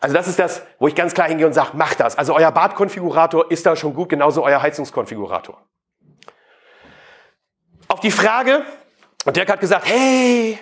Also 0.00 0.14
das 0.14 0.28
ist 0.28 0.38
das, 0.38 0.62
wo 0.78 0.88
ich 0.88 0.94
ganz 0.94 1.14
klar 1.14 1.28
hingehe 1.28 1.46
und 1.46 1.52
sage, 1.52 1.76
macht 1.76 2.00
das. 2.00 2.16
Also 2.16 2.34
euer 2.34 2.52
Badkonfigurator 2.52 3.50
ist 3.50 3.66
da 3.66 3.74
schon 3.76 3.94
gut, 3.94 4.08
genauso 4.08 4.44
euer 4.44 4.62
Heizungskonfigurator. 4.62 5.60
Auf 7.88 8.00
die 8.00 8.10
Frage, 8.10 8.62
und 9.24 9.36
Dirk 9.36 9.50
hat 9.50 9.60
gesagt, 9.60 9.88
hey, 9.88 10.58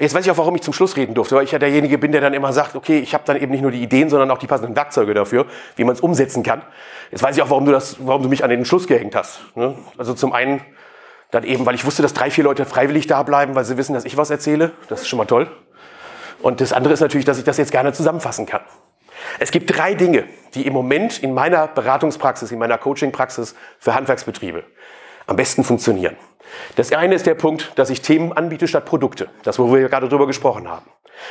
Jetzt 0.00 0.14
weiß 0.14 0.24
ich 0.24 0.32
auch, 0.32 0.38
warum 0.38 0.54
ich 0.54 0.62
zum 0.62 0.72
Schluss 0.72 0.96
reden 0.96 1.12
durfte, 1.12 1.36
weil 1.36 1.44
ich 1.44 1.52
ja 1.52 1.58
derjenige 1.58 1.98
bin, 1.98 2.10
der 2.10 2.22
dann 2.22 2.32
immer 2.32 2.54
sagt, 2.54 2.74
okay, 2.74 3.00
ich 3.00 3.12
habe 3.12 3.22
dann 3.26 3.36
eben 3.36 3.52
nicht 3.52 3.60
nur 3.60 3.70
die 3.70 3.82
Ideen, 3.82 4.08
sondern 4.08 4.30
auch 4.30 4.38
die 4.38 4.46
passenden 4.46 4.74
Werkzeuge 4.74 5.12
dafür, 5.12 5.44
wie 5.76 5.84
man 5.84 5.94
es 5.94 6.00
umsetzen 6.00 6.42
kann. 6.42 6.62
Jetzt 7.10 7.22
weiß 7.22 7.36
ich 7.36 7.42
auch, 7.42 7.50
warum 7.50 7.66
du, 7.66 7.72
das, 7.72 7.96
warum 8.00 8.22
du 8.22 8.30
mich 8.30 8.42
an 8.42 8.48
den 8.48 8.64
Schluss 8.64 8.86
gehängt 8.86 9.14
hast. 9.14 9.42
Ne? 9.56 9.74
Also 9.98 10.14
zum 10.14 10.32
einen 10.32 10.62
dann 11.30 11.44
eben, 11.44 11.66
weil 11.66 11.74
ich 11.74 11.84
wusste, 11.84 12.00
dass 12.00 12.14
drei, 12.14 12.30
vier 12.30 12.44
Leute 12.44 12.64
freiwillig 12.64 13.08
da 13.08 13.22
bleiben, 13.22 13.54
weil 13.54 13.66
sie 13.66 13.76
wissen, 13.76 13.92
dass 13.92 14.06
ich 14.06 14.16
was 14.16 14.30
erzähle. 14.30 14.72
Das 14.88 15.02
ist 15.02 15.08
schon 15.08 15.18
mal 15.18 15.26
toll. 15.26 15.50
Und 16.40 16.62
das 16.62 16.72
andere 16.72 16.94
ist 16.94 17.00
natürlich, 17.00 17.26
dass 17.26 17.36
ich 17.36 17.44
das 17.44 17.58
jetzt 17.58 17.70
gerne 17.70 17.92
zusammenfassen 17.92 18.46
kann. 18.46 18.62
Es 19.38 19.50
gibt 19.50 19.76
drei 19.76 19.92
Dinge, 19.92 20.24
die 20.54 20.66
im 20.66 20.72
Moment 20.72 21.18
in 21.22 21.34
meiner 21.34 21.66
Beratungspraxis, 21.66 22.50
in 22.52 22.58
meiner 22.58 22.78
Coachingpraxis 22.78 23.54
für 23.78 23.94
Handwerksbetriebe 23.94 24.64
am 25.30 25.36
besten 25.36 25.62
funktionieren. 25.62 26.16
Das 26.74 26.92
eine 26.92 27.14
ist 27.14 27.24
der 27.24 27.36
Punkt, 27.36 27.72
dass 27.76 27.88
ich 27.88 28.02
Themen 28.02 28.32
anbiete 28.32 28.66
statt 28.66 28.84
Produkte. 28.84 29.28
Das, 29.44 29.60
wo 29.60 29.72
wir 29.72 29.88
gerade 29.88 30.08
drüber 30.08 30.26
gesprochen 30.26 30.68
haben. 30.68 30.86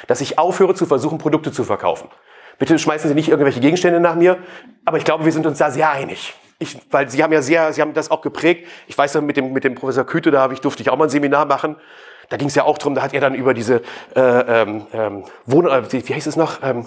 Dass 0.08 0.22
ich 0.22 0.40
aufhöre 0.40 0.74
zu 0.74 0.86
versuchen, 0.86 1.18
Produkte 1.18 1.52
zu 1.52 1.66
verkaufen. 1.66 2.10
Bitte 2.58 2.80
schmeißen 2.80 3.10
Sie 3.10 3.16
nicht 3.16 3.28
irgendwelche 3.28 3.60
Gegenstände 3.60 4.00
nach 4.00 4.16
mir, 4.16 4.38
aber 4.86 4.98
ich 4.98 5.04
glaube, 5.04 5.26
wir 5.26 5.34
sind 5.34 5.46
uns 5.46 5.58
da 5.58 5.70
sehr 5.70 5.92
einig. 5.92 6.34
Ich, 6.60 6.78
weil 6.92 7.10
Sie 7.10 7.22
haben 7.22 7.34
ja 7.34 7.42
sehr, 7.42 7.74
Sie 7.74 7.82
haben 7.82 7.94
das 7.94 8.10
auch 8.10 8.22
geprägt. 8.22 8.68
Ich 8.88 8.98
weiß 8.98 9.14
ja, 9.14 9.22
mit 9.22 9.36
dem, 9.36 9.52
mit 9.52 9.66
dem 9.66 9.76
Professor 9.76 10.06
Küte, 10.06 10.32
da 10.32 10.50
ich, 10.50 10.62
durfte 10.62 10.82
ich 10.82 10.90
auch 10.90 10.98
mal 10.98 11.06
ein 11.06 11.10
Seminar 11.10 11.46
machen. 11.46 11.76
Da 12.30 12.38
ging 12.38 12.48
es 12.48 12.56
ja 12.56 12.64
auch 12.64 12.78
drum, 12.78 12.96
da 12.96 13.02
hat 13.02 13.14
er 13.14 13.22
dann 13.22 13.36
über 13.36 13.54
diese 13.54 13.82
äh, 14.16 14.22
ähm, 14.22 14.86
ähm 14.94 15.24
Wohn, 15.46 15.68
äh, 15.68 15.92
wie, 15.92 16.08
wie 16.08 16.14
heißt 16.14 16.28
es 16.28 16.38
noch? 16.38 16.64
Ähm, 16.64 16.86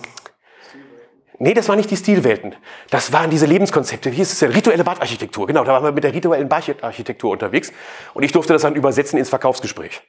Nee, 1.43 1.55
das 1.55 1.69
waren 1.69 1.77
nicht 1.77 1.91
die 1.91 1.97
Stilwelten. 1.97 2.55
Das 2.89 3.13
waren 3.13 3.29
diese 3.29 3.47
Lebenskonzepte. 3.47 4.13
Wie 4.13 4.15
hieß 4.15 4.33
es 4.33 4.39
denn? 4.39 4.53
Rituelle 4.53 4.85
Badarchitektur. 4.85 5.49
Genau, 5.49 5.65
da 5.65 5.73
waren 5.73 5.83
wir 5.83 5.91
mit 5.91 6.05
der 6.05 6.15
rituellen 6.15 6.49
Badarchitektur 6.49 7.33
unterwegs. 7.33 7.73
Und 8.15 8.23
ich 8.23 8.31
durfte 8.31 8.53
das 8.53 8.63
dann 8.63 8.77
übersetzen 8.77 9.19
ins 9.19 9.29
Verkaufsgespräch. 9.29 10.03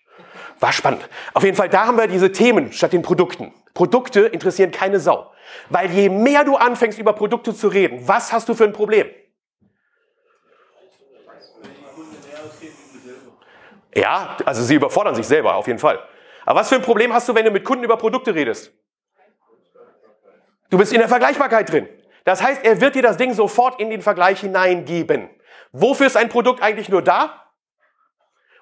War 0.60 0.72
spannend. 0.72 1.10
Auf 1.34 1.44
jeden 1.44 1.58
Fall, 1.58 1.70
da 1.70 1.88
haben 1.88 1.98
wir 1.98 2.06
diese 2.06 2.32
Themen 2.32 2.72
statt 2.72 2.94
den 2.94 3.02
Produkten. 3.02 3.52
Produkte 3.74 4.20
interessieren 4.28 4.70
keine 4.70 5.00
Sau. 5.00 5.32
Weil 5.72 5.90
je 5.90 6.08
mehr 6.08 6.44
du 6.44 6.56
anfängst, 6.56 7.00
über 7.00 7.14
Produkte 7.14 7.56
zu 7.56 7.68
reden, 7.68 8.08
was 8.08 8.32
hast 8.32 8.48
du 8.48 8.54
für 8.54 8.66
ein 8.66 8.74
Problem? 8.74 9.08
Ja, 13.96 14.38
also 14.46 14.62
sie 14.62 14.76
überfordern 14.76 15.16
sich 15.16 15.26
selber, 15.26 15.56
auf 15.56 15.66
jeden 15.66 15.80
Fall. 15.80 15.98
Aber 16.46 16.60
was 16.60 16.70
für 16.70 16.76
ein 16.76 16.84
Problem 16.84 17.12
hast 17.12 17.28
du, 17.28 17.34
wenn 17.34 17.46
du 17.46 17.50
mit 17.50 17.64
Kunden 17.64 17.86
über 17.86 17.98
Produkte 17.98 18.36
redest? 18.36 18.72
Du 20.74 20.80
bist 20.80 20.92
in 20.92 20.98
der 20.98 21.08
Vergleichbarkeit 21.08 21.72
drin. 21.72 21.88
Das 22.24 22.42
heißt, 22.42 22.66
er 22.66 22.82
wird 22.82 22.96
dir 22.96 23.04
das 23.04 23.18
Ding 23.18 23.36
sofort 23.36 23.80
in 23.80 23.92
den 23.92 24.02
Vergleich 24.02 24.40
hineingeben. 24.40 25.30
Wofür 25.72 26.08
ist 26.08 26.18
ein 26.18 26.30
Produkt 26.30 26.64
eigentlich 26.64 26.90
nur 26.90 27.04
da? 27.04 27.44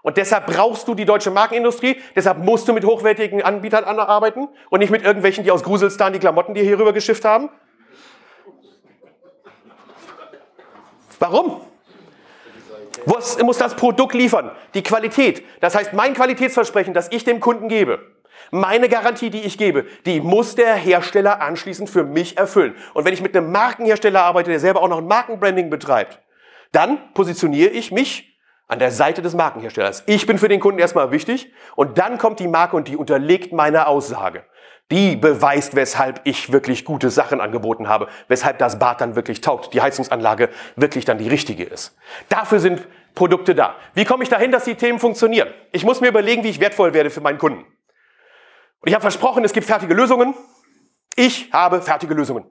Und 0.02 0.18
deshalb 0.18 0.48
brauchst 0.48 0.90
du 0.90 0.94
die 0.94 1.06
deutsche 1.06 1.32
Markenindustrie, 1.32 2.02
deshalb 2.14 2.40
musst 2.40 2.68
du 2.68 2.74
mit 2.74 2.84
hochwertigen 2.84 3.42
Anbietern 3.42 3.86
arbeiten 3.86 4.50
und 4.70 4.80
nicht 4.80 4.90
mit 4.90 5.04
irgendwelchen, 5.04 5.46
die 5.46 5.52
aus 5.52 5.64
Gruselstan 5.64 6.12
die 6.12 6.20
Klamotten 6.20 6.54
dir 6.54 6.66
hier 6.66 6.78
rüber 6.78 6.92
geschifft 6.92 7.24
haben. 7.24 7.50
Warum? 11.18 11.62
Was 13.06 13.42
muss 13.42 13.58
das 13.58 13.74
Produkt 13.78 14.16
liefern? 14.16 14.52
Die 14.74 14.84
Qualität. 14.84 15.46
Das 15.62 15.76
heißt, 15.76 15.94
mein 15.94 16.14
Qualitätsversprechen, 16.14 16.94
das 16.94 17.10
ich 17.10 17.24
dem 17.24 17.40
Kunden 17.40 17.70
gebe, 17.70 18.06
meine 18.50 18.90
Garantie, 18.90 19.30
die 19.30 19.42
ich 19.42 19.58
gebe, 19.58 19.86
die 20.06 20.22
muss 20.22 20.56
der 20.56 20.74
Hersteller 20.74 21.42
anschließend 21.42 21.90
für 21.90 22.04
mich 22.04 22.38
erfüllen. 22.38 22.76
Und 22.94 23.06
wenn 23.06 23.14
ich 23.14 23.22
mit 23.22 23.36
einem 23.36 23.52
Markenhersteller 23.52 24.24
arbeite, 24.24 24.50
der 24.50 24.60
selber 24.60 24.82
auch 24.82 24.90
noch 24.90 24.98
ein 24.98 25.08
Markenbranding 25.08 25.70
betreibt, 25.70 26.20
dann 26.72 27.14
positioniere 27.14 27.70
ich 27.70 27.92
mich 27.92 28.40
an 28.68 28.80
der 28.80 28.92
Seite 28.92 29.22
des 29.22 29.34
Markenherstellers. 29.36 30.04
Ich 30.06 30.26
bin 30.26 30.38
für 30.38 30.48
den 30.48 30.62
Kunden 30.62 30.80
erstmal 30.80 31.12
wichtig 31.12 31.52
und 31.76 31.98
dann 31.98 32.18
kommt 32.18 32.40
die 32.40 32.48
Marke 32.48 32.78
und 32.78 32.88
die 32.88 32.96
unterlegt 32.96 33.52
meine 33.52 33.88
Aussage. 33.88 34.46
Die 34.92 35.16
beweist, 35.16 35.76
weshalb 35.76 36.22
ich 36.26 36.52
wirklich 36.52 36.84
gute 36.84 37.10
Sachen 37.10 37.40
angeboten 37.40 37.88
habe, 37.88 38.08
weshalb 38.28 38.58
das 38.58 38.80
Bad 38.80 39.00
dann 39.00 39.16
wirklich 39.16 39.40
taugt, 39.40 39.74
die 39.74 39.82
Heizungsanlage 39.82 40.50
wirklich 40.76 41.06
dann 41.06 41.18
die 41.18 41.30
richtige 41.30 41.64
ist. 41.64 41.98
Dafür 42.28 42.60
sind 42.60 42.88
Produkte 43.16 43.56
da. 43.56 43.76
Wie 43.94 44.06
komme 44.06 44.24
ich 44.24 44.30
dahin, 44.30 44.52
dass 44.52 44.66
die 44.66 44.76
Themen 44.76 45.00
funktionieren? 45.00 45.50
Ich 45.72 45.86
muss 45.86 46.02
mir 46.02 46.08
überlegen, 46.08 46.44
wie 46.44 46.50
ich 46.50 46.60
wertvoll 46.60 46.94
werde 46.94 47.10
für 47.10 47.22
meinen 47.22 47.38
Kunden. 47.38 47.66
Und 48.82 48.88
ich 48.90 48.94
habe 48.94 49.02
versprochen, 49.02 49.44
es 49.44 49.54
gibt 49.54 49.68
fertige 49.68 49.94
Lösungen. 49.94 50.34
Ich 51.16 51.52
habe 51.54 51.82
fertige 51.82 52.14
Lösungen. 52.14 52.50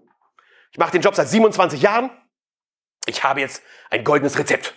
Ich 0.73 0.79
mache 0.79 0.93
den 0.93 1.03
Job 1.03 1.15
seit 1.15 1.29
27 1.29 1.83
Jahren. 1.83 2.11
Ich 3.07 3.25
habe 3.25 3.41
jetzt 3.41 3.63
ein 3.91 4.05
goldenes 4.05 4.39
Rezept. 4.39 4.75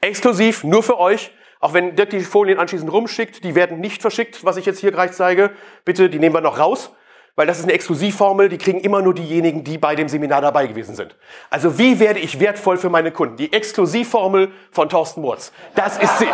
Exklusiv, 0.00 0.64
nur 0.64 0.82
für 0.82 0.98
euch. 0.98 1.32
Auch 1.60 1.72
wenn 1.72 1.94
Dirk 1.96 2.10
die 2.10 2.20
Folien 2.20 2.58
anschließend 2.58 2.90
rumschickt, 2.92 3.44
die 3.44 3.54
werden 3.54 3.80
nicht 3.80 4.02
verschickt, 4.02 4.44
was 4.44 4.56
ich 4.56 4.66
jetzt 4.66 4.80
hier 4.80 4.92
gleich 4.92 5.12
zeige. 5.12 5.52
Bitte, 5.84 6.10
die 6.10 6.18
nehmen 6.18 6.34
wir 6.34 6.40
noch 6.40 6.58
raus, 6.58 6.92
weil 7.34 7.46
das 7.46 7.58
ist 7.58 7.64
eine 7.64 7.72
Exklusivformel, 7.72 8.48
die 8.48 8.58
kriegen 8.58 8.80
immer 8.80 9.00
nur 9.00 9.14
diejenigen, 9.14 9.64
die 9.64 9.78
bei 9.78 9.94
dem 9.94 10.08
Seminar 10.08 10.40
dabei 10.40 10.66
gewesen 10.66 10.96
sind. 10.96 11.16
Also 11.48 11.78
wie 11.78 11.98
werde 11.98 12.18
ich 12.18 12.40
wertvoll 12.40 12.76
für 12.76 12.90
meine 12.90 13.12
Kunden? 13.12 13.36
Die 13.36 13.52
Exklusivformel 13.52 14.52
von 14.70 14.88
Thorsten 14.88 15.22
Murz. 15.22 15.52
Das 15.74 15.98
ist 15.98 16.18
sie. 16.18 16.28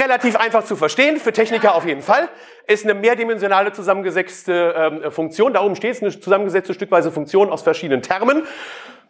Relativ 0.00 0.36
einfach 0.36 0.64
zu 0.64 0.76
verstehen, 0.76 1.18
für 1.18 1.32
Techniker 1.32 1.74
auf 1.74 1.86
jeden 1.86 2.02
Fall. 2.02 2.28
Ist 2.66 2.84
eine 2.84 2.94
mehrdimensionale 2.94 3.72
zusammengesetzte 3.72 4.74
ähm, 5.04 5.12
Funktion. 5.12 5.52
Da 5.52 5.62
oben 5.62 5.76
steht 5.76 5.92
es, 5.92 6.02
eine 6.02 6.18
zusammengesetzte 6.18 6.74
stückweise 6.74 7.12
Funktion 7.12 7.50
aus 7.50 7.62
verschiedenen 7.62 8.02
Termen. 8.02 8.44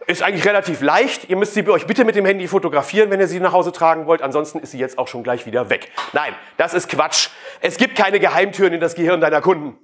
Ist 0.07 0.23
eigentlich 0.23 0.45
relativ 0.45 0.83
leicht. 0.83 1.31
Ihr 1.31 1.37
müsst 1.37 1.55
sie 1.55 1.67
euch 1.67 1.87
bitte 1.87 2.05
mit 2.05 2.15
dem 2.17 2.27
Handy 2.27 2.47
fotografieren, 2.49 3.11
wenn 3.11 3.21
ihr 3.21 3.29
sie 3.29 3.41
nach 3.41 3.53
Hause 3.53 3.73
tragen 3.73 4.07
wollt. 4.07 4.21
Ansonsten 4.21 4.59
ist 4.59 4.73
sie 4.73 4.79
jetzt 4.79 4.99
auch 4.99 5.09
schon 5.09 5.23
gleich 5.23 5.47
wieder 5.47 5.71
weg. 5.71 5.91
Nein, 6.13 6.35
das 6.59 6.75
ist 6.75 6.89
Quatsch. 6.89 7.29
Es 7.61 7.79
gibt 7.79 7.97
keine 7.97 8.21
Geheimtüren 8.21 8.75
in 8.75 8.81
das 8.81 8.95
Gehirn 8.95 9.21
deiner 9.21 9.41
Kunden. 9.41 9.79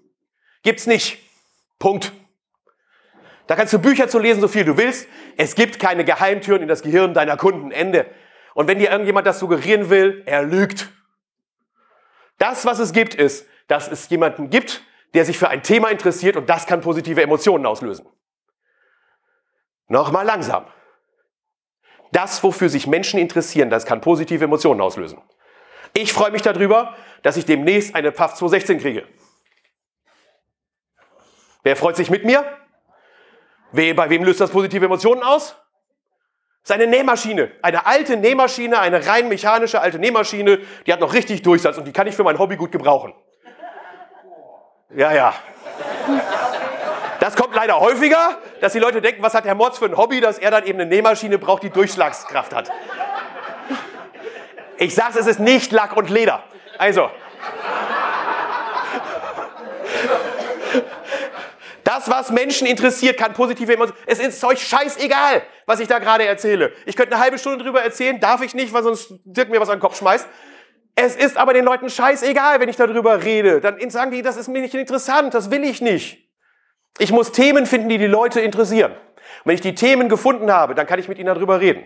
Gibt's 0.62 0.86
nicht. 0.86 1.18
Punkt. 1.78 2.12
Da 3.46 3.56
kannst 3.56 3.72
du 3.72 3.78
Bücher 3.78 4.08
zu 4.08 4.18
lesen, 4.18 4.40
so 4.40 4.48
viel 4.48 4.64
du 4.64 4.76
willst. 4.76 5.08
Es 5.36 5.54
gibt 5.54 5.80
keine 5.80 6.04
Geheimtüren 6.04 6.62
in 6.62 6.68
das 6.68 6.82
Gehirn 6.82 7.14
deiner 7.14 7.36
Kunden. 7.36 7.72
Ende. 7.72 8.06
Und 8.54 8.68
wenn 8.68 8.78
dir 8.78 8.90
irgendjemand 8.90 9.26
das 9.26 9.38
suggerieren 9.38 9.90
will, 9.90 10.22
er 10.26 10.42
lügt. 10.42 10.88
Das, 12.38 12.64
was 12.64 12.78
es 12.78 12.92
gibt, 12.92 13.14
ist, 13.14 13.46
dass 13.68 13.88
es 13.88 14.08
jemanden 14.08 14.50
gibt, 14.50 14.82
der 15.14 15.24
sich 15.24 15.38
für 15.38 15.48
ein 15.48 15.62
Thema 15.62 15.90
interessiert 15.90 16.36
und 16.36 16.48
das 16.48 16.66
kann 16.66 16.80
positive 16.80 17.22
Emotionen 17.22 17.66
auslösen. 17.66 18.06
Nochmal 19.88 20.24
langsam. 20.24 20.66
Das, 22.12 22.42
wofür 22.42 22.68
sich 22.68 22.86
Menschen 22.86 23.20
interessieren, 23.20 23.70
das 23.70 23.86
kann 23.86 24.00
positive 24.00 24.44
Emotionen 24.44 24.80
auslösen. 24.80 25.20
Ich 25.92 26.12
freue 26.12 26.30
mich 26.30 26.42
darüber, 26.42 26.96
dass 27.22 27.36
ich 27.36 27.44
demnächst 27.44 27.94
eine 27.94 28.12
PAF 28.12 28.34
216 28.34 28.78
kriege. 28.78 29.06
Wer 31.62 31.76
freut 31.76 31.96
sich 31.96 32.10
mit 32.10 32.24
mir? 32.24 32.44
Bei 33.72 34.10
wem 34.10 34.24
löst 34.24 34.40
das 34.40 34.50
positive 34.50 34.84
Emotionen 34.84 35.22
aus? 35.22 35.56
Seine 36.62 36.86
Nähmaschine, 36.86 37.50
eine 37.62 37.86
alte 37.86 38.16
Nähmaschine, 38.16 38.78
eine 38.78 39.06
rein 39.06 39.28
mechanische 39.28 39.80
alte 39.80 39.98
Nähmaschine, 39.98 40.58
die 40.86 40.92
hat 40.92 41.00
noch 41.00 41.14
richtig 41.14 41.42
Durchsatz 41.42 41.78
und 41.78 41.86
die 41.86 41.92
kann 41.92 42.06
ich 42.06 42.14
für 42.14 42.22
mein 42.22 42.38
Hobby 42.38 42.56
gut 42.56 42.70
gebrauchen. 42.70 43.14
Ja, 44.94 45.12
ja. 45.12 45.34
Das 47.20 47.36
kommt 47.36 47.54
leider 47.54 47.80
häufiger, 47.80 48.38
dass 48.60 48.72
die 48.72 48.78
Leute 48.78 49.00
denken, 49.00 49.22
was 49.22 49.34
hat 49.34 49.44
Herr 49.44 49.54
Motz 49.54 49.78
für 49.78 49.86
ein 49.86 49.96
Hobby, 49.96 50.20
dass 50.20 50.38
er 50.38 50.50
dann 50.50 50.64
eben 50.64 50.80
eine 50.80 50.88
Nähmaschine 50.88 51.38
braucht, 51.38 51.62
die 51.62 51.70
Durchschlagskraft 51.70 52.54
hat. 52.54 52.70
Ich 54.78 54.94
sag's, 54.94 55.16
es 55.16 55.26
ist 55.26 55.40
nicht 55.40 55.72
Lack 55.72 55.96
und 55.96 56.10
Leder. 56.10 56.42
Also. 56.78 57.10
Das, 61.90 62.08
was 62.08 62.30
Menschen 62.30 62.68
interessiert, 62.68 63.18
kann 63.18 63.32
positive 63.32 63.74
Emotionen. 63.74 63.98
Es 64.06 64.20
ist 64.20 64.44
euch 64.44 64.62
scheißegal, 64.62 65.42
was 65.66 65.80
ich 65.80 65.88
da 65.88 65.98
gerade 65.98 66.24
erzähle. 66.24 66.72
Ich 66.86 66.94
könnte 66.94 67.14
eine 67.14 67.20
halbe 67.24 67.36
Stunde 67.36 67.64
drüber 67.64 67.82
erzählen, 67.82 68.20
darf 68.20 68.42
ich 68.42 68.54
nicht, 68.54 68.72
weil 68.72 68.84
sonst 68.84 69.12
Dirk 69.24 69.50
mir 69.50 69.60
was 69.60 69.70
an 69.70 69.78
den 69.78 69.80
Kopf 69.80 69.98
schmeißt. 69.98 70.28
Es 70.94 71.16
ist 71.16 71.36
aber 71.36 71.52
den 71.52 71.64
Leuten 71.64 71.90
scheißegal, 71.90 72.60
wenn 72.60 72.68
ich 72.68 72.76
darüber 72.76 73.24
rede. 73.24 73.60
Dann 73.60 73.90
sagen 73.90 74.12
die, 74.12 74.22
das 74.22 74.36
ist 74.36 74.46
mir 74.46 74.60
nicht 74.60 74.72
interessant, 74.72 75.34
das 75.34 75.50
will 75.50 75.64
ich 75.64 75.80
nicht. 75.80 76.30
Ich 76.98 77.10
muss 77.10 77.32
Themen 77.32 77.66
finden, 77.66 77.88
die 77.88 77.98
die 77.98 78.06
Leute 78.06 78.40
interessieren. 78.40 78.92
Und 78.92 79.46
wenn 79.46 79.56
ich 79.56 79.60
die 79.60 79.74
Themen 79.74 80.08
gefunden 80.08 80.52
habe, 80.52 80.76
dann 80.76 80.86
kann 80.86 81.00
ich 81.00 81.08
mit 81.08 81.18
ihnen 81.18 81.26
darüber 81.26 81.60
reden. 81.60 81.82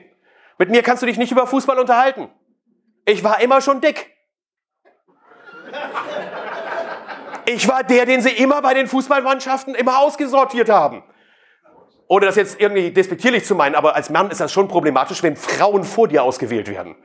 Mit 0.58 0.68
mir 0.68 0.82
kannst 0.82 1.02
du 1.02 1.06
dich 1.06 1.16
nicht 1.16 1.32
über 1.32 1.46
Fußball 1.46 1.78
unterhalten. 1.78 2.28
Ich 3.06 3.24
war 3.24 3.40
immer 3.40 3.62
schon 3.62 3.80
dick. 3.80 4.14
Ich 7.46 7.68
war 7.68 7.82
der, 7.82 8.06
den 8.06 8.20
sie 8.20 8.30
immer 8.30 8.62
bei 8.62 8.74
den 8.74 8.86
Fußballmannschaften 8.86 9.74
immer 9.74 9.98
ausgesortiert 9.98 10.68
haben. 10.68 11.02
Ohne 12.06 12.26
das 12.26 12.36
jetzt 12.36 12.60
irgendwie 12.60 12.90
despektierlich 12.90 13.44
zu 13.44 13.54
meinen, 13.54 13.74
aber 13.74 13.94
als 13.94 14.10
Mann 14.10 14.30
ist 14.30 14.40
das 14.40 14.52
schon 14.52 14.68
problematisch, 14.68 15.22
wenn 15.22 15.36
Frauen 15.36 15.84
vor 15.84 16.08
dir 16.08 16.22
ausgewählt 16.22 16.68
werden. 16.68 16.96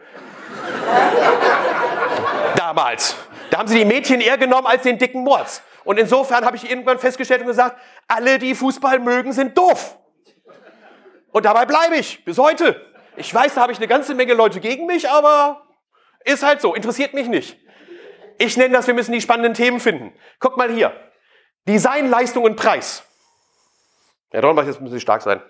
Damals. 2.56 3.16
Da 3.50 3.60
haben 3.60 3.68
sie 3.68 3.80
die 3.80 3.86
Mädchen 3.86 4.22
eher 4.22 4.38
genommen 4.38 4.68
als 4.68 4.84
den 4.84 4.98
dicken 4.98 5.24
Mords. 5.24 5.64
Und 5.84 5.98
insofern 5.98 6.46
habe 6.46 6.58
ich 6.58 6.70
irgendwann 6.70 7.00
festgestellt 7.00 7.42
und 7.42 7.48
gesagt, 7.48 7.78
alle, 8.08 8.38
die 8.38 8.54
Fußball 8.54 9.00
mögen, 9.00 9.34
sind 9.34 9.58
doof. 9.58 9.98
Und 11.32 11.46
dabei 11.46 11.66
bleibe 11.66 11.96
ich 11.96 12.24
bis 12.26 12.38
heute. 12.38 12.80
Ich 13.16 13.34
weiß, 13.34 13.56
da 13.56 13.62
habe 13.62 13.72
ich 13.72 13.80
eine 13.80 13.88
ganze 13.88 14.14
Menge 14.16 14.34
Leute 14.34 14.60
gegen 14.60 14.86
mich, 14.86 15.10
aber 15.10 15.66
ist 16.26 16.44
halt 16.44 16.62
so, 16.62 16.76
interessiert 16.76 17.14
mich 17.14 17.28
nicht. 17.28 17.58
Ich 18.42 18.56
nenne 18.56 18.74
das, 18.74 18.88
wir 18.88 18.94
müssen 18.94 19.12
die 19.12 19.20
spannenden 19.20 19.54
Themen 19.54 19.82
finden. 19.82 20.14
Guck 20.40 20.56
mal 20.56 20.72
hier. 20.72 20.94
Design, 21.68 22.10
Leistung 22.10 22.46
und 22.46 22.56
Preis. 22.56 23.04
Ja, 24.32 24.40
Dornbach, 24.40 24.66
jetzt 24.66 24.80
müssen 24.80 24.94
Sie 24.94 25.02
stark 25.02 25.22
sein. 25.22 25.42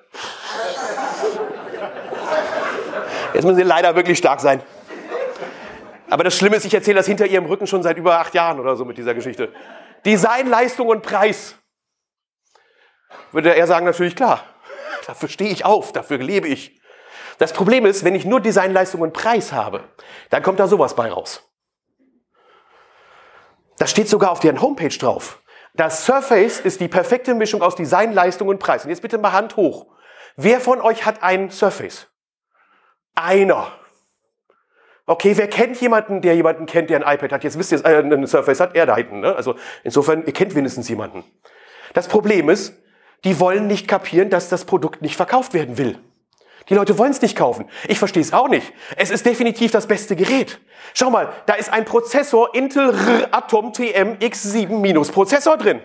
Jetzt 3.36 3.44
müssen 3.44 3.58
Sie 3.58 3.64
leider 3.64 3.96
wirklich 3.96 4.18
stark 4.18 4.42
sein. 4.42 4.64
Aber 6.10 6.24
das 6.24 6.36
Schlimme 6.36 6.56
ist, 6.56 6.66
ich 6.66 6.74
erzähle 6.74 6.98
das 6.98 7.06
hinter 7.06 7.28
Ihrem 7.28 7.46
Rücken 7.46 7.68
schon 7.68 7.84
seit 7.84 7.98
über 7.98 8.18
acht 8.20 8.34
Jahren 8.34 8.60
oder 8.60 8.76
so 8.76 8.86
mit 8.86 8.98
dieser 8.98 9.14
Geschichte. 9.14 9.54
Design, 10.04 10.48
Leistung 10.48 10.88
und 10.88 11.04
Preis. 11.04 11.56
Würde 13.32 13.56
er 13.56 13.68
sagen, 13.68 13.86
natürlich 13.86 14.16
klar. 14.16 14.44
Dafür 15.06 15.30
stehe 15.30 15.52
ich 15.52 15.64
auf, 15.64 15.92
dafür 15.92 16.18
lebe 16.18 16.48
ich. 16.48 16.82
Das 17.38 17.54
Problem 17.54 17.86
ist, 17.86 18.04
wenn 18.04 18.16
ich 18.16 18.26
nur 18.26 18.40
Design, 18.40 18.74
Leistung 18.74 19.02
und 19.02 19.14
Preis 19.14 19.52
habe, 19.52 19.84
dann 20.32 20.42
kommt 20.42 20.60
da 20.60 20.68
sowas 20.68 20.96
bei 20.96 21.12
raus. 21.12 21.49
Das 23.80 23.90
steht 23.90 24.10
sogar 24.10 24.32
auf 24.32 24.40
deren 24.40 24.62
Homepage 24.62 24.96
drauf. 24.96 25.42
Das 25.74 26.06
Surface 26.06 26.60
ist 26.60 26.82
die 26.82 26.88
perfekte 26.88 27.34
Mischung 27.34 27.62
aus 27.62 27.76
Design, 27.76 28.14
Leistung 28.14 28.50
und 28.50 28.60
Preis. 28.60 28.84
Und 28.84 28.90
jetzt 28.90 29.02
bitte 29.02 29.18
mal 29.18 29.32
Hand 29.32 29.56
hoch. 29.56 29.88
Wer 30.36 30.60
von 30.60 30.82
euch 30.82 31.06
hat 31.06 31.24
ein 31.24 31.50
Surface? 31.50 32.08
Einer. 33.16 33.72
Okay, 35.06 35.36
wer 35.38 35.48
kennt 35.48 35.80
jemanden, 35.82 36.22
der 36.22 36.36
jemanden 36.36 36.66
kennt, 36.66 36.90
der 36.90 37.06
ein 37.06 37.16
iPad 37.16 37.32
hat? 37.32 37.44
Jetzt 37.44 37.58
wisst 37.58 37.72
ihr, 37.72 37.84
äh, 37.84 38.00
ein 38.00 38.28
Surface 38.28 38.60
hat 38.60 38.76
er 38.76 38.86
da 38.86 38.96
hinten. 38.96 39.22
Ne? 39.22 39.36
Also 39.36 39.56
insofern, 39.84 40.26
ihr 40.26 40.34
kennt 40.34 40.54
wenigstens 40.56 40.88
jemanden. 40.90 41.24
Das 41.94 42.08
Problem 42.08 42.50
ist, 42.50 42.78
die 43.24 43.40
wollen 43.40 43.68
nicht 43.68 43.88
kapieren, 43.88 44.30
dass 44.30 44.50
das 44.50 44.66
Produkt 44.66 45.02
nicht 45.02 45.16
verkauft 45.16 45.54
werden 45.54 45.78
will. 45.78 45.98
Die 46.70 46.76
Leute 46.76 46.98
wollen 46.98 47.12
es 47.12 47.22
nicht 47.22 47.36
kaufen. 47.36 47.68
Ich 47.88 47.98
verstehe 47.98 48.22
es 48.22 48.32
auch 48.32 48.48
nicht. 48.48 48.72
Es 48.96 49.10
ist 49.10 49.26
definitiv 49.26 49.72
das 49.72 49.88
beste 49.88 50.16
Gerät. 50.16 50.60
Schau 50.94 51.10
mal, 51.10 51.30
da 51.48 51.56
ist 51.56 51.72
ein 51.72 51.84
Prozessor 51.84 52.54
Intel 52.54 52.90
R 52.90 53.28
Atom 53.32 53.74
TM 53.74 54.18
X7 54.20 55.12
Prozessor 55.12 55.58
drin. 55.58 55.82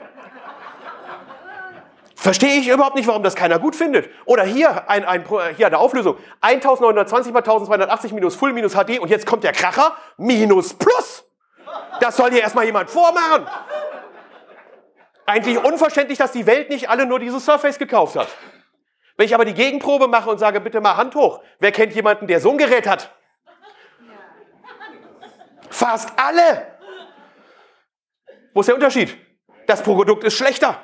Verstehe 2.14 2.58
ich 2.58 2.68
überhaupt 2.68 2.96
nicht, 2.96 3.06
warum 3.06 3.22
das 3.22 3.34
keiner 3.34 3.58
gut 3.58 3.76
findet. 3.76 4.08
Oder 4.24 4.44
hier, 4.44 4.88
ein, 4.88 5.04
ein, 5.04 5.24
hier 5.56 5.66
eine 5.66 5.78
Auflösung. 5.78 6.16
1920 6.40 7.32
mal 7.32 7.40
1280 7.40 8.12
minus 8.12 8.34
Full 8.34 8.52
minus 8.52 8.72
HD 8.72 8.98
und 8.98 9.08
jetzt 9.08 9.26
kommt 9.26 9.44
der 9.44 9.52
Kracher 9.52 9.94
minus 10.16 10.72
Plus. 10.74 11.24
Das 12.00 12.16
soll 12.16 12.30
hier 12.30 12.40
erstmal 12.40 12.64
jemand 12.64 12.90
vormachen. 12.90 13.46
Eigentlich 15.26 15.62
unverständlich, 15.62 16.18
dass 16.18 16.32
die 16.32 16.46
Welt 16.46 16.70
nicht 16.70 16.88
alle 16.88 17.06
nur 17.06 17.18
dieses 17.18 17.44
Surface 17.44 17.78
gekauft 17.78 18.16
hat. 18.16 18.28
Wenn 19.16 19.26
ich 19.26 19.34
aber 19.34 19.44
die 19.44 19.54
Gegenprobe 19.54 20.08
mache 20.08 20.30
und 20.30 20.38
sage, 20.38 20.60
bitte 20.60 20.80
mal 20.80 20.96
Hand 20.96 21.14
hoch, 21.14 21.42
wer 21.60 21.72
kennt 21.72 21.94
jemanden, 21.94 22.26
der 22.26 22.40
so 22.40 22.50
ein 22.50 22.58
Gerät 22.58 22.86
hat? 22.86 23.14
Fast 25.70 26.12
alle. 26.18 26.78
Wo 28.52 28.60
ist 28.60 28.66
der 28.66 28.74
Unterschied? 28.74 29.16
Das 29.66 29.82
Produkt 29.82 30.24
ist 30.24 30.34
schlechter. 30.34 30.80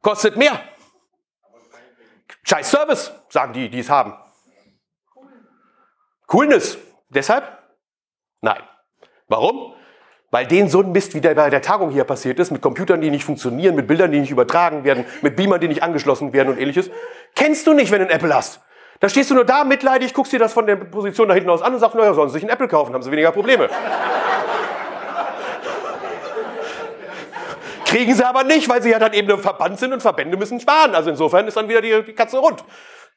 Kostet 0.00 0.36
mehr. 0.36 0.60
Scheiß 2.42 2.70
Service, 2.70 3.12
sagen 3.28 3.52
die, 3.52 3.68
die 3.68 3.78
es 3.78 3.88
haben. 3.88 4.14
Coolness. 6.26 6.78
Deshalb? 7.08 7.46
Nein. 8.40 8.62
Warum? 9.28 9.74
Weil 10.32 10.46
denen 10.46 10.68
so 10.70 10.80
ein 10.80 10.90
Mist, 10.92 11.14
wie 11.14 11.20
der 11.20 11.34
bei 11.34 11.50
der 11.50 11.60
Tagung 11.60 11.90
hier 11.90 12.04
passiert 12.04 12.38
ist, 12.38 12.50
mit 12.50 12.62
Computern, 12.62 13.02
die 13.02 13.10
nicht 13.10 13.22
funktionieren, 13.24 13.74
mit 13.74 13.86
Bildern, 13.86 14.10
die 14.12 14.18
nicht 14.18 14.30
übertragen 14.30 14.82
werden, 14.82 15.04
mit 15.20 15.36
Beamern, 15.36 15.60
die 15.60 15.68
nicht 15.68 15.82
angeschlossen 15.82 16.32
werden 16.32 16.48
und 16.48 16.58
ähnliches, 16.58 16.90
kennst 17.34 17.66
du 17.66 17.74
nicht, 17.74 17.92
wenn 17.92 17.98
du 17.98 18.06
ein 18.06 18.10
Apple 18.10 18.34
hast. 18.34 18.62
Da 19.00 19.10
stehst 19.10 19.30
du 19.30 19.34
nur 19.34 19.44
da 19.44 19.64
mitleidig, 19.64 20.14
guckst 20.14 20.32
dir 20.32 20.38
das 20.38 20.54
von 20.54 20.66
der 20.66 20.76
Position 20.76 21.28
da 21.28 21.34
hinten 21.34 21.50
aus 21.50 21.60
an 21.60 21.74
und 21.74 21.80
sagst, 21.80 21.94
naja, 21.96 22.14
sollen 22.14 22.30
sie 22.30 22.34
sich 22.34 22.44
ein 22.44 22.48
Apple 22.48 22.66
kaufen, 22.66 22.94
haben 22.94 23.02
sie 23.02 23.10
weniger 23.10 23.30
Probleme. 23.30 23.68
Kriegen 27.84 28.14
sie 28.14 28.24
aber 28.26 28.42
nicht, 28.42 28.70
weil 28.70 28.80
sie 28.80 28.88
ja 28.88 28.98
dann 28.98 29.12
eben 29.12 29.28
im 29.28 29.40
Verband 29.40 29.78
sind 29.78 29.92
und 29.92 30.00
Verbände 30.00 30.38
müssen 30.38 30.58
sparen. 30.58 30.94
Also 30.94 31.10
insofern 31.10 31.46
ist 31.46 31.58
dann 31.58 31.68
wieder 31.68 31.82
die, 31.82 32.04
die 32.06 32.14
Katze 32.14 32.38
rund. 32.38 32.64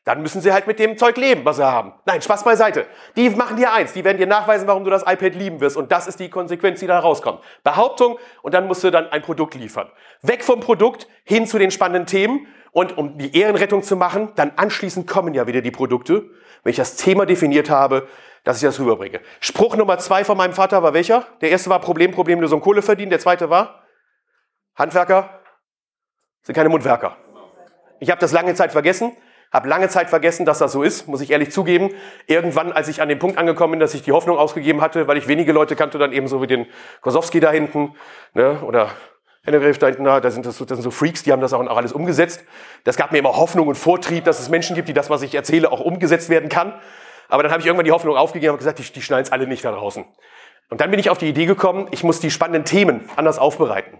Dann 0.06 0.22
müssen 0.22 0.40
sie 0.40 0.54
halt 0.54 0.68
mit 0.68 0.80
dem 0.80 0.98
Zeug 0.98 1.18
leben, 1.18 1.44
was 1.46 1.58
sie 1.58 1.66
haben. 1.66 1.94
Nein, 2.06 2.22
Spaß 2.22 2.44
beiseite. 2.44 2.86
Die 3.16 3.30
machen 3.32 3.58
dir 3.58 3.74
eins, 3.74 3.94
die 3.94 4.04
werden 4.04 4.18
dir 4.18 4.28
nachweisen, 4.28 4.68
warum 4.68 4.84
du 4.84 4.92
das 4.92 5.02
iPad 5.02 5.34
lieben 5.36 5.60
wirst. 5.60 5.76
Und 5.76 5.92
das 5.92 6.08
ist 6.08 6.20
die 6.20 6.30
Konsequenz, 6.30 6.80
die 6.80 6.88
da 6.88 7.00
rauskommt. 7.00 7.42
Behauptung 7.64 8.18
und 8.44 8.54
dann 8.54 8.68
musst 8.68 8.84
du 8.84 8.92
dann 8.92 9.10
ein 9.10 9.24
Produkt 9.24 9.56
liefern. 9.56 9.90
Weg 10.22 10.44
vom 10.44 10.60
Produkt 10.60 11.08
hin 11.24 11.48
zu 11.48 11.58
den 11.58 11.72
spannenden 11.72 12.06
Themen. 12.06 12.48
Und 12.72 12.98
um 12.98 13.18
die 13.18 13.36
Ehrenrettung 13.38 13.84
zu 13.84 13.96
machen, 13.96 14.34
dann 14.36 14.52
anschließend 14.58 15.08
kommen 15.08 15.34
ja 15.34 15.48
wieder 15.48 15.62
die 15.62 15.72
Produkte. 15.72 16.30
Wenn 16.64 16.72
ich 16.72 16.78
das 16.78 16.98
Thema 16.98 17.26
definiert 17.26 17.70
habe, 17.70 18.08
dass 18.44 18.58
ich 18.58 18.64
das 18.64 18.80
rüberbringe. 18.80 19.22
Spruch 19.40 19.76
Nummer 19.76 19.98
zwei 19.98 20.24
von 20.24 20.38
meinem 20.38 20.54
Vater 20.54 20.84
war 20.84 20.94
welcher? 20.94 21.26
Der 21.42 21.50
erste 21.50 21.70
war 21.70 21.80
Problem, 21.80 22.12
Problemlösung, 22.12 22.62
Kohle 22.62 22.82
verdienen. 22.82 23.10
Der 23.10 23.20
zweite 23.20 23.50
war 23.50 23.86
Handwerker 24.76 25.42
sind 26.44 26.54
keine 26.54 26.70
Mundwerker. 26.70 27.18
Ich 28.00 28.12
habe 28.12 28.20
das 28.22 28.32
lange 28.32 28.54
Zeit 28.54 28.72
vergessen. 28.72 29.18
Habe 29.56 29.70
lange 29.70 29.88
Zeit 29.88 30.10
vergessen, 30.10 30.46
dass 30.46 30.60
das 30.60 30.74
so 30.74 30.84
ist, 30.84 31.08
muss 31.08 31.22
ich 31.22 31.32
ehrlich 31.32 31.50
zugeben. 31.50 31.92
Irgendwann, 32.28 32.74
als 32.74 32.90
ich 32.90 33.02
an 33.02 33.08
dem 33.08 33.20
Punkt 33.20 33.38
angekommen 33.38 33.72
bin, 33.72 33.80
dass 33.80 33.94
ich 33.94 34.02
die 34.02 34.12
Hoffnung 34.12 34.38
ausgegeben 34.38 34.82
hatte, 34.82 35.08
weil 35.08 35.16
ich 35.16 35.30
wenige 35.30 35.54
Leute 35.54 35.78
kannte, 35.78 35.98
dann 35.98 36.12
eben 36.12 36.28
so 36.28 36.42
wie 36.42 36.48
den 36.48 36.66
Kosowski 37.00 37.40
da 37.40 37.52
hinten 37.52 37.96
ne, 38.34 38.60
oder 38.64 38.90
Hennegriff 39.46 39.78
da 39.78 39.88
hinten, 39.88 40.04
da 40.04 40.30
sind, 40.30 40.46
das, 40.46 40.58
das 40.58 40.68
sind 40.68 40.82
so 40.82 40.92
Freaks, 40.92 41.24
die 41.24 41.32
haben 41.32 41.40
das 41.40 41.54
auch, 41.54 41.66
auch 41.68 41.78
alles 41.78 41.94
umgesetzt. 41.94 42.44
Das 42.84 42.98
gab 42.98 43.14
mir 43.14 43.20
immer 43.20 43.38
Hoffnung 43.38 43.70
und 43.70 43.76
Vortrieb, 43.76 44.26
dass 44.26 44.42
es 44.42 44.50
Menschen 44.50 44.76
gibt, 44.76 44.90
die 44.90 44.94
das, 44.94 45.10
was 45.10 45.22
ich 45.22 45.34
erzähle, 45.34 45.72
auch 45.72 45.80
umgesetzt 45.80 46.28
werden 46.28 46.50
kann. 46.50 46.74
Aber 47.30 47.42
dann 47.42 47.54
habe 47.54 47.62
ich 47.62 47.66
irgendwann 47.66 47.86
die 47.86 47.94
Hoffnung 47.94 48.18
aufgegeben 48.18 48.52
und 48.52 48.58
gesagt, 48.58 48.80
die, 48.80 48.84
die 48.84 49.02
schnallen 49.02 49.24
es 49.24 49.32
alle 49.32 49.48
nicht 49.48 49.64
da 49.64 49.72
draußen. 49.72 50.04
Und 50.70 50.82
dann 50.82 50.92
bin 50.92 51.00
ich 51.00 51.10
auf 51.10 51.18
die 51.18 51.30
Idee 51.30 51.46
gekommen, 51.46 51.88
ich 51.92 52.04
muss 52.04 52.20
die 52.20 52.30
spannenden 52.30 52.66
Themen 52.66 53.10
anders 53.16 53.40
aufbereiten. 53.40 54.00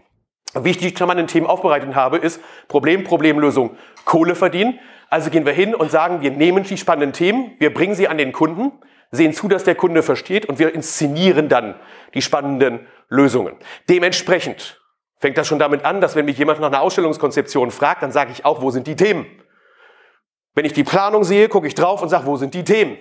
Wie 0.54 0.72
ich 0.72 0.80
die 0.80 0.90
spannenden 0.90 1.28
Themen 1.28 1.48
aufbereitet 1.48 1.96
habe, 1.96 2.18
ist 2.18 2.42
Problem, 2.68 3.06
Problemlösung, 3.06 3.78
Kohle 4.04 4.36
verdienen. 4.36 4.80
Also 5.16 5.30
gehen 5.30 5.46
wir 5.46 5.54
hin 5.54 5.74
und 5.74 5.92
sagen, 5.92 6.20
wir 6.20 6.32
nehmen 6.32 6.66
die 6.66 6.78
spannenden 6.78 7.14
Themen, 7.14 7.56
wir 7.60 7.74
bringen 7.74 7.96
sie 7.96 8.10
an 8.10 8.18
den 8.18 8.34
Kunden, 8.34 8.74
sehen 9.12 9.32
zu, 9.32 9.48
dass 9.48 9.64
der 9.64 9.76
Kunde 9.76 10.04
versteht 10.04 10.46
und 10.46 10.60
wir 10.60 10.76
inszenieren 10.76 11.48
dann 11.48 11.80
die 12.14 12.22
spannenden 12.22 12.86
Lösungen. 13.08 13.56
Dementsprechend 13.88 14.82
fängt 15.16 15.38
das 15.38 15.48
schon 15.48 15.58
damit 15.58 15.86
an, 15.86 16.02
dass 16.02 16.18
wenn 16.18 16.26
mich 16.26 16.38
jemand 16.38 16.60
nach 16.60 16.68
einer 16.68 16.82
Ausstellungskonzeption 16.82 17.72
fragt, 17.72 18.04
dann 18.04 18.12
sage 18.12 18.34
ich 18.34 18.44
auch, 18.44 18.62
wo 18.62 18.72
sind 18.72 18.88
die 18.88 18.98
Themen? 18.98 19.26
Wenn 20.54 20.66
ich 20.66 20.74
die 20.74 20.84
Planung 20.84 21.24
sehe, 21.24 21.48
gucke 21.48 21.68
ich 21.68 21.76
drauf 21.76 22.02
und 22.02 22.10
sage, 22.10 22.26
wo 22.26 22.36
sind 22.36 22.54
die 22.54 22.66
Themen? 22.66 22.98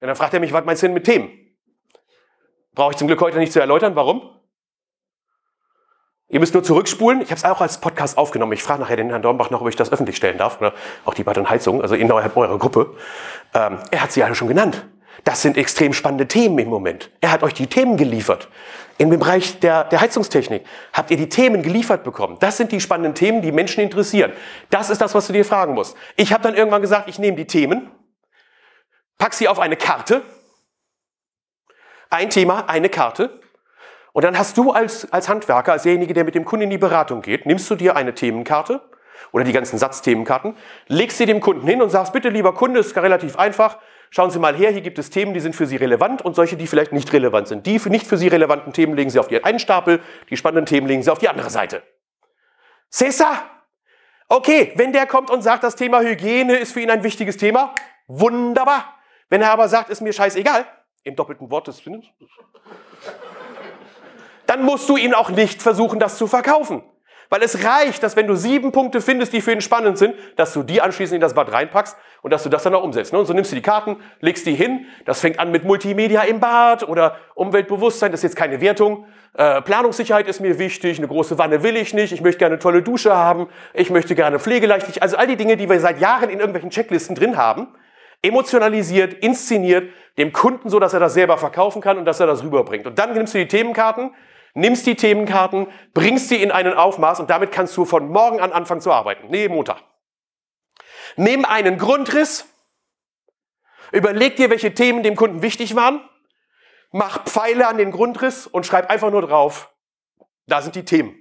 Und 0.00 0.06
dann 0.06 0.16
fragt 0.16 0.32
er 0.32 0.40
mich, 0.40 0.54
was 0.54 0.64
meinst 0.64 0.82
du 0.82 0.86
denn 0.86 0.94
mit 0.94 1.04
Themen? 1.04 1.28
Brauche 2.74 2.92
ich 2.92 2.96
zum 2.96 3.06
Glück 3.06 3.20
heute 3.20 3.38
nicht 3.38 3.52
zu 3.52 3.60
erläutern, 3.60 3.94
warum? 3.96 4.39
Ihr 6.30 6.38
müsst 6.38 6.54
nur 6.54 6.62
zurückspulen. 6.62 7.20
Ich 7.20 7.30
habe 7.30 7.38
es 7.38 7.44
auch 7.44 7.60
als 7.60 7.78
Podcast 7.78 8.16
aufgenommen. 8.16 8.52
Ich 8.52 8.62
frage 8.62 8.80
nachher 8.80 8.96
den 8.96 9.10
Herrn 9.10 9.20
Dornbach 9.22 9.50
noch, 9.50 9.60
ob 9.60 9.68
ich 9.68 9.74
das 9.76 9.92
öffentlich 9.92 10.16
stellen 10.16 10.38
darf. 10.38 10.60
Oder 10.60 10.74
auch 11.04 11.14
die 11.14 11.24
Bad- 11.24 11.50
Heizung, 11.50 11.82
also 11.82 11.96
innerhalb 11.96 12.36
eurer 12.36 12.58
Gruppe. 12.58 12.96
Ähm, 13.52 13.78
er 13.90 14.02
hat 14.02 14.12
sie 14.12 14.22
alle 14.22 14.36
schon 14.36 14.46
genannt. 14.46 14.86
Das 15.24 15.42
sind 15.42 15.56
extrem 15.56 15.92
spannende 15.92 16.28
Themen 16.28 16.58
im 16.60 16.68
Moment. 16.68 17.10
Er 17.20 17.32
hat 17.32 17.42
euch 17.42 17.52
die 17.52 17.66
Themen 17.66 17.96
geliefert. 17.96 18.48
Dem 19.00 19.10
Bereich 19.10 19.58
der, 19.60 19.84
der 19.84 20.00
Heizungstechnik 20.00 20.64
habt 20.92 21.10
ihr 21.10 21.16
die 21.16 21.28
Themen 21.28 21.62
geliefert 21.62 22.04
bekommen. 22.04 22.36
Das 22.38 22.56
sind 22.58 22.70
die 22.70 22.80
spannenden 22.80 23.14
Themen, 23.14 23.42
die 23.42 23.50
Menschen 23.50 23.80
interessieren. 23.82 24.32
Das 24.70 24.88
ist 24.88 25.00
das, 25.00 25.14
was 25.14 25.26
du 25.26 25.32
dir 25.32 25.44
fragen 25.44 25.74
musst. 25.74 25.96
Ich 26.16 26.32
habe 26.32 26.42
dann 26.42 26.54
irgendwann 26.54 26.82
gesagt, 26.82 27.08
ich 27.08 27.18
nehme 27.18 27.36
die 27.36 27.46
Themen, 27.46 27.90
pack 29.18 29.34
sie 29.34 29.48
auf 29.48 29.58
eine 29.58 29.76
Karte. 29.76 30.22
Ein 32.08 32.30
Thema, 32.30 32.68
eine 32.68 32.88
Karte. 32.88 33.40
Und 34.12 34.24
dann 34.24 34.38
hast 34.38 34.56
du 34.58 34.72
als, 34.72 35.10
als 35.12 35.28
Handwerker, 35.28 35.72
als 35.72 35.84
derjenige, 35.84 36.14
der 36.14 36.24
mit 36.24 36.34
dem 36.34 36.44
Kunden 36.44 36.64
in 36.64 36.70
die 36.70 36.78
Beratung 36.78 37.22
geht, 37.22 37.46
nimmst 37.46 37.70
du 37.70 37.76
dir 37.76 37.96
eine 37.96 38.14
Themenkarte 38.14 38.80
oder 39.32 39.44
die 39.44 39.52
ganzen 39.52 39.78
Satzthemenkarten, 39.78 40.56
legst 40.88 41.18
sie 41.18 41.26
dem 41.26 41.40
Kunden 41.40 41.66
hin 41.66 41.82
und 41.82 41.90
sagst, 41.90 42.12
bitte 42.12 42.28
lieber 42.28 42.54
Kunde, 42.54 42.80
ist 42.80 42.96
relativ 42.96 43.36
einfach, 43.38 43.78
schauen 44.10 44.30
Sie 44.30 44.38
mal 44.38 44.56
her, 44.56 44.70
hier 44.70 44.80
gibt 44.80 44.98
es 44.98 45.10
Themen, 45.10 45.34
die 45.34 45.40
sind 45.40 45.54
für 45.54 45.66
Sie 45.66 45.76
relevant 45.76 46.22
und 46.22 46.34
solche, 46.34 46.56
die 46.56 46.66
vielleicht 46.66 46.92
nicht 46.92 47.12
relevant 47.12 47.48
sind. 47.48 47.66
Die 47.66 47.78
nicht 47.88 48.06
für 48.06 48.16
Sie 48.16 48.28
relevanten 48.28 48.72
Themen 48.72 48.94
legen 48.94 49.10
Sie 49.10 49.18
auf 49.18 49.28
die 49.28 49.42
einen 49.44 49.58
Stapel, 49.58 50.00
die 50.28 50.36
spannenden 50.36 50.66
Themen 50.66 50.86
legen 50.86 51.02
Sie 51.02 51.10
auf 51.10 51.18
die 51.18 51.28
andere 51.28 51.50
Seite. 51.50 51.82
César! 52.92 53.42
Okay, 54.28 54.72
wenn 54.76 54.92
der 54.92 55.06
kommt 55.06 55.30
und 55.30 55.42
sagt, 55.42 55.64
das 55.64 55.74
Thema 55.74 56.00
Hygiene 56.02 56.56
ist 56.56 56.72
für 56.72 56.80
ihn 56.80 56.90
ein 56.90 57.02
wichtiges 57.02 57.36
Thema, 57.36 57.74
wunderbar. 58.06 58.96
Wenn 59.28 59.42
er 59.42 59.50
aber 59.50 59.68
sagt, 59.68 59.90
ist 59.90 60.00
mir 60.00 60.12
scheißegal, 60.12 60.66
im 61.02 61.16
doppelten 61.16 61.50
Wort 61.50 61.66
des 61.66 61.78
Sinnes, 61.78 62.04
dann 64.50 64.64
musst 64.64 64.88
du 64.88 64.96
ihn 64.96 65.14
auch 65.14 65.30
nicht 65.30 65.62
versuchen, 65.62 66.00
das 66.00 66.18
zu 66.18 66.26
verkaufen. 66.26 66.82
Weil 67.28 67.40
es 67.44 67.64
reicht, 67.64 68.02
dass 68.02 68.16
wenn 68.16 68.26
du 68.26 68.34
sieben 68.34 68.72
Punkte 68.72 69.00
findest, 69.00 69.32
die 69.32 69.40
für 69.40 69.52
ihn 69.52 69.60
spannend 69.60 69.96
sind, 69.96 70.16
dass 70.34 70.52
du 70.52 70.64
die 70.64 70.82
anschließend 70.82 71.14
in 71.14 71.20
das 71.20 71.34
Bad 71.34 71.52
reinpackst 71.52 71.96
und 72.22 72.32
dass 72.32 72.42
du 72.42 72.48
das 72.48 72.64
dann 72.64 72.74
auch 72.74 72.82
umsetzt. 72.82 73.12
Ne? 73.12 73.20
Und 73.20 73.26
so 73.26 73.32
nimmst 73.32 73.52
du 73.52 73.54
die 73.54 73.62
Karten, 73.62 73.98
legst 74.18 74.46
die 74.46 74.54
hin. 74.54 74.86
Das 75.04 75.20
fängt 75.20 75.38
an 75.38 75.52
mit 75.52 75.62
Multimedia 75.62 76.22
im 76.22 76.40
Bad 76.40 76.88
oder 76.88 77.16
Umweltbewusstsein. 77.36 78.10
Das 78.10 78.18
ist 78.18 78.24
jetzt 78.24 78.36
keine 78.36 78.60
Wertung. 78.60 79.06
Äh, 79.34 79.62
Planungssicherheit 79.62 80.26
ist 80.26 80.40
mir 80.40 80.58
wichtig. 80.58 80.98
Eine 80.98 81.06
große 81.06 81.38
Wanne 81.38 81.62
will 81.62 81.76
ich 81.76 81.94
nicht. 81.94 82.10
Ich 82.10 82.20
möchte 82.20 82.40
gerne 82.40 82.54
eine 82.54 82.60
tolle 82.60 82.82
Dusche 82.82 83.14
haben. 83.14 83.46
Ich 83.72 83.90
möchte 83.90 84.16
gerne 84.16 84.40
Pflegeleichtigkeit. 84.40 85.04
Also 85.04 85.16
all 85.16 85.28
die 85.28 85.36
Dinge, 85.36 85.56
die 85.56 85.70
wir 85.70 85.78
seit 85.78 86.00
Jahren 86.00 86.28
in 86.28 86.40
irgendwelchen 86.40 86.70
Checklisten 86.70 87.14
drin 87.14 87.36
haben. 87.36 87.68
Emotionalisiert, 88.20 89.14
inszeniert, 89.14 89.92
dem 90.18 90.32
Kunden 90.32 90.68
so, 90.68 90.80
dass 90.80 90.92
er 90.92 90.98
das 90.98 91.14
selber 91.14 91.38
verkaufen 91.38 91.80
kann 91.80 91.98
und 91.98 92.04
dass 92.04 92.18
er 92.18 92.26
das 92.26 92.42
rüberbringt. 92.42 92.88
Und 92.88 92.98
dann 92.98 93.12
nimmst 93.12 93.34
du 93.34 93.38
die 93.38 93.46
Themenkarten, 93.46 94.10
nimmst 94.54 94.86
die 94.86 94.96
Themenkarten, 94.96 95.66
bringst 95.94 96.28
sie 96.28 96.42
in 96.42 96.50
einen 96.50 96.74
Aufmaß 96.74 97.20
und 97.20 97.30
damit 97.30 97.52
kannst 97.52 97.76
du 97.76 97.84
von 97.84 98.08
morgen 98.08 98.40
an 98.40 98.52
anfangen 98.52 98.80
zu 98.80 98.92
arbeiten. 98.92 99.28
Nee, 99.28 99.48
Montag. 99.48 99.82
Nimm 101.16 101.44
einen 101.44 101.78
Grundriss, 101.78 102.46
überleg 103.92 104.36
dir, 104.36 104.50
welche 104.50 104.74
Themen 104.74 105.02
dem 105.02 105.16
Kunden 105.16 105.42
wichtig 105.42 105.74
waren, 105.76 106.00
mach 106.92 107.24
Pfeile 107.24 107.66
an 107.68 107.78
den 107.78 107.90
Grundriss 107.90 108.46
und 108.46 108.66
schreib 108.66 108.90
einfach 108.90 109.10
nur 109.10 109.22
drauf, 109.22 109.72
da 110.46 110.62
sind 110.62 110.74
die 110.74 110.84
Themen. 110.84 111.16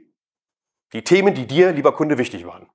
Die 0.94 1.04
Themen, 1.04 1.36
die 1.36 1.46
dir, 1.46 1.72
lieber 1.72 1.94
Kunde, 1.94 2.18
wichtig 2.18 2.48
waren. 2.48 2.68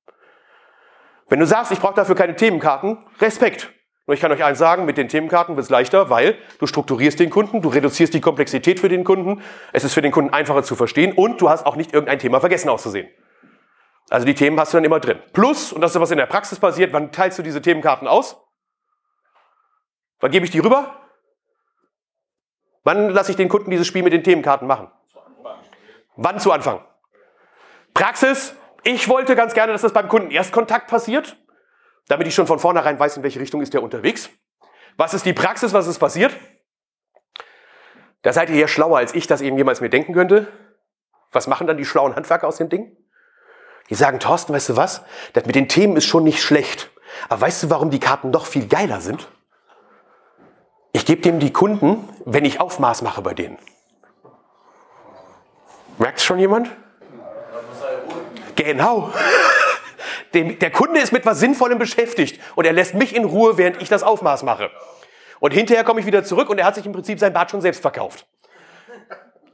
Wenn 1.28 1.40
du 1.40 1.46
sagst, 1.46 1.72
ich 1.72 1.80
brauche 1.80 1.94
dafür 1.94 2.14
keine 2.14 2.36
Themenkarten, 2.36 3.04
Respekt. 3.20 3.73
Nur 4.06 4.14
ich 4.14 4.20
kann 4.20 4.30
euch 4.32 4.44
eins 4.44 4.58
sagen, 4.58 4.84
mit 4.84 4.98
den 4.98 5.08
Themenkarten 5.08 5.56
wird 5.56 5.64
es 5.64 5.70
leichter, 5.70 6.10
weil 6.10 6.36
du 6.58 6.66
strukturierst 6.66 7.18
den 7.18 7.30
Kunden, 7.30 7.62
du 7.62 7.70
reduzierst 7.70 8.12
die 8.12 8.20
Komplexität 8.20 8.78
für 8.78 8.90
den 8.90 9.02
Kunden, 9.02 9.42
es 9.72 9.84
ist 9.84 9.94
für 9.94 10.02
den 10.02 10.12
Kunden 10.12 10.32
einfacher 10.32 10.62
zu 10.62 10.76
verstehen 10.76 11.12
und 11.12 11.40
du 11.40 11.48
hast 11.48 11.64
auch 11.64 11.76
nicht 11.76 11.94
irgendein 11.94 12.18
Thema 12.18 12.40
vergessen 12.40 12.68
auszusehen. 12.68 13.08
Also 14.10 14.26
die 14.26 14.34
Themen 14.34 14.60
hast 14.60 14.74
du 14.74 14.76
dann 14.76 14.84
immer 14.84 15.00
drin. 15.00 15.18
Plus, 15.32 15.72
und 15.72 15.80
das 15.80 15.94
ist 15.94 16.00
was 16.00 16.10
in 16.10 16.18
der 16.18 16.26
Praxis 16.26 16.58
passiert, 16.58 16.92
wann 16.92 17.12
teilst 17.12 17.38
du 17.38 17.42
diese 17.42 17.62
Themenkarten 17.62 18.06
aus? 18.06 18.36
Wann 20.20 20.30
gebe 20.30 20.44
ich 20.44 20.50
die 20.50 20.58
rüber? 20.58 21.00
Wann 22.82 23.08
lasse 23.08 23.30
ich 23.30 23.36
den 23.36 23.48
Kunden 23.48 23.70
dieses 23.70 23.86
Spiel 23.86 24.02
mit 24.02 24.12
den 24.12 24.22
Themenkarten 24.22 24.68
machen? 24.68 24.90
Wann 26.16 26.38
zu 26.38 26.52
Anfang? 26.52 26.84
Praxis, 27.94 28.54
ich 28.82 29.08
wollte 29.08 29.34
ganz 29.34 29.54
gerne, 29.54 29.72
dass 29.72 29.80
das 29.80 29.94
beim 29.94 30.08
Kunden 30.08 30.30
Erstkontakt 30.30 30.88
passiert 30.88 31.38
damit 32.08 32.26
ich 32.26 32.34
schon 32.34 32.46
von 32.46 32.58
vornherein 32.58 32.98
weiß, 32.98 33.16
in 33.16 33.22
welche 33.22 33.40
Richtung 33.40 33.62
ist 33.62 33.74
der 33.74 33.82
unterwegs. 33.82 34.30
Was 34.96 35.14
ist 35.14 35.24
die 35.26 35.32
Praxis, 35.32 35.72
was 35.72 35.86
ist 35.86 35.98
passiert? 35.98 36.36
Da 38.22 38.32
seid 38.32 38.50
ihr 38.50 38.56
ja 38.56 38.68
schlauer, 38.68 38.98
als 38.98 39.14
ich 39.14 39.26
das 39.26 39.40
eben 39.40 39.56
jemals 39.56 39.80
mir 39.80 39.90
denken 39.90 40.14
könnte. 40.14 40.46
Was 41.32 41.46
machen 41.46 41.66
dann 41.66 41.76
die 41.76 41.84
schlauen 41.84 42.14
Handwerker 42.14 42.46
aus 42.46 42.56
dem 42.56 42.68
Ding? 42.68 42.96
Die 43.90 43.94
sagen, 43.94 44.18
Thorsten, 44.18 44.54
weißt 44.54 44.70
du 44.70 44.76
was? 44.76 45.02
Das 45.34 45.44
mit 45.46 45.54
den 45.54 45.68
Themen 45.68 45.96
ist 45.96 46.06
schon 46.06 46.24
nicht 46.24 46.42
schlecht. 46.42 46.90
Aber 47.28 47.42
weißt 47.42 47.64
du, 47.64 47.70
warum 47.70 47.90
die 47.90 48.00
Karten 48.00 48.30
noch 48.30 48.46
viel 48.46 48.66
geiler 48.66 49.00
sind? 49.00 49.28
Ich 50.92 51.04
gebe 51.04 51.20
dem 51.20 51.38
die 51.38 51.52
Kunden, 51.52 52.08
wenn 52.24 52.44
ich 52.44 52.60
Aufmaß 52.60 53.02
mache 53.02 53.20
bei 53.20 53.34
denen. 53.34 53.58
Merkt 55.98 56.20
schon 56.20 56.38
jemand? 56.38 56.70
Genau 58.56 59.12
der 60.34 60.70
Kunde 60.70 61.00
ist 61.00 61.12
mit 61.12 61.24
was 61.24 61.40
Sinnvollem 61.40 61.78
beschäftigt 61.78 62.40
und 62.56 62.66
er 62.66 62.72
lässt 62.72 62.94
mich 62.94 63.14
in 63.14 63.24
Ruhe, 63.24 63.56
während 63.56 63.80
ich 63.80 63.88
das 63.88 64.02
Aufmaß 64.02 64.42
mache. 64.42 64.70
Und 65.40 65.52
hinterher 65.52 65.84
komme 65.84 66.00
ich 66.00 66.06
wieder 66.06 66.24
zurück 66.24 66.50
und 66.50 66.58
er 66.58 66.66
hat 66.66 66.74
sich 66.74 66.86
im 66.86 66.92
Prinzip 66.92 67.18
sein 67.18 67.32
Bad 67.32 67.50
schon 67.50 67.60
selbst 67.60 67.80
verkauft. 67.80 68.26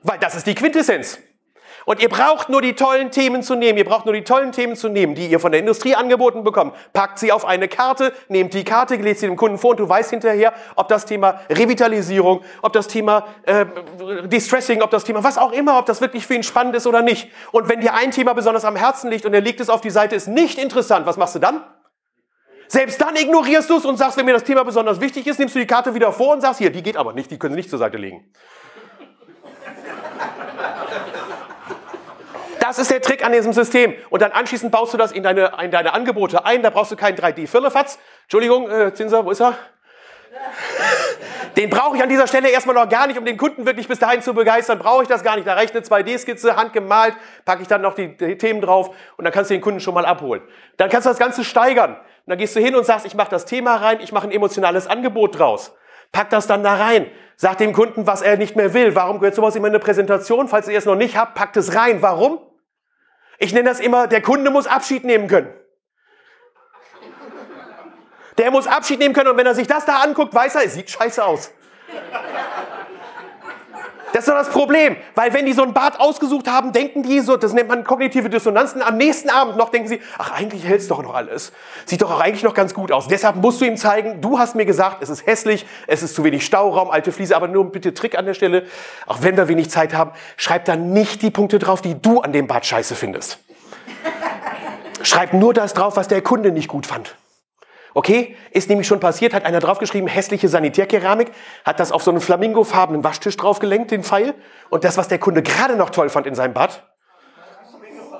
Weil 0.03 0.19
das 0.19 0.35
ist 0.35 0.47
die 0.47 0.55
Quintessenz. 0.55 1.19
Und 1.85 2.01
ihr 2.01 2.09
braucht 2.09 2.49
nur 2.49 2.63
die 2.63 2.75
tollen 2.75 3.11
Themen 3.11 3.43
zu 3.43 3.55
nehmen. 3.55 3.79
Ihr 3.79 3.85
braucht 3.85 4.05
nur 4.05 4.15
die 4.15 4.25
tollen 4.25 4.53
Themen 4.53 4.77
zu 4.77 4.89
nehmen, 4.89 5.15
die 5.15 5.27
ihr 5.27 5.41
von 5.41 5.53
der 5.53 5.61
Industrie 5.61 5.95
angeboten 5.95 6.45
bekommt. 6.45 6.75
Packt 6.93 7.19
sie 7.19 7.33
auf 7.33 7.45
eine 7.45 7.69
Karte, 7.69 8.13
nehmt 8.29 8.55
die 8.55 8.65
Karte, 8.65 8.97
legt 8.97 9.21
sie 9.21 9.27
dem 9.27 9.37
Kunden 9.37 9.59
vor 9.59 9.71
und 9.71 9.81
du 9.81 9.89
weißt 9.89 10.11
hinterher, 10.11 10.53
ob 10.77 10.89
das 10.89 11.07
Thema 11.07 11.41
Revitalisierung, 11.49 12.43
ob 12.63 12.73
das 12.73 12.89
Thema 12.89 13.27
äh, 13.45 13.67
Distressing, 14.27 14.83
ob 14.83 14.91
das 14.91 15.05
Thema 15.05 15.25
was 15.25 15.39
auch 15.39 15.53
immer, 15.53 15.79
ob 15.79 15.87
das 15.87 16.01
wirklich 16.01 16.27
für 16.27 16.35
ihn 16.35 16.43
spannend 16.43 16.77
ist 16.77 16.87
oder 16.87 17.03
nicht. 17.03 17.29
Und 17.53 17.69
wenn 17.69 17.81
dir 17.81 17.95
ein 17.95 18.11
Thema 18.11 18.35
besonders 18.35 18.65
am 18.65 18.77
Herzen 18.77 19.11
liegt 19.11 19.25
und 19.27 19.35
er 19.35 19.41
legt 19.41 19.61
es 19.61 19.71
auf 19.71 19.81
die 19.81 19.91
Seite, 19.91 20.17
ist 20.17 20.29
nicht 20.29 20.59
interessant, 20.59 21.07
was 21.07 21.17
machst 21.17 21.35
du 21.35 21.39
dann? 21.39 21.63
Selbst 22.71 23.01
dann 23.01 23.17
ignorierst 23.17 23.69
du 23.69 23.79
es 23.79 23.85
und 23.85 23.97
sagst, 23.97 24.17
wenn 24.17 24.27
mir 24.27 24.33
das 24.33 24.45
Thema 24.45 24.63
besonders 24.63 25.01
wichtig 25.01 25.27
ist, 25.27 25.41
nimmst 25.41 25.57
du 25.57 25.59
die 25.59 25.67
Karte 25.67 25.93
wieder 25.93 26.13
vor 26.13 26.35
und 26.35 26.41
sagst, 26.41 26.61
hier, 26.61 26.71
die 26.71 26.85
geht 26.85 26.97
aber 26.97 27.15
nicht, 27.15 27.29
die 27.29 27.37
können 27.37 27.55
Sie 27.55 27.57
nicht 27.57 27.69
zur 27.71 27.81
Seite 27.81 27.97
legen. 27.97 28.33
Das 32.71 32.79
ist 32.79 32.93
der 32.93 33.03
Trick 33.03 33.27
an 33.27 33.33
diesem 33.33 33.53
System. 33.53 33.95
Und 34.11 34.23
dann 34.23 34.31
anschließend 34.31 34.71
baust 34.71 34.95
du 34.95 34.97
das 34.97 35.11
in 35.11 35.25
deine, 35.25 35.51
in 35.61 35.73
deine 35.73 35.93
Angebote 35.93 36.45
ein. 36.45 36.63
Da 36.63 36.71
brauchst 36.71 36.93
du 36.93 36.97
keinen 36.97 37.19
3D-Firlefatz. 37.19 37.99
Entschuldigung, 38.23 38.71
äh, 38.71 38.95
Zinser, 38.95 39.25
wo 39.25 39.33
ist 39.33 39.41
er? 39.41 39.59
Den 41.57 41.69
brauche 41.69 41.97
ich 41.97 42.03
an 42.05 42.09
dieser 42.09 42.29
Stelle 42.29 42.49
erstmal 42.49 42.77
noch 42.77 42.89
gar 42.89 43.09
nicht, 43.09 43.19
um 43.19 43.25
den 43.25 43.37
Kunden 43.37 43.67
wirklich 43.67 43.89
bis 43.89 43.99
dahin 43.99 44.23
zu 44.23 44.35
begeistern. 44.35 44.79
Brauche 44.79 45.03
ich 45.03 45.09
das 45.09 45.25
gar 45.25 45.35
nicht. 45.35 45.49
Da 45.49 45.55
reicht 45.55 45.75
eine 45.75 45.85
2D-Skizze, 45.85 46.55
handgemalt, 46.55 47.15
packe 47.45 47.63
ich 47.63 47.67
dann 47.67 47.83
noch 47.83 47.95
die, 47.95 48.17
die, 48.17 48.39
Themen 48.39 48.61
drauf 48.61 48.95
und 49.17 49.25
dann 49.25 49.33
kannst 49.33 49.51
du 49.51 49.55
den 49.55 49.61
Kunden 49.61 49.81
schon 49.81 49.95
mal 49.95 50.07
abholen. 50.07 50.41
Dann 50.77 50.89
kannst 50.91 51.07
du 51.07 51.11
das 51.11 51.19
Ganze 51.19 51.43
steigern. 51.43 51.95
Und 51.95 52.01
dann 52.27 52.39
gehst 52.39 52.55
du 52.55 52.61
hin 52.61 52.77
und 52.77 52.87
sagst, 52.87 53.05
ich 53.05 53.17
mache 53.17 53.31
das 53.31 53.47
Thema 53.47 53.75
rein, 53.75 53.99
ich 54.01 54.13
mache 54.13 54.29
ein 54.29 54.31
emotionales 54.31 54.87
Angebot 54.87 55.41
draus. 55.41 55.75
Pack 56.13 56.31
das 56.31 56.47
dann 56.47 56.63
da 56.63 56.77
rein. 56.77 57.11
Sag 57.35 57.59
dem 57.59 57.73
Kunden, 57.73 58.07
was 58.07 58.23
er 58.23 58.37
nicht 58.37 58.55
mehr 58.55 58.75
will. 58.75 58.95
Warum 58.95 59.19
gehört 59.19 59.35
sowas 59.35 59.57
immer 59.57 59.67
in 59.67 59.75
eine 59.75 59.81
Präsentation? 59.81 60.47
Falls 60.47 60.69
ihr 60.69 60.79
es 60.79 60.85
noch 60.85 60.95
nicht 60.95 61.17
habt, 61.17 61.35
packt 61.35 61.57
es 61.57 61.75
rein. 61.75 62.01
Warum? 62.01 62.39
Ich 63.43 63.55
nenne 63.55 63.71
das 63.71 63.81
immer, 63.81 64.07
der 64.07 64.21
Kunde 64.21 64.51
muss 64.51 64.67
Abschied 64.67 65.03
nehmen 65.03 65.27
können. 65.27 65.53
Der 68.37 68.51
muss 68.51 68.67
Abschied 68.67 68.99
nehmen 68.99 69.15
können 69.15 69.31
und 69.31 69.39
wenn 69.39 69.47
er 69.47 69.55
sich 69.55 69.67
das 69.67 69.87
da 69.87 70.03
anguckt, 70.03 70.35
weiß 70.35 70.57
er, 70.57 70.65
es 70.65 70.75
sieht 70.75 70.91
scheiße 70.91 71.25
aus. 71.25 71.51
Das 74.13 74.21
ist 74.21 74.29
doch 74.29 74.35
das 74.35 74.49
Problem, 74.49 74.97
weil 75.15 75.33
wenn 75.33 75.47
die 75.47 75.53
so 75.53 75.63
ein 75.63 75.73
Bad 75.73 76.01
ausgesucht 76.01 76.49
haben, 76.49 76.73
denken 76.73 77.03
die 77.03 77.21
so, 77.21 77.37
das 77.37 77.53
nennt 77.53 77.69
man 77.69 77.85
kognitive 77.85 78.29
Dissonanzen, 78.29 78.83
am 78.83 78.97
nächsten 78.97 79.31
Abend 79.31 79.57
noch 79.57 79.69
denken 79.69 79.89
sie, 79.89 80.01
ach 80.19 80.33
eigentlich 80.33 80.65
hält's 80.65 80.89
doch 80.89 81.03
noch 81.03 81.15
alles. 81.15 81.53
Sieht 81.87 82.03
doch 82.03 82.11
auch 82.11 82.21
eigentlich 82.21 82.43
noch 82.43 82.55
ganz 82.55 82.75
gut 82.75 82.91
aus. 82.91 83.07
Deshalb 83.09 83.37
musst 83.37 83.61
du 83.61 83.65
ihm 83.65 83.77
zeigen, 83.77 84.21
du 84.21 84.39
hast 84.39 84.57
mir 84.57 84.67
gesagt, 84.67 85.03
es 85.03 85.11
ist 85.11 85.27
hässlich, 85.27 85.65
es 85.87 86.03
ist 86.03 86.15
zu 86.15 86.25
wenig 86.25 86.45
Stauraum, 86.45 86.91
alte 86.91 87.13
Fliese, 87.13 87.37
aber 87.37 87.49
nur 87.49 87.71
bitte 87.71 87.95
Trick 87.95 88.19
an 88.19 88.27
der 88.27 88.35
Stelle, 88.35 88.65
auch 89.07 89.23
wenn 89.23 89.37
wir 89.37 89.49
wenig 89.49 89.71
Zeit 89.71 89.95
haben, 89.95 90.11
schreib 90.37 90.65
da 90.65 90.77
nicht 90.77 91.23
die 91.23 91.31
Punkte 91.31 91.59
drauf, 91.59 91.81
die 91.81 92.01
du 92.01 92.21
an 92.21 92.33
dem 92.33 92.47
Bad 92.47 92.67
scheiße 92.67 92.97
findest. 92.97 93.39
schreib 95.03 95.33
nur 95.33 95.55
das 95.55 95.75
drauf, 95.75 95.97
was 95.97 96.09
der 96.09 96.23
Kunde 96.23 96.51
nicht 96.51 96.69
gut 96.69 96.87
fand. 96.87 97.15
Okay, 97.95 98.37
ist 98.53 98.69
nämlich 98.69 98.87
schon 98.87 99.01
passiert, 99.01 99.35
hat 99.35 99.45
einer 99.45 99.59
draufgeschrieben, 99.59 100.09
hässliche 100.09 100.49
Sanitärkeramik, 100.49 101.33
hat 101.65 101.81
das 101.81 101.91
auf 101.91 102.03
so 102.03 102.11
einen 102.11 102.21
flamingofarbenen 102.21 103.03
Waschtisch 103.03 103.37
draufgelenkt, 103.37 103.91
den 103.91 104.05
Pfeil. 104.05 104.35
Und 104.69 104.85
das, 104.85 104.97
was 104.97 105.09
der 105.09 105.19
Kunde 105.19 105.43
gerade 105.43 105.77
noch 105.77 105.91
toll 105.91 106.09
fand 106.09 106.27
in 106.27 106.35
seinem 106.35 106.55
Bad, 106.55 106.87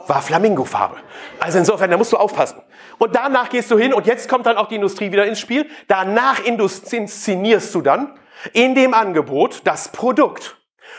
war 0.07 0.23
Flamingofarbe. 0.23 0.97
Also 1.39 1.59
insofern, 1.59 1.91
da 1.91 1.97
musst 1.97 2.13
du 2.13 2.17
aufpassen. 2.17 2.61
Und 2.99 3.15
danach 3.15 3.49
gehst 3.49 3.71
du 3.71 3.79
hin 3.79 3.95
und 3.95 4.07
jetzt 4.07 4.29
kommt 4.29 4.45
dann 4.47 4.57
auch 4.57 4.67
die 4.67 4.75
Industrie 4.75 5.13
wieder 5.13 5.25
ins 5.25 5.39
Spiel. 5.39 5.69
Danach 5.87 6.41
inszenierst 6.41 7.75
du 7.75 7.81
dann 7.81 8.19
in 8.53 8.75
dem 8.75 8.93
Angebot 8.93 9.63
das 9.65 9.93
Produkt. 9.93 10.57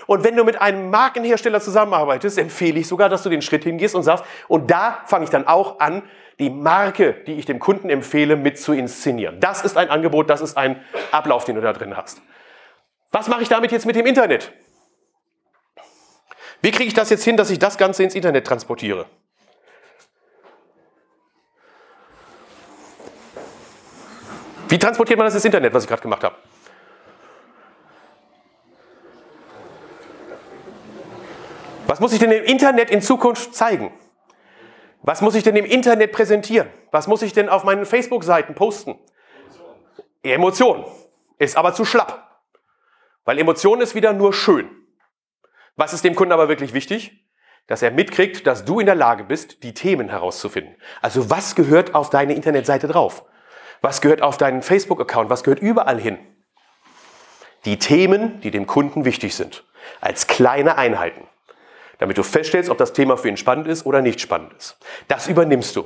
Und 0.07 0.23
wenn 0.23 0.35
du 0.35 0.43
mit 0.43 0.61
einem 0.61 0.89
Markenhersteller 0.89 1.59
zusammenarbeitest, 1.59 2.37
empfehle 2.37 2.79
ich 2.79 2.87
sogar, 2.87 3.09
dass 3.09 3.23
du 3.23 3.29
den 3.29 3.41
Schritt 3.41 3.63
hingehst 3.63 3.95
und 3.95 4.03
sagst, 4.03 4.23
und 4.47 4.71
da 4.71 5.01
fange 5.05 5.25
ich 5.25 5.29
dann 5.29 5.47
auch 5.47 5.79
an, 5.79 6.03
die 6.39 6.49
Marke, 6.49 7.13
die 7.25 7.33
ich 7.33 7.45
dem 7.45 7.59
Kunden 7.59 7.89
empfehle, 7.89 8.35
mit 8.35 8.59
zu 8.59 8.73
inszenieren. 8.73 9.39
Das 9.39 9.63
ist 9.63 9.77
ein 9.77 9.89
Angebot, 9.89 10.29
das 10.29 10.41
ist 10.41 10.57
ein 10.57 10.83
Ablauf, 11.11 11.45
den 11.45 11.55
du 11.55 11.61
da 11.61 11.73
drin 11.73 11.95
hast. 11.95 12.21
Was 13.11 13.27
mache 13.27 13.43
ich 13.43 13.49
damit 13.49 13.71
jetzt 13.71 13.85
mit 13.85 13.95
dem 13.95 14.05
Internet? 14.05 14.51
Wie 16.61 16.71
kriege 16.71 16.87
ich 16.87 16.93
das 16.93 17.09
jetzt 17.09 17.23
hin, 17.23 17.37
dass 17.37 17.49
ich 17.49 17.59
das 17.59 17.77
Ganze 17.77 18.03
ins 18.03 18.15
Internet 18.15 18.45
transportiere? 18.45 19.05
Wie 24.69 24.79
transportiert 24.79 25.17
man 25.17 25.25
das 25.25 25.35
ins 25.35 25.43
Internet, 25.43 25.73
was 25.73 25.83
ich 25.83 25.89
gerade 25.89 26.01
gemacht 26.01 26.23
habe? 26.23 26.35
Was 31.87 31.99
muss 31.99 32.13
ich 32.13 32.19
denn 32.19 32.31
im 32.31 32.45
Internet 32.45 32.89
in 32.89 33.01
Zukunft 33.01 33.53
zeigen? 33.53 33.91
Was 35.03 35.21
muss 35.21 35.35
ich 35.35 35.43
denn 35.43 35.55
im 35.55 35.65
Internet 35.65 36.11
präsentieren? 36.11 36.69
Was 36.91 37.07
muss 37.07 37.21
ich 37.21 37.33
denn 37.33 37.49
auf 37.49 37.63
meinen 37.63 37.85
Facebook-Seiten 37.85 38.53
posten? 38.53 38.99
Emotion. 40.21 40.85
Ist 41.39 41.57
aber 41.57 41.73
zu 41.73 41.85
schlapp. 41.85 42.39
Weil 43.25 43.39
Emotion 43.39 43.81
ist 43.81 43.95
wieder 43.95 44.13
nur 44.13 44.33
schön. 44.33 44.69
Was 45.75 45.93
ist 45.93 46.03
dem 46.03 46.15
Kunden 46.15 46.31
aber 46.31 46.49
wirklich 46.49 46.73
wichtig? 46.73 47.25
Dass 47.65 47.81
er 47.81 47.91
mitkriegt, 47.91 48.45
dass 48.45 48.65
du 48.65 48.79
in 48.79 48.85
der 48.85 48.95
Lage 48.95 49.23
bist, 49.23 49.63
die 49.63 49.73
Themen 49.73 50.09
herauszufinden. 50.09 50.75
Also 51.01 51.29
was 51.29 51.55
gehört 51.55 51.95
auf 51.95 52.09
deine 52.09 52.33
Internetseite 52.33 52.87
drauf? 52.87 53.25
Was 53.81 54.01
gehört 54.01 54.21
auf 54.21 54.37
deinen 54.37 54.61
Facebook-Account? 54.61 55.31
Was 55.31 55.43
gehört 55.43 55.61
überall 55.61 55.99
hin? 55.99 56.19
Die 57.65 57.79
Themen, 57.79 58.39
die 58.41 58.51
dem 58.51 58.67
Kunden 58.67 59.05
wichtig 59.05 59.35
sind. 59.35 59.63
Als 59.99 60.27
kleine 60.27 60.77
Einheiten 60.77 61.27
damit 62.01 62.17
du 62.17 62.23
feststellst, 62.23 62.71
ob 62.71 62.79
das 62.79 62.93
Thema 62.93 63.15
für 63.15 63.29
ihn 63.29 63.37
spannend 63.37 63.67
ist 63.67 63.85
oder 63.85 64.01
nicht 64.01 64.19
spannend 64.19 64.53
ist. 64.57 64.75
Das 65.07 65.27
übernimmst 65.27 65.75
du. 65.75 65.85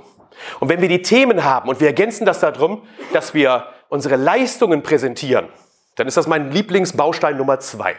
Und 0.62 0.70
wenn 0.70 0.80
wir 0.80 0.88
die 0.88 1.02
Themen 1.02 1.44
haben 1.44 1.68
und 1.68 1.82
wir 1.82 1.88
ergänzen 1.88 2.26
das 2.26 2.40
darum, 2.40 2.84
dass 3.12 3.34
wir 3.34 3.68
unsere 3.90 4.16
Leistungen 4.16 4.82
präsentieren, 4.82 5.50
dann 5.98 6.08
ist 6.08 6.16
das 6.16 6.26
mein 6.26 6.52
Lieblingsbaustein 6.52 7.36
Nummer 7.36 7.60
zwei. 7.60 7.98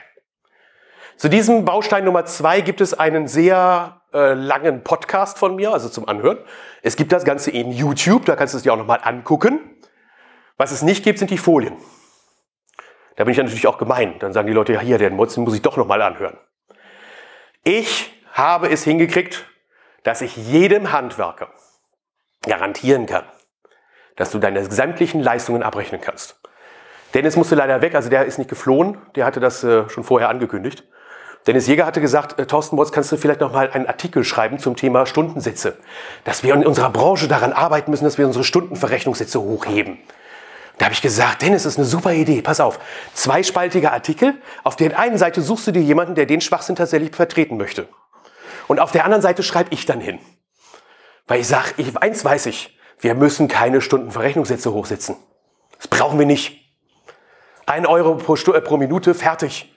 Zu 1.19 1.29
diesem 1.29 1.67
Baustein 1.67 2.05
Nummer 2.07 2.25
zwei 2.25 2.63
gibt 2.63 2.81
es 2.81 2.95
einen 2.95 3.29
sehr 3.29 4.01
äh, 4.15 4.33
langen 4.33 4.83
Podcast 4.83 5.37
von 5.37 5.55
mir, 5.55 5.75
also 5.75 5.91
zum 5.91 6.09
Anhören. 6.09 6.39
Es 6.83 6.97
gibt 6.97 7.13
das 7.13 7.25
Ganze 7.25 7.51
in 7.51 7.71
YouTube, 7.71 8.25
da 8.25 8.35
kannst 8.35 8.55
du 8.55 8.57
es 8.57 8.63
dir 8.63 8.73
auch 8.73 8.79
nochmal 8.79 9.01
angucken. 9.03 9.61
Was 10.57 10.73
es 10.73 10.81
nicht 10.81 11.05
gibt, 11.05 11.19
sind 11.19 11.31
die 11.31 11.39
Folien. 11.39 11.77
Da 13.17 13.25
bin 13.25 13.33
ich 13.33 13.39
natürlich 13.39 13.67
auch 13.67 13.77
gemein. 13.77 14.19
Dann 14.21 14.33
sagen 14.33 14.47
die 14.47 14.55
Leute, 14.55 14.73
ja 14.73 14.81
hier, 14.81 14.97
den 14.97 15.17
Motzen 15.17 15.45
muss 15.45 15.55
ich 15.55 15.61
doch 15.61 15.77
nochmal 15.77 16.01
anhören. 16.01 16.39
Ich 17.69 18.13
habe 18.33 18.71
es 18.71 18.85
hingekriegt, 18.85 19.45
dass 20.05 20.21
ich 20.21 20.37
jedem 20.37 20.93
Handwerker 20.93 21.49
garantieren 22.43 23.07
kann, 23.07 23.25
dass 24.15 24.31
du 24.31 24.39
deine 24.39 24.71
sämtlichen 24.71 25.21
Leistungen 25.21 25.65
abrechnen 25.65 26.01
kannst. 26.01 26.41
Dennis 27.13 27.35
musste 27.35 27.57
leider 27.57 27.83
weg, 27.83 27.97
also 27.97 28.09
der 28.09 28.25
ist 28.25 28.39
nicht 28.39 28.49
geflohen, 28.49 28.99
der 29.17 29.25
hatte 29.25 29.41
das 29.41 29.65
äh, 29.65 29.89
schon 29.89 30.05
vorher 30.05 30.29
angekündigt. 30.29 30.85
Dennis 31.49 31.67
Jäger 31.67 31.87
hatte 31.87 32.01
gesagt, 32.01 32.39
äh, 32.39 32.47
Thorsten 32.47 32.77
Motz, 32.77 32.93
kannst 32.93 33.11
du 33.11 33.17
vielleicht 33.17 33.41
noch 33.41 33.53
mal 33.53 33.69
einen 33.69 33.89
Artikel 33.89 34.23
schreiben 34.23 34.61
zum 34.61 34.77
Thema 34.77 35.05
Stundensätze, 35.05 35.77
dass 36.23 36.45
wir 36.45 36.55
in 36.55 36.65
unserer 36.65 36.91
Branche 36.91 37.27
daran 37.27 37.53
arbeiten 37.53 37.91
müssen, 37.91 38.05
dass 38.05 38.17
wir 38.17 38.29
unsere 38.29 38.45
Stundenverrechnungssätze 38.45 39.41
hochheben. 39.41 39.99
Da 40.79 40.87
habe 40.87 40.93
ich 40.93 41.03
gesagt, 41.03 41.43
Dennis, 41.43 41.63
das 41.63 41.75
ist 41.75 41.79
eine 41.79 41.87
super 41.87 42.13
Idee. 42.13 42.43
Pass 42.43 42.61
auf, 42.61 42.79
zweispaltiger 43.15 43.93
Artikel. 43.93 44.35
Auf 44.63 44.77
der 44.77 44.99
einen 44.99 45.17
Seite 45.17 45.41
suchst 45.41 45.67
du 45.67 45.73
dir 45.73 45.83
jemanden, 45.83 46.15
der 46.15 46.27
den 46.27 46.41
Schwachsinn 46.41 46.77
tatsächlich 46.77 47.15
vertreten 47.15 47.57
möchte. 47.57 47.89
Und 48.67 48.81
auf 48.81 48.93
der 48.93 49.05
anderen 49.05 49.23
Seite 49.23 49.43
schreibe 49.43 49.73
ich 49.73 49.87
dann 49.87 50.01
hin. 50.01 50.19
Weil 51.27 51.41
ich 51.41 51.49
sage, 51.49 51.73
ich, 51.79 51.97
eins 51.97 52.25
weiß 52.25 52.47
ich, 52.47 52.79
wir 53.01 53.15
müssen 53.15 53.49
keine 53.49 53.81
Stundenverrechnungssätze 53.81 54.73
hochsetzen. 54.73 55.17
Das 55.79 55.89
brauchen 55.89 56.19
wir 56.19 56.27
nicht. 56.27 56.63
Ein 57.67 57.87
Euro 57.87 58.17
pro, 58.17 58.37
Stu 58.37 58.53
äh, 58.53 58.61
pro 58.61 58.77
Minute, 58.77 59.15
fertig. 59.15 59.76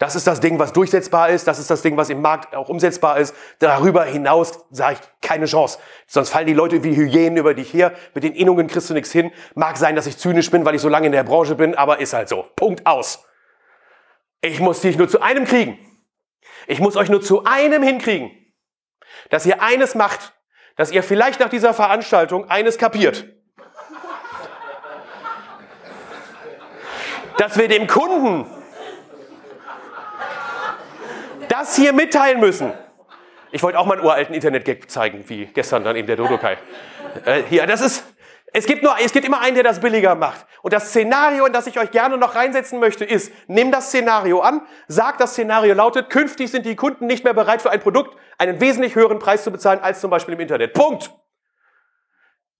Das 0.00 0.16
ist 0.16 0.26
das 0.26 0.40
Ding, 0.40 0.58
was 0.58 0.72
durchsetzbar 0.72 1.28
ist. 1.28 1.46
Das 1.46 1.58
ist 1.58 1.70
das 1.70 1.82
Ding, 1.82 1.94
was 1.98 2.08
im 2.08 2.22
Markt 2.22 2.56
auch 2.56 2.70
umsetzbar 2.70 3.18
ist. 3.18 3.34
Darüber 3.58 4.02
hinaus 4.02 4.64
sage 4.70 4.94
ich 4.94 5.28
keine 5.28 5.44
Chance. 5.44 5.78
Sonst 6.06 6.30
fallen 6.30 6.46
die 6.46 6.54
Leute 6.54 6.82
wie 6.82 6.96
Hyänen 6.96 7.36
über 7.36 7.52
dich 7.52 7.74
her. 7.74 7.92
Mit 8.14 8.24
den 8.24 8.34
Innungen 8.34 8.66
kriegst 8.66 8.88
du 8.88 8.94
nichts 8.94 9.12
hin. 9.12 9.30
Mag 9.54 9.76
sein, 9.76 9.96
dass 9.96 10.06
ich 10.06 10.16
zynisch 10.16 10.50
bin, 10.50 10.64
weil 10.64 10.74
ich 10.74 10.80
so 10.80 10.88
lange 10.88 11.04
in 11.04 11.12
der 11.12 11.22
Branche 11.22 11.54
bin, 11.54 11.74
aber 11.74 12.00
ist 12.00 12.14
halt 12.14 12.30
so. 12.30 12.46
Punkt 12.56 12.86
aus. 12.86 13.26
Ich 14.40 14.58
muss 14.58 14.80
dich 14.80 14.96
nur 14.96 15.06
zu 15.06 15.20
einem 15.20 15.44
kriegen. 15.44 15.78
Ich 16.66 16.80
muss 16.80 16.96
euch 16.96 17.10
nur 17.10 17.20
zu 17.20 17.44
einem 17.44 17.82
hinkriegen. 17.82 18.30
Dass 19.28 19.44
ihr 19.44 19.62
eines 19.62 19.94
macht. 19.94 20.32
Dass 20.76 20.90
ihr 20.92 21.02
vielleicht 21.02 21.40
nach 21.40 21.50
dieser 21.50 21.74
Veranstaltung 21.74 22.48
eines 22.48 22.78
kapiert. 22.78 23.26
Dass 27.36 27.58
wir 27.58 27.68
dem 27.68 27.86
Kunden 27.86 28.46
das 31.60 31.76
hier 31.76 31.92
mitteilen 31.92 32.40
müssen. 32.40 32.72
Ich 33.52 33.62
wollte 33.62 33.78
auch 33.78 33.86
mal 33.86 33.94
einen 33.94 34.04
uralten 34.04 34.34
Internet-Gag 34.34 34.90
zeigen, 34.90 35.24
wie 35.28 35.46
gestern 35.46 35.84
dann 35.84 35.96
eben 35.96 36.06
der 36.06 36.16
Dodokai. 36.16 36.56
Äh, 37.24 37.42
hier, 37.48 37.66
das 37.66 37.80
ist, 37.80 38.04
es 38.52 38.64
gibt 38.64 38.82
nur, 38.82 38.94
es 39.02 39.12
gibt 39.12 39.26
immer 39.26 39.40
einen, 39.40 39.54
der 39.54 39.64
das 39.64 39.80
billiger 39.80 40.14
macht. 40.14 40.46
Und 40.62 40.72
das 40.72 40.90
Szenario, 40.90 41.46
in 41.46 41.52
das 41.52 41.66
ich 41.66 41.78
euch 41.78 41.90
gerne 41.90 42.16
noch 42.16 42.34
reinsetzen 42.34 42.78
möchte, 42.78 43.04
ist, 43.04 43.32
nimm 43.48 43.72
das 43.72 43.88
Szenario 43.88 44.40
an, 44.40 44.62
sag, 44.88 45.18
das 45.18 45.32
Szenario 45.32 45.74
lautet, 45.74 46.10
künftig 46.10 46.50
sind 46.50 46.64
die 46.64 46.76
Kunden 46.76 47.06
nicht 47.06 47.24
mehr 47.24 47.34
bereit 47.34 47.60
für 47.60 47.70
ein 47.70 47.80
Produkt 47.80 48.16
einen 48.38 48.60
wesentlich 48.60 48.94
höheren 48.94 49.18
Preis 49.18 49.44
zu 49.44 49.50
bezahlen 49.50 49.80
als 49.80 50.00
zum 50.00 50.10
Beispiel 50.10 50.34
im 50.34 50.40
Internet. 50.40 50.72
Punkt. 50.72 51.10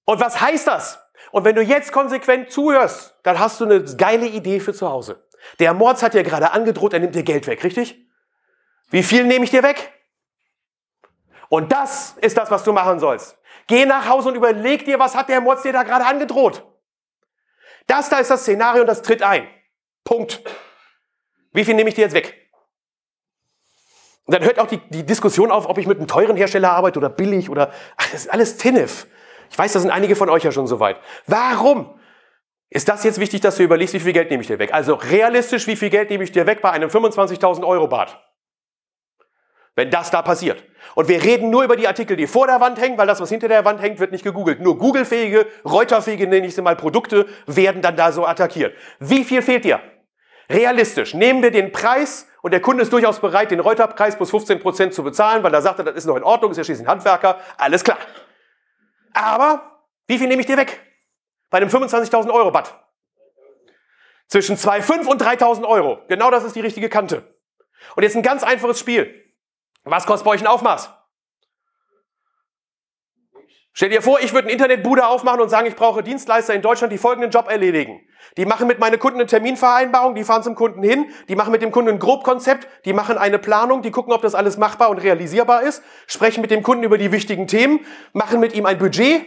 Und 0.05 0.21
was 0.21 0.41
heißt 0.41 0.67
das? 0.67 0.99
Und 1.31 1.45
wenn 1.45 1.55
du 1.55 1.63
jetzt 1.63 1.93
konsequent 1.93 2.51
zuhörst, 2.51 3.17
dann 3.23 3.39
hast 3.39 3.61
du 3.61 3.65
eine 3.65 3.85
geile 3.85 4.27
Idee 4.27 4.59
für 4.59 4.75
zu 4.75 4.91
Hause. 4.91 5.25
Der 5.59 5.73
Mords 5.73 6.03
hat 6.03 6.15
dir 6.15 6.23
gerade 6.23 6.53
angedroht, 6.53 6.93
er 6.93 6.99
nimmt 7.01 7.15
dir 7.15 7.23
Geld 7.23 7.47
weg, 7.47 7.63
richtig? 7.63 8.10
Wie 8.91 9.03
viel 9.03 9.25
nehme 9.25 9.45
ich 9.45 9.51
dir 9.51 9.63
weg? 9.63 9.93
Und 11.49 11.73
das 11.73 12.17
ist 12.21 12.37
das, 12.37 12.51
was 12.51 12.65
du 12.65 12.73
machen 12.73 13.01
sollst. 13.01 13.39
Geh 13.67 13.87
nach 13.87 14.09
Hause 14.09 14.29
und 14.29 14.35
überleg 14.35 14.85
dir, 14.85 14.99
was 14.99 15.15
hat 15.15 15.29
der 15.29 15.41
Motz 15.41 15.63
dir 15.63 15.73
da 15.73 15.83
gerade 15.83 16.05
angedroht. 16.05 16.65
Das 17.87 18.09
da 18.09 18.19
ist 18.19 18.31
das 18.31 18.43
Szenario 18.43 18.83
und 18.83 18.87
das 18.87 19.03
tritt 19.03 19.23
ein. 19.23 19.49
Punkt. 20.05 20.43
Wie 21.53 21.65
viel 21.65 21.75
nehme 21.75 21.89
ich 21.89 21.95
dir 21.95 22.03
jetzt 22.03 22.15
weg? 22.15 22.37
Und 24.25 24.35
dann 24.35 24.45
hört 24.45 24.61
auch 24.61 24.69
die, 24.69 24.79
die 24.91 25.05
Diskussion 25.05 25.51
auf, 25.51 25.69
ob 25.69 25.79
ich 25.79 25.89
mit 25.89 25.99
einem 25.99 26.07
teuren 26.07 26.37
Hersteller 26.37 26.71
arbeite 26.71 27.01
oder 27.01 27.09
billig 27.09 27.51
oder, 27.51 27.73
ach, 27.97 28.11
das 28.13 28.23
ist 28.23 28.31
alles 28.33 28.57
Tinnef. 28.57 29.09
Ich 29.51 29.59
weiß, 29.59 29.73
da 29.73 29.81
sind 29.81 29.91
einige 29.91 30.15
von 30.15 30.29
euch 30.29 30.45
ja 30.45 30.53
schon 30.53 30.69
so 30.69 30.79
weit. 30.79 30.99
Warum? 31.27 31.99
Ist 32.69 32.89
das 32.89 33.03
jetzt 33.03 33.19
wichtig, 33.19 33.41
dass 33.41 33.57
du 33.57 33.65
überlegst, 33.65 33.95
wie 33.95 34.01
viel 34.01 34.13
Geld 34.13 34.31
nehme 34.31 34.43
ich 34.43 34.47
dir 34.47 34.61
weg? 34.61 34.73
Also 34.73 34.95
realistisch, 34.95 35.67
wie 35.67 35.75
viel 35.75 35.91
Geld 35.91 36.11
nehme 36.11 36.23
ich 36.23 36.31
dir 36.31 36.47
weg 36.47 36.63
bei 36.63 36.71
einem 36.71 36.89
25.000 36.89 37.67
Euro 37.67 37.89
Bad? 37.89 38.17
Wenn 39.77 39.91
das 39.91 40.11
da 40.11 40.23
passiert. 40.23 40.63
Und 40.95 41.09
wir 41.09 41.23
reden 41.23 41.51
nur 41.51 41.63
über 41.63 41.77
die 41.77 41.87
Artikel, 41.87 42.17
die 42.17 42.27
vor 42.27 42.47
der 42.47 42.61
Wand 42.61 42.81
hängen, 42.81 42.99
weil 42.99 43.07
das, 43.07 43.21
was 43.21 43.29
hinter 43.29 43.49
der 43.49 43.65
Wand 43.65 43.81
hängt, 43.81 44.01
wird 44.01 44.13
nicht 44.13 44.25
gegoogelt. 44.25 44.61
Nur 44.61 44.79
Googlefähige, 44.79 45.47
Reuterfähige, 45.65 46.27
nenne 46.27 46.47
ich 46.47 46.55
sie 46.55 46.63
mal, 46.63 46.77
Produkte 46.77 47.27
werden 47.47 47.83
dann 47.83 47.97
da 47.97 48.13
so 48.13 48.27
attackiert. 48.27 48.75
Wie 48.99 49.25
viel 49.25 49.43
fehlt 49.43 49.65
dir? 49.65 49.81
Realistisch. 50.51 51.15
Nehmen 51.15 51.43
wir 51.43 51.53
den 51.53 51.71
Preis 51.71 52.27
und 52.43 52.53
der 52.53 52.61
Kunde 52.61 52.83
ist 52.83 52.93
durchaus 52.93 53.21
bereit, 53.21 53.51
den 53.51 53.61
Reuterpreis 53.61 54.17
plus 54.17 54.33
15% 54.33 54.91
zu 54.91 55.05
bezahlen, 55.05 55.43
weil 55.43 55.55
er 55.55 55.63
sagt, 55.63 55.79
das 55.79 55.95
ist 55.95 56.07
noch 56.07 56.17
in 56.17 56.25
Ordnung, 56.25 56.51
ist 56.51 56.57
ja 56.57 56.65
schließlich 56.65 56.87
ein 56.87 56.91
Handwerker, 56.91 57.39
alles 57.57 57.85
klar. 57.85 57.99
Aber 59.13 59.81
wie 60.09 60.19
viel 60.19 60.27
nehme 60.27 60.41
ich 60.41 60.47
dir 60.47 60.57
weg? 60.57 60.81
Bei 61.51 61.59
einem 61.59 61.69
25.000 61.69 62.33
Euro 62.33 62.51
Bad. 62.51 62.75
Zwischen 64.27 64.57
2,5 64.57 65.07
und 65.07 65.23
3.000 65.23 65.67
Euro. 65.67 65.99
Genau 66.09 66.31
das 66.31 66.45
ist 66.45 66.55
die 66.55 66.61
richtige 66.61 66.89
Kante. 66.89 67.35
Und 67.97 68.03
jetzt 68.03 68.17
ein 68.17 68.23
ganz 68.23 68.43
einfaches 68.43 68.79
Spiel. 68.79 69.30
Was 69.91 70.07
kostet 70.07 70.25
bei 70.25 70.31
euch 70.33 70.41
ein 70.41 70.47
Aufmaß? 70.47 70.91
Stell 73.73 73.89
dir 73.89 74.03
vor, 74.03 74.21
ich 74.21 74.33
würde 74.33 74.47
eine 74.47 74.53
Internetbude 74.53 75.07
aufmachen 75.07 75.41
und 75.41 75.49
sagen, 75.49 75.67
ich 75.67 75.77
brauche 75.77 76.03
Dienstleister 76.03 76.55
in 76.55 76.63
Deutschland, 76.63 76.93
die 76.93 76.99
folgenden 76.99 77.31
Job 77.31 77.49
erledigen. 77.49 78.01
Die 78.37 78.45
machen 78.45 78.67
mit 78.67 78.79
meinen 78.79 78.99
Kunden 78.99 79.19
eine 79.19 79.27
Terminvereinbarung, 79.27 80.15
die 80.15 80.25
fahren 80.25 80.43
zum 80.43 80.55
Kunden 80.55 80.83
hin, 80.83 81.13
die 81.29 81.35
machen 81.35 81.51
mit 81.51 81.63
dem 81.63 81.71
Kunden 81.73 81.91
ein 81.91 81.99
Grobkonzept, 81.99 82.69
die 82.85 82.93
machen 82.93 83.17
eine 83.17 83.39
Planung, 83.39 83.83
die 83.83 83.91
gucken, 83.91 84.13
ob 84.13 84.23
das 84.23 84.35
alles 84.35 84.57
machbar 84.59 84.91
und 84.91 84.99
realisierbar 84.99 85.63
ist, 85.63 85.83
sprechen 86.07 86.41
mit 86.41 86.51
dem 86.51 86.63
Kunden 86.63 86.85
über 86.85 86.99
die 86.99 87.11
wichtigen 87.11 87.47
Themen, 87.47 87.85
machen 88.13 88.39
mit 88.39 88.55
ihm 88.55 88.67
ein 88.67 88.79
Budget, 88.79 89.25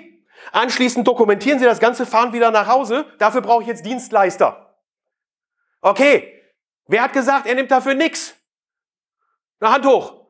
anschließend 0.52 1.08
dokumentieren 1.08 1.60
sie 1.60 1.66
das 1.66 1.80
Ganze, 1.80 2.06
fahren 2.06 2.32
wieder 2.32 2.52
nach 2.52 2.68
Hause. 2.68 3.06
Dafür 3.18 3.42
brauche 3.42 3.64
ich 3.64 3.68
jetzt 3.68 3.86
Dienstleister. 3.86 4.78
Okay, 5.82 6.42
wer 6.88 7.04
hat 7.04 7.14
gesagt, 7.14 7.48
er 7.48 7.56
nimmt 7.56 7.72
dafür 7.72 7.96
nichts? 7.96 8.36
Eine 9.60 9.74
Hand 9.74 9.86
hoch. 9.86 10.23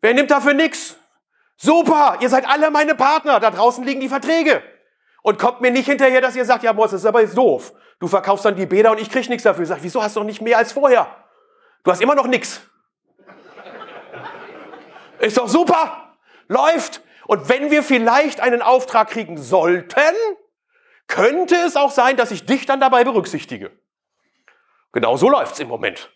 Wer 0.00 0.14
nimmt 0.14 0.30
dafür 0.30 0.54
nix? 0.54 0.96
Super, 1.56 2.16
ihr 2.20 2.28
seid 2.28 2.48
alle 2.48 2.70
meine 2.70 2.94
Partner. 2.94 3.38
Da 3.40 3.50
draußen 3.50 3.84
liegen 3.84 4.00
die 4.00 4.08
Verträge. 4.08 4.62
Und 5.22 5.38
kommt 5.38 5.60
mir 5.60 5.70
nicht 5.70 5.86
hinterher, 5.86 6.20
dass 6.20 6.34
ihr 6.34 6.44
sagt, 6.44 6.62
ja, 6.62 6.72
Boss, 6.72 6.92
das 6.92 7.02
ist 7.02 7.06
aber 7.06 7.20
jetzt 7.20 7.36
doof. 7.36 7.74
Du 7.98 8.08
verkaufst 8.08 8.46
dann 8.46 8.56
die 8.56 8.64
Bäder 8.64 8.92
und 8.92 9.00
ich 9.00 9.10
krieg 9.10 9.28
nichts 9.28 9.42
dafür. 9.42 9.64
Ich 9.64 9.68
sag, 9.68 9.82
wieso 9.82 10.02
hast 10.02 10.16
du 10.16 10.20
noch 10.20 10.26
nicht 10.26 10.40
mehr 10.40 10.56
als 10.56 10.72
vorher? 10.72 11.14
Du 11.84 11.90
hast 11.90 12.00
immer 12.00 12.14
noch 12.14 12.26
nix. 12.26 12.62
Ist 15.18 15.36
doch 15.36 15.48
super. 15.48 16.14
Läuft. 16.48 17.02
Und 17.26 17.48
wenn 17.48 17.70
wir 17.70 17.82
vielleicht 17.82 18.40
einen 18.40 18.62
Auftrag 18.62 19.10
kriegen 19.10 19.36
sollten, 19.36 20.14
könnte 21.06 21.56
es 21.56 21.76
auch 21.76 21.90
sein, 21.90 22.16
dass 22.16 22.30
ich 22.30 22.46
dich 22.46 22.64
dann 22.64 22.80
dabei 22.80 23.04
berücksichtige. 23.04 23.70
Genau 24.92 25.16
so 25.16 25.28
läuft's 25.28 25.58
im 25.60 25.68
Moment. 25.68 26.10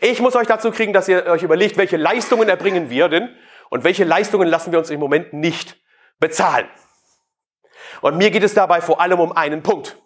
Ich 0.00 0.20
muss 0.20 0.36
euch 0.36 0.46
dazu 0.46 0.70
kriegen, 0.70 0.92
dass 0.92 1.08
ihr 1.08 1.26
euch 1.26 1.42
überlegt, 1.42 1.76
welche 1.76 1.96
Leistungen 1.96 2.48
erbringen 2.48 2.90
wir 2.90 3.08
denn 3.08 3.34
und 3.70 3.84
welche 3.84 4.04
Leistungen 4.04 4.48
lassen 4.48 4.72
wir 4.72 4.78
uns 4.78 4.90
im 4.90 5.00
Moment 5.00 5.32
nicht 5.32 5.76
bezahlen. 6.18 6.68
Und 8.00 8.16
mir 8.16 8.30
geht 8.30 8.42
es 8.42 8.54
dabei 8.54 8.80
vor 8.80 9.00
allem 9.00 9.20
um 9.20 9.32
einen 9.32 9.62
Punkt. 9.62 9.96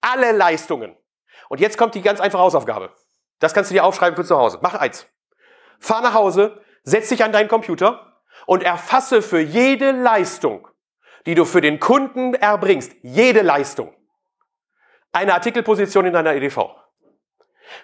Alle 0.00 0.32
Leistungen. 0.32 0.96
Und 1.48 1.60
jetzt 1.60 1.78
kommt 1.78 1.94
die 1.94 2.02
ganz 2.02 2.20
einfache 2.20 2.42
Hausaufgabe. 2.42 2.90
Das 3.40 3.54
kannst 3.54 3.70
du 3.70 3.74
dir 3.74 3.84
aufschreiben 3.84 4.16
für 4.16 4.24
zu 4.24 4.36
Hause. 4.36 4.58
Mach 4.62 4.74
eins. 4.74 5.06
Fahr 5.80 6.02
nach 6.02 6.14
Hause, 6.14 6.62
setz 6.82 7.08
dich 7.08 7.24
an 7.24 7.32
deinen 7.32 7.48
Computer 7.48 8.20
und 8.46 8.62
erfasse 8.62 9.22
für 9.22 9.40
jede 9.40 9.90
Leistung, 9.90 10.68
die 11.26 11.34
du 11.34 11.44
für 11.44 11.60
den 11.60 11.80
Kunden 11.80 12.34
erbringst, 12.34 12.92
jede 13.02 13.42
Leistung, 13.42 13.94
eine 15.12 15.34
Artikelposition 15.34 16.06
in 16.06 16.12
deiner 16.12 16.34
EDV. 16.34 16.83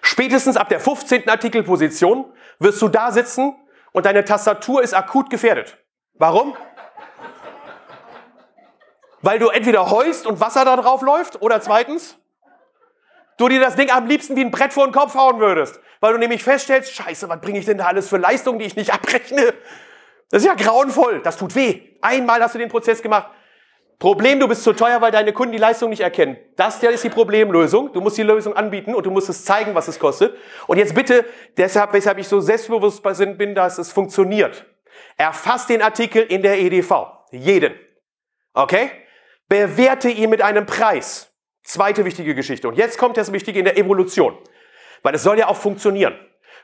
Spätestens 0.01 0.57
ab 0.57 0.69
der 0.69 0.79
15. 0.79 1.27
Artikelposition 1.29 2.31
wirst 2.59 2.81
du 2.81 2.87
da 2.87 3.11
sitzen 3.11 3.55
und 3.91 4.05
deine 4.05 4.23
Tastatur 4.23 4.81
ist 4.81 4.93
akut 4.93 5.29
gefährdet. 5.29 5.77
Warum? 6.13 6.55
Weil 9.21 9.39
du 9.39 9.49
entweder 9.49 9.89
heust 9.89 10.25
und 10.25 10.39
Wasser 10.39 10.65
da 10.65 10.75
drauf 10.75 11.01
läuft 11.01 11.41
oder 11.41 11.61
zweitens, 11.61 12.17
du 13.37 13.49
dir 13.49 13.59
das 13.59 13.75
Ding 13.75 13.91
am 13.91 14.07
liebsten 14.07 14.35
wie 14.35 14.41
ein 14.41 14.51
Brett 14.51 14.73
vor 14.73 14.87
den 14.87 14.93
Kopf 14.93 15.15
hauen 15.15 15.39
würdest. 15.39 15.79
Weil 15.99 16.13
du 16.13 16.19
nämlich 16.19 16.43
feststellst, 16.43 16.93
scheiße, 16.93 17.29
was 17.29 17.41
bringe 17.41 17.59
ich 17.59 17.65
denn 17.65 17.77
da 17.77 17.85
alles 17.85 18.09
für 18.09 18.17
Leistungen, 18.17 18.59
die 18.59 18.65
ich 18.65 18.75
nicht 18.75 18.93
abrechne? 18.93 19.53
Das 20.29 20.43
ist 20.43 20.47
ja 20.47 20.55
grauenvoll, 20.55 21.21
das 21.21 21.37
tut 21.37 21.55
weh. 21.55 21.81
Einmal 22.01 22.41
hast 22.41 22.55
du 22.55 22.59
den 22.59 22.69
Prozess 22.69 23.01
gemacht. 23.01 23.29
Problem, 24.01 24.39
du 24.39 24.47
bist 24.47 24.63
zu 24.63 24.73
teuer, 24.73 24.99
weil 24.99 25.11
deine 25.11 25.31
Kunden 25.31 25.51
die 25.51 25.59
Leistung 25.59 25.91
nicht 25.91 25.99
erkennen. 25.99 26.35
Das 26.55 26.81
ist 26.81 27.03
die 27.03 27.09
Problemlösung. 27.09 27.93
Du 27.93 28.01
musst 28.01 28.17
die 28.17 28.23
Lösung 28.23 28.55
anbieten 28.55 28.95
und 28.95 29.05
du 29.05 29.11
musst 29.11 29.29
es 29.29 29.45
zeigen, 29.45 29.75
was 29.75 29.87
es 29.87 29.99
kostet. 29.99 30.35
Und 30.65 30.79
jetzt 30.79 30.95
bitte, 30.95 31.23
deshalb, 31.55 31.93
weshalb 31.93 32.17
ich 32.17 32.27
so 32.27 32.39
selbstbewusst 32.39 33.03
bin, 33.37 33.53
dass 33.53 33.77
es 33.77 33.91
funktioniert. 33.91 34.65
Erfasst 35.17 35.69
den 35.69 35.83
Artikel 35.83 36.23
in 36.23 36.41
der 36.41 36.57
EDV. 36.57 36.91
Jeden. 37.29 37.75
Okay? 38.55 38.89
Bewerte 39.47 40.09
ihn 40.09 40.31
mit 40.31 40.41
einem 40.41 40.65
Preis. 40.65 41.31
Zweite 41.61 42.03
wichtige 42.03 42.33
Geschichte. 42.33 42.67
Und 42.67 42.77
jetzt 42.77 42.97
kommt 42.97 43.17
das 43.17 43.31
Wichtige 43.31 43.59
in 43.59 43.65
der 43.65 43.77
Evolution. 43.77 44.35
Weil 45.03 45.13
es 45.13 45.21
soll 45.21 45.37
ja 45.37 45.47
auch 45.47 45.57
funktionieren. 45.57 46.15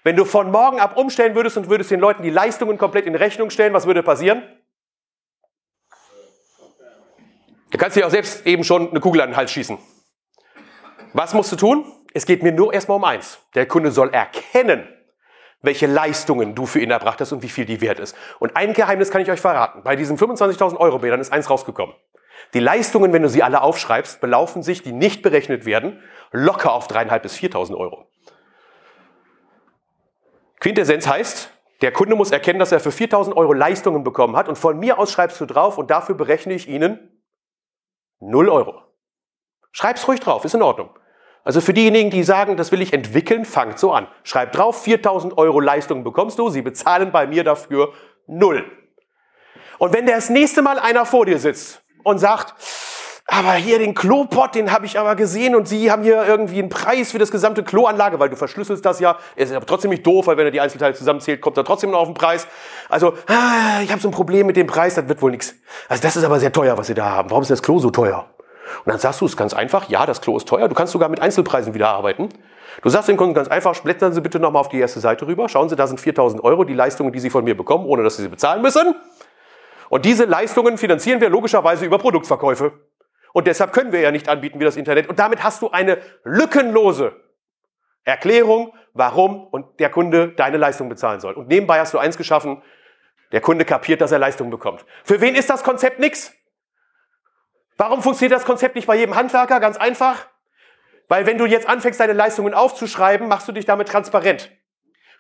Wenn 0.02 0.16
du 0.16 0.26
von 0.26 0.50
morgen 0.50 0.80
ab 0.80 0.98
umstellen 0.98 1.36
würdest 1.36 1.56
und 1.56 1.70
würdest 1.70 1.92
den 1.92 2.00
Leuten 2.00 2.24
die 2.24 2.32
Leistungen 2.32 2.80
komplett 2.80 3.06
in 3.06 3.14
Rechnung 3.14 3.52
stellen, 3.52 3.74
was 3.74 3.86
würde 3.86 4.02
passieren? 4.02 4.42
Du 7.72 7.78
kannst 7.78 7.98
dir 7.98 8.08
auch 8.08 8.12
selbst 8.12 8.46
eben 8.46 8.64
schon 8.64 8.90
eine 8.90 9.00
Kugel 9.00 9.22
an 9.22 9.32
den 9.32 9.38
Hals 9.38 9.52
schießen. 9.52 9.78
Was 11.14 11.34
musst 11.34 11.52
du 11.52 11.56
tun? 11.56 11.86
Es 12.14 12.26
geht 12.26 12.44
mir 12.44 12.52
nur 12.52 12.74
erstmal 12.74 12.98
um 12.98 13.04
eins. 13.04 13.40
Der 13.56 13.68
Kunde 13.68 13.92
soll 13.92 14.10
erkennen, 14.10 14.88
welche 15.62 15.88
Leistungen 15.88 16.56
du 16.56 16.66
für 16.66 16.80
ihn 16.80 16.92
erbracht 16.92 17.20
hast 17.20 17.32
und 17.32 17.44
wie 17.44 17.50
viel 17.50 17.66
die 17.66 17.82
wert 17.82 18.00
ist. 18.00 18.16
Und 18.40 18.56
ein 18.56 18.74
Geheimnis 18.74 19.12
kann 19.12 19.22
ich 19.22 19.30
euch 19.30 19.42
verraten. 19.42 19.84
Bei 19.84 19.96
diesen 19.96 20.18
25.000 20.18 20.78
Euro 20.78 21.00
Bädern 21.00 21.20
ist 21.20 21.34
eins 21.34 21.50
rausgekommen. 21.50 21.96
Die 22.54 22.60
Leistungen, 22.60 23.12
wenn 23.14 23.24
du 23.24 23.30
sie 23.30 23.44
alle 23.44 23.62
aufschreibst, 23.62 24.22
belaufen 24.22 24.64
sich, 24.64 24.82
die 24.82 24.94
nicht 24.94 25.22
berechnet 25.22 25.66
werden, 25.66 26.02
locker 26.32 26.72
auf 26.72 26.88
3.500 26.88 27.20
bis 27.20 27.36
4.000 27.36 27.76
Euro. 27.76 28.10
Quintessenz 30.60 31.08
heißt, 31.08 31.52
der 31.82 31.92
Kunde 31.92 32.16
muss 32.16 32.32
erkennen, 32.32 32.60
dass 32.60 32.72
er 32.72 32.80
für 32.80 32.90
4.000 32.90 33.36
Euro 33.36 33.54
Leistungen 33.54 34.04
bekommen 34.04 34.36
hat 34.36 34.48
und 34.48 34.58
von 34.58 34.80
mir 34.80 34.98
aus 34.98 35.12
schreibst 35.12 35.40
du 35.42 35.46
drauf 35.46 35.78
und 35.78 35.92
dafür 35.92 36.16
berechne 36.16 36.54
ich 36.54 36.68
Ihnen 36.68 37.17
0 38.20 38.50
Euro. 38.50 38.82
Schreib's 39.72 40.08
ruhig 40.08 40.20
drauf, 40.20 40.44
ist 40.46 40.56
in 40.56 40.62
Ordnung. 40.62 40.90
Also 41.44 41.62
für 41.62 41.74
diejenigen, 41.74 42.10
die 42.10 42.24
sagen, 42.24 42.58
das 42.58 42.72
will 42.72 42.82
ich 42.82 42.92
entwickeln, 42.92 43.46
fangt 43.46 43.80
so 43.80 43.94
an. 43.94 44.08
Schreibt 44.24 44.58
drauf, 44.58 44.84
4000 44.84 45.38
Euro 45.38 45.60
Leistungen 45.60 46.04
bekommst 46.04 46.40
du, 46.40 46.50
sie 46.50 46.62
bezahlen 46.62 47.12
bei 47.12 47.26
mir 47.26 47.44
dafür 47.44 47.94
0. 48.28 48.70
Und 49.78 49.94
wenn 49.94 50.06
das 50.06 50.30
nächste 50.30 50.62
Mal 50.62 50.80
einer 50.80 51.06
vor 51.06 51.26
dir 51.26 51.40
sitzt 51.40 51.84
und 52.04 52.18
sagt, 52.18 52.54
aber 53.30 53.54
hier 53.54 53.78
den 53.78 53.94
Klopot, 53.94 54.56
den 54.56 54.72
habe 54.72 54.86
ich 54.86 54.98
aber 54.98 55.16
gesehen 55.16 55.54
und 55.54 55.68
Sie 55.68 55.92
haben 55.92 56.02
hier 56.02 56.26
irgendwie 56.26 56.60
einen 56.60 56.70
Preis 56.70 57.12
für 57.12 57.20
das 57.20 57.30
gesamte 57.30 57.62
Kloanlage, 57.62 58.20
weil 58.20 58.30
du 58.30 58.38
verschlüsselst 58.38 58.86
das 58.86 59.02
ja. 59.02 59.18
Ist 59.36 59.54
aber 59.54 59.66
trotzdem 59.66 59.92
nicht 59.92 60.08
doof, 60.08 60.28
weil 60.28 60.38
wenn 60.38 60.46
er 60.46 60.52
die 60.52 60.62
Einzelteile 60.62 60.94
zusammenzählt, 60.94 61.42
kommt 61.42 61.58
er 61.58 61.66
trotzdem 61.66 61.92
noch 61.92 62.00
auf 62.00 62.08
den 62.08 62.14
Preis. 62.14 62.48
Also, 62.88 63.14
ah, 63.28 63.82
ich 63.84 63.92
habe 63.92 64.02
so 64.02 64.08
ein 64.08 64.12
Problem 64.12 64.48
mit 64.48 64.56
dem 64.56 64.66
Preis, 64.66 64.96
das 64.96 65.10
wird 65.10 65.22
wohl 65.22 65.32
nichts. 65.32 65.56
Also 65.90 66.02
das 66.02 66.16
ist 66.16 66.24
aber 66.24 66.40
sehr 66.40 66.54
teuer, 66.54 66.78
was 66.78 66.88
Sie 66.88 66.94
da 66.94 67.10
haben. 67.10 67.30
Warum 67.30 67.42
ist 67.42 67.52
das 67.52 67.62
Klo 67.62 67.80
so 67.80 67.90
teuer? 67.90 68.26
Und 68.86 68.92
dann 68.92 69.00
sagst 69.00 69.20
du 69.20 69.26
es 69.26 69.36
ganz 69.36 69.54
einfach, 69.54 69.90
ja, 69.90 70.06
das 70.06 70.22
Klo 70.22 70.38
ist 70.38 70.48
teuer. 70.48 70.70
Du 70.70 70.76
kannst 70.76 70.94
sogar 70.94 71.10
mit 71.10 71.22
Einzelpreisen 71.22 71.74
wieder 71.74 71.90
arbeiten. 71.90 72.30
Du 72.82 72.90
sagst 72.90 73.10
den 73.10 73.18
Kunden 73.18 73.34
ganz 73.34 73.50
einfach, 73.50 73.78
blättern 73.82 74.14
Sie 74.14 74.22
bitte 74.22 74.40
nochmal 74.40 74.62
auf 74.62 74.70
die 74.70 74.80
erste 74.80 75.02
Seite 75.02 75.28
rüber. 75.28 75.50
Schauen 75.50 75.68
Sie, 75.68 75.76
da 75.76 75.86
sind 75.86 76.00
4000 76.00 76.44
Euro, 76.46 76.64
die 76.64 76.74
Leistungen, 76.74 77.12
die 77.12 77.20
Sie 77.20 77.30
von 77.30 77.44
mir 77.44 77.58
bekommen, 77.58 77.86
ohne 77.86 78.04
dass 78.04 78.16
Sie 78.16 78.22
sie 78.22 78.30
bezahlen 78.30 78.62
müssen. 78.62 78.96
Und 79.90 80.06
diese 80.06 80.26
Leistungen 80.26 80.78
finanzieren 80.78 81.20
wir 81.20 81.30
logischerweise 81.30 81.86
über 81.86 81.98
Produktverkäufe. 81.98 82.72
Und 83.34 83.48
deshalb 83.48 83.74
können 83.74 83.92
wir 83.92 84.00
ja 84.00 84.12
nicht 84.12 84.30
anbieten 84.30 84.60
wie 84.60 84.66
das 84.66 84.78
Internet. 84.78 85.08
Und 85.10 85.20
damit 85.20 85.44
hast 85.44 85.62
du 85.62 85.70
eine 85.70 86.00
lückenlose 86.24 87.16
Erklärung, 88.04 88.74
warum 88.94 89.48
und 89.48 89.80
der 89.80 89.90
Kunde 89.90 90.30
deine 90.30 90.58
Leistung 90.58 90.90
bezahlen 90.90 91.20
soll. 91.20 91.34
Und 91.34 91.48
nebenbei 91.48 91.80
hast 91.80 91.94
du 91.94 91.98
eins 91.98 92.18
geschaffen, 92.18 92.62
der 93.32 93.42
Kunde 93.42 93.66
kapiert, 93.66 94.02
dass 94.02 94.12
er 94.12 94.20
Leistung 94.20 94.50
bekommt. 94.50 94.86
Für 95.04 95.22
wen 95.22 95.36
ist 95.36 95.50
das 95.50 95.64
Konzept 95.64 96.00
nix? 96.00 96.34
Warum 97.76 98.02
funktioniert 98.02 98.36
das 98.36 98.46
Konzept 98.46 98.76
nicht 98.76 98.88
bei 98.88 98.96
jedem 98.96 99.16
Handwerker? 99.16 99.60
Ganz 99.60 99.78
einfach. 99.78 100.28
Weil 101.08 101.26
wenn 101.26 101.38
du 101.38 101.46
jetzt 101.46 101.68
anfängst, 101.68 102.00
deine 102.00 102.14
Leistungen 102.14 102.54
aufzuschreiben, 102.54 103.28
machst 103.28 103.48
du 103.48 103.52
dich 103.52 103.66
damit 103.66 103.88
transparent. 103.88 104.52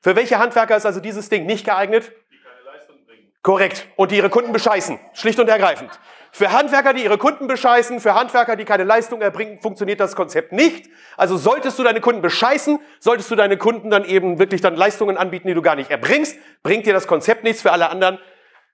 Für 0.01 0.15
welche 0.15 0.39
Handwerker 0.39 0.75
ist 0.75 0.85
also 0.85 0.99
dieses 0.99 1.29
Ding 1.29 1.45
nicht 1.45 1.65
geeignet? 1.65 2.11
Die 2.31 2.37
keine 2.37 2.61
Leistung 2.77 3.05
bringen. 3.05 3.31
Korrekt. 3.41 3.87
Und 3.95 4.11
die 4.11 4.17
ihre 4.17 4.29
Kunden 4.29 4.51
bescheißen. 4.51 4.99
Schlicht 5.13 5.39
und 5.39 5.49
ergreifend. 5.49 5.91
Für 6.31 6.51
Handwerker, 6.51 6.93
die 6.93 7.03
ihre 7.03 7.17
Kunden 7.17 7.47
bescheißen, 7.47 7.99
für 7.99 8.13
Handwerker, 8.13 8.55
die 8.55 8.65
keine 8.65 8.83
Leistung 8.83 9.21
erbringen, 9.21 9.59
funktioniert 9.59 9.99
das 9.99 10.15
Konzept 10.15 10.51
nicht. 10.51 10.89
Also 11.15 11.37
solltest 11.37 11.79
du 11.79 11.83
deine 11.83 12.01
Kunden 12.01 12.21
bescheißen, 12.21 12.79
solltest 12.99 13.31
du 13.31 13.35
deine 13.35 13.57
Kunden 13.57 13.89
dann 13.89 14.05
eben 14.05 14.39
wirklich 14.39 14.61
dann 14.61 14.75
Leistungen 14.75 15.17
anbieten, 15.17 15.47
die 15.47 15.53
du 15.53 15.61
gar 15.61 15.75
nicht 15.75 15.89
erbringst, 15.89 16.37
bringt 16.63 16.85
dir 16.85 16.93
das 16.93 17.07
Konzept 17.07 17.43
nichts. 17.43 17.61
Für 17.61 17.71
alle 17.71 17.89
anderen 17.89 18.19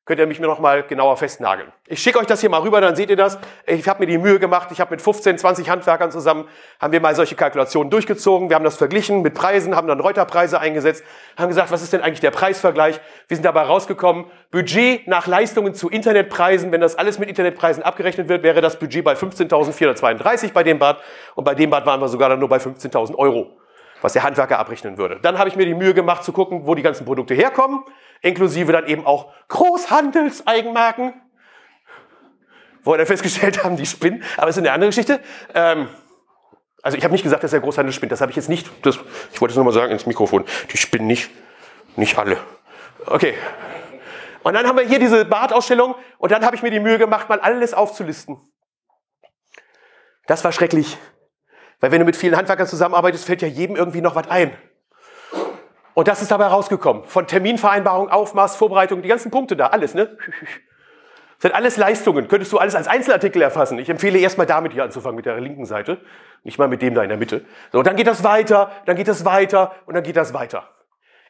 könnt 0.06 0.20
ihr 0.20 0.28
mich 0.28 0.39
mir 0.39 0.47
noch 0.47 0.60
mal 0.60 0.84
genauer 0.84 1.16
festnageln. 1.16 1.72
Ich 1.88 2.01
schicke 2.01 2.20
euch 2.20 2.26
das 2.26 2.41
hier 2.41 2.49
mal 2.49 2.62
rüber, 2.62 2.82
dann 2.82 2.95
seht 2.95 3.10
ihr 3.10 3.16
das. 3.16 3.38
Ich 3.66 3.88
habe 3.88 4.01
mir 4.01 4.06
die 4.06 4.18
Mühe 4.18 4.38
gemacht, 4.38 4.68
ich 4.72 4.82
habe 4.82 4.91
mit 4.91 5.01
15, 5.01 5.38
20 5.38 5.70
Handwerkern 5.70 6.12
zusammen, 6.12 6.45
haben 6.82 6.91
wir 6.91 6.99
mal 6.99 7.16
solche 7.16 7.36
Kalkulationen 7.36 7.89
durchgezogen. 7.89 8.49
Wir 8.49 8.56
haben 8.56 8.66
das 8.66 8.76
verglichen 8.76 9.22
mit 9.22 9.34
Preisen, 9.34 9.76
haben 9.78 9.88
dann 9.88 10.01
Reuterpreise 10.01 10.60
eingesetzt, 10.60 11.06
haben 11.38 11.47
gesagt, 11.47 11.72
was 11.72 11.82
ist 11.82 11.93
denn 11.93 12.01
eigentlich 12.01 12.20
der 12.20 12.32
Preisvergleich? 12.32 12.99
Wir 13.30 13.38
sind 13.38 13.45
dabei 13.45 13.62
rausgekommen, 13.62 14.26
Budget 14.51 15.08
nach 15.08 15.26
Leistungen 15.26 15.74
zu 15.74 15.89
Internetpreisen, 15.89 16.74
wenn 16.74 16.82
das 16.82 16.97
alles 16.97 17.18
mit 17.18 17.30
Internetpreisen 17.30 17.82
abgerechnet 17.82 18.28
wird, 18.28 18.43
wäre 18.43 18.60
das 18.60 18.78
Budget 18.80 19.06
bei 19.06 19.14
15.432 19.14 20.51
bei 20.51 20.64
dem 20.64 20.80
Bad 20.80 20.97
und 21.36 21.45
bei 21.45 21.56
dem 21.56 21.70
Bad 21.70 21.86
waren 21.86 22.01
wir 22.01 22.10
sogar 22.10 22.28
dann 22.28 22.39
nur 22.39 22.49
bei 22.49 22.58
15.000 22.58 23.16
Euro 23.16 23.58
was 24.04 24.12
der 24.12 24.24
Handwerker 24.24 24.60
abrechnen 24.60 24.97
würde. 24.97 25.18
Dann 25.22 25.39
habe 25.39 25.47
ich 25.49 25.56
mir 25.56 25.66
die 25.66 25.74
Mühe 25.74 25.93
gemacht 25.93 26.26
zu 26.26 26.34
gucken, 26.34 26.68
wo 26.68 26.76
die 26.76 26.82
ganzen 26.82 27.06
Produkte 27.06 27.34
herkommen, 27.34 27.86
inklusive 28.24 28.71
dann 28.71 28.88
eben 28.88 29.05
auch 29.05 29.32
Großhandelseigenmarken, 29.49 31.13
wo 32.84 32.91
wir 32.91 32.97
dann 32.97 33.05
festgestellt 33.05 33.63
haben, 33.63 33.78
die 33.78 33.86
spinnen, 33.86 34.24
aber 34.38 34.49
es 34.49 34.57
ist 34.57 34.61
eine 34.61 34.71
andere 34.71 34.89
Geschichte. 34.89 35.19
Ähm, 35.53 35.88
also 36.82 36.97
ich 36.97 37.03
habe 37.03 37.13
nicht 37.13 37.24
gesagt, 37.24 37.43
dass 37.43 37.51
der 37.51 37.59
Großhandel 37.59 37.93
spinnt, 37.93 38.11
das 38.11 38.21
habe 38.21 38.32
ich 38.32 38.36
jetzt 38.36 38.49
nicht, 38.49 38.69
das, 38.86 38.99
ich 39.32 39.39
wollte 39.39 39.51
es 39.51 39.57
nochmal 39.57 39.74
sagen 39.74 39.91
ins 39.91 40.05
Mikrofon, 40.05 40.45
die 40.71 40.78
spinnen 40.78 41.07
nicht, 41.07 41.30
nicht 41.95 42.17
alle. 42.17 42.38
Okay. 43.05 43.36
Und 44.41 44.53
dann 44.53 44.67
haben 44.67 44.78
wir 44.78 44.86
hier 44.86 44.99
diese 44.99 45.24
Badausstellung 45.24 45.95
und 46.17 46.32
dann 46.32 46.45
habe 46.45 46.55
ich 46.55 46.63
mir 46.63 46.71
die 46.71 46.82
Mühe 46.82 46.97
gemacht, 46.97 47.30
mal 47.30 47.39
alles 47.39 47.74
aufzulisten. 47.74 48.38
Das 50.26 50.43
war 50.43 50.51
schrecklich. 50.51 50.97
Weil 51.80 51.91
wenn 51.91 51.99
du 51.99 52.05
mit 52.05 52.15
vielen 52.15 52.36
Handwerkern 52.36 52.67
zusammenarbeitest, 52.67 53.26
fällt 53.26 53.41
ja 53.41 53.47
jedem 53.47 53.76
irgendwie 53.76 54.01
noch 54.01 54.15
was 54.15 54.30
ein. 54.30 54.55
Und 55.94 56.08
das 56.08 56.22
ist 56.22 56.32
dabei 56.32 56.48
rausgekommen. 56.48 57.04
Von 57.04 57.28
Terminvereinbarung, 57.28 58.10
Aufmaß, 58.10 58.56
Vorbereitung, 58.56 59.02
die 59.02 59.10
ganzen 59.10 59.32
Punkte 59.32 59.56
da, 59.56 59.68
alles, 59.68 59.94
ne? 59.94 60.18
Das 61.44 61.50
sind 61.50 61.58
alles 61.58 61.76
Leistungen. 61.76 62.30
Könntest 62.30 62.54
du 62.54 62.58
alles 62.58 62.74
als 62.74 62.88
Einzelartikel 62.88 63.41
erfassen. 63.41 63.78
Ich 63.78 63.89
empfehle 63.89 64.18
erstmal 64.18 64.48
damit 64.48 64.72
hier 64.72 64.84
anzufangen, 64.84 65.18
mit 65.18 65.26
der 65.26 65.41
linken 65.41 65.66
Seite. 65.66 66.00
Nicht 66.44 66.58
mal 66.58 66.70
mit 66.70 66.82
dem 66.82 66.94
da 66.94 67.04
in 67.04 67.10
der 67.10 67.18
Mitte. 67.18 67.44
So, 67.74 67.84
dann 67.84 67.98
geht 67.98 68.08
das 68.08 68.24
weiter, 68.24 68.72
dann 68.86 68.96
geht 68.96 69.10
das 69.10 69.26
weiter 69.26 69.74
und 69.86 69.94
dann 69.94 70.04
geht 70.04 70.16
das 70.16 70.34
weiter. 70.34 70.70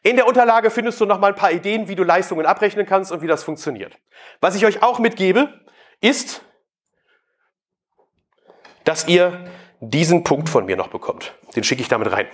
In 0.03 0.15
der 0.15 0.27
Unterlage 0.27 0.69
findest 0.69 1.01
du 1.01 1.07
noch 1.07 1.19
mal 1.19 1.29
ein 1.29 1.35
paar 1.35 1.51
Ideen, 1.51 1.87
wie 1.87 1.95
du 1.95 2.03
Leistungen 2.03 2.45
abrechnen 2.45 2.85
kannst 2.85 3.11
und 3.11 3.23
wie 3.23 3.27
das 3.27 3.43
funktioniert. 3.43 3.97
Was 4.39 4.53
ich 4.53 4.67
euch 4.67 4.83
auch 4.83 4.99
mitgebe, 4.99 5.49
ist, 5.99 6.43
dass 8.83 9.07
ihr 9.07 9.45
diesen 9.79 10.23
Punkt 10.23 10.47
von 10.47 10.65
mir 10.65 10.75
noch 10.75 10.89
bekommt. 10.89 11.33
Den 11.55 11.63
schicke 11.63 11.81
ich 11.81 11.87
damit 11.87 12.11
rein. 12.11 12.27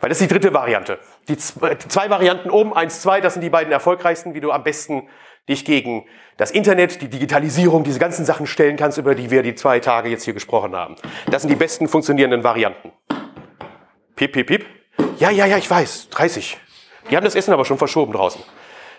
Weil 0.00 0.08
das 0.08 0.20
ist 0.20 0.30
die 0.30 0.34
dritte 0.34 0.52
Variante. 0.52 0.98
Die 1.28 1.36
zwei 1.36 2.10
Varianten 2.10 2.50
oben, 2.50 2.74
eins, 2.74 3.00
zwei, 3.00 3.20
das 3.20 3.34
sind 3.34 3.42
die 3.42 3.50
beiden 3.50 3.72
erfolgreichsten, 3.72 4.34
wie 4.34 4.40
du 4.40 4.52
am 4.52 4.62
besten 4.62 5.08
dich 5.48 5.64
gegen 5.64 6.06
das 6.36 6.50
Internet, 6.50 7.00
die 7.00 7.08
Digitalisierung, 7.08 7.84
diese 7.84 7.98
ganzen 7.98 8.24
Sachen 8.24 8.46
stellen 8.46 8.76
kannst, 8.76 8.98
über 8.98 9.14
die 9.14 9.30
wir 9.30 9.42
die 9.42 9.54
zwei 9.54 9.80
Tage 9.80 10.08
jetzt 10.08 10.24
hier 10.24 10.34
gesprochen 10.34 10.74
haben. 10.74 10.96
Das 11.30 11.42
sind 11.42 11.50
die 11.50 11.56
besten 11.56 11.88
funktionierenden 11.88 12.44
Varianten. 12.44 12.92
Piep, 14.16 14.32
piep, 14.32 14.46
piep. 14.46 14.66
Ja, 15.18 15.30
ja, 15.30 15.46
ja, 15.46 15.56
ich 15.56 15.70
weiß. 15.70 16.10
30. 16.10 16.58
Die 17.10 17.16
haben 17.16 17.24
das 17.24 17.34
Essen 17.34 17.52
aber 17.52 17.64
schon 17.64 17.78
verschoben 17.78 18.12
draußen. 18.12 18.42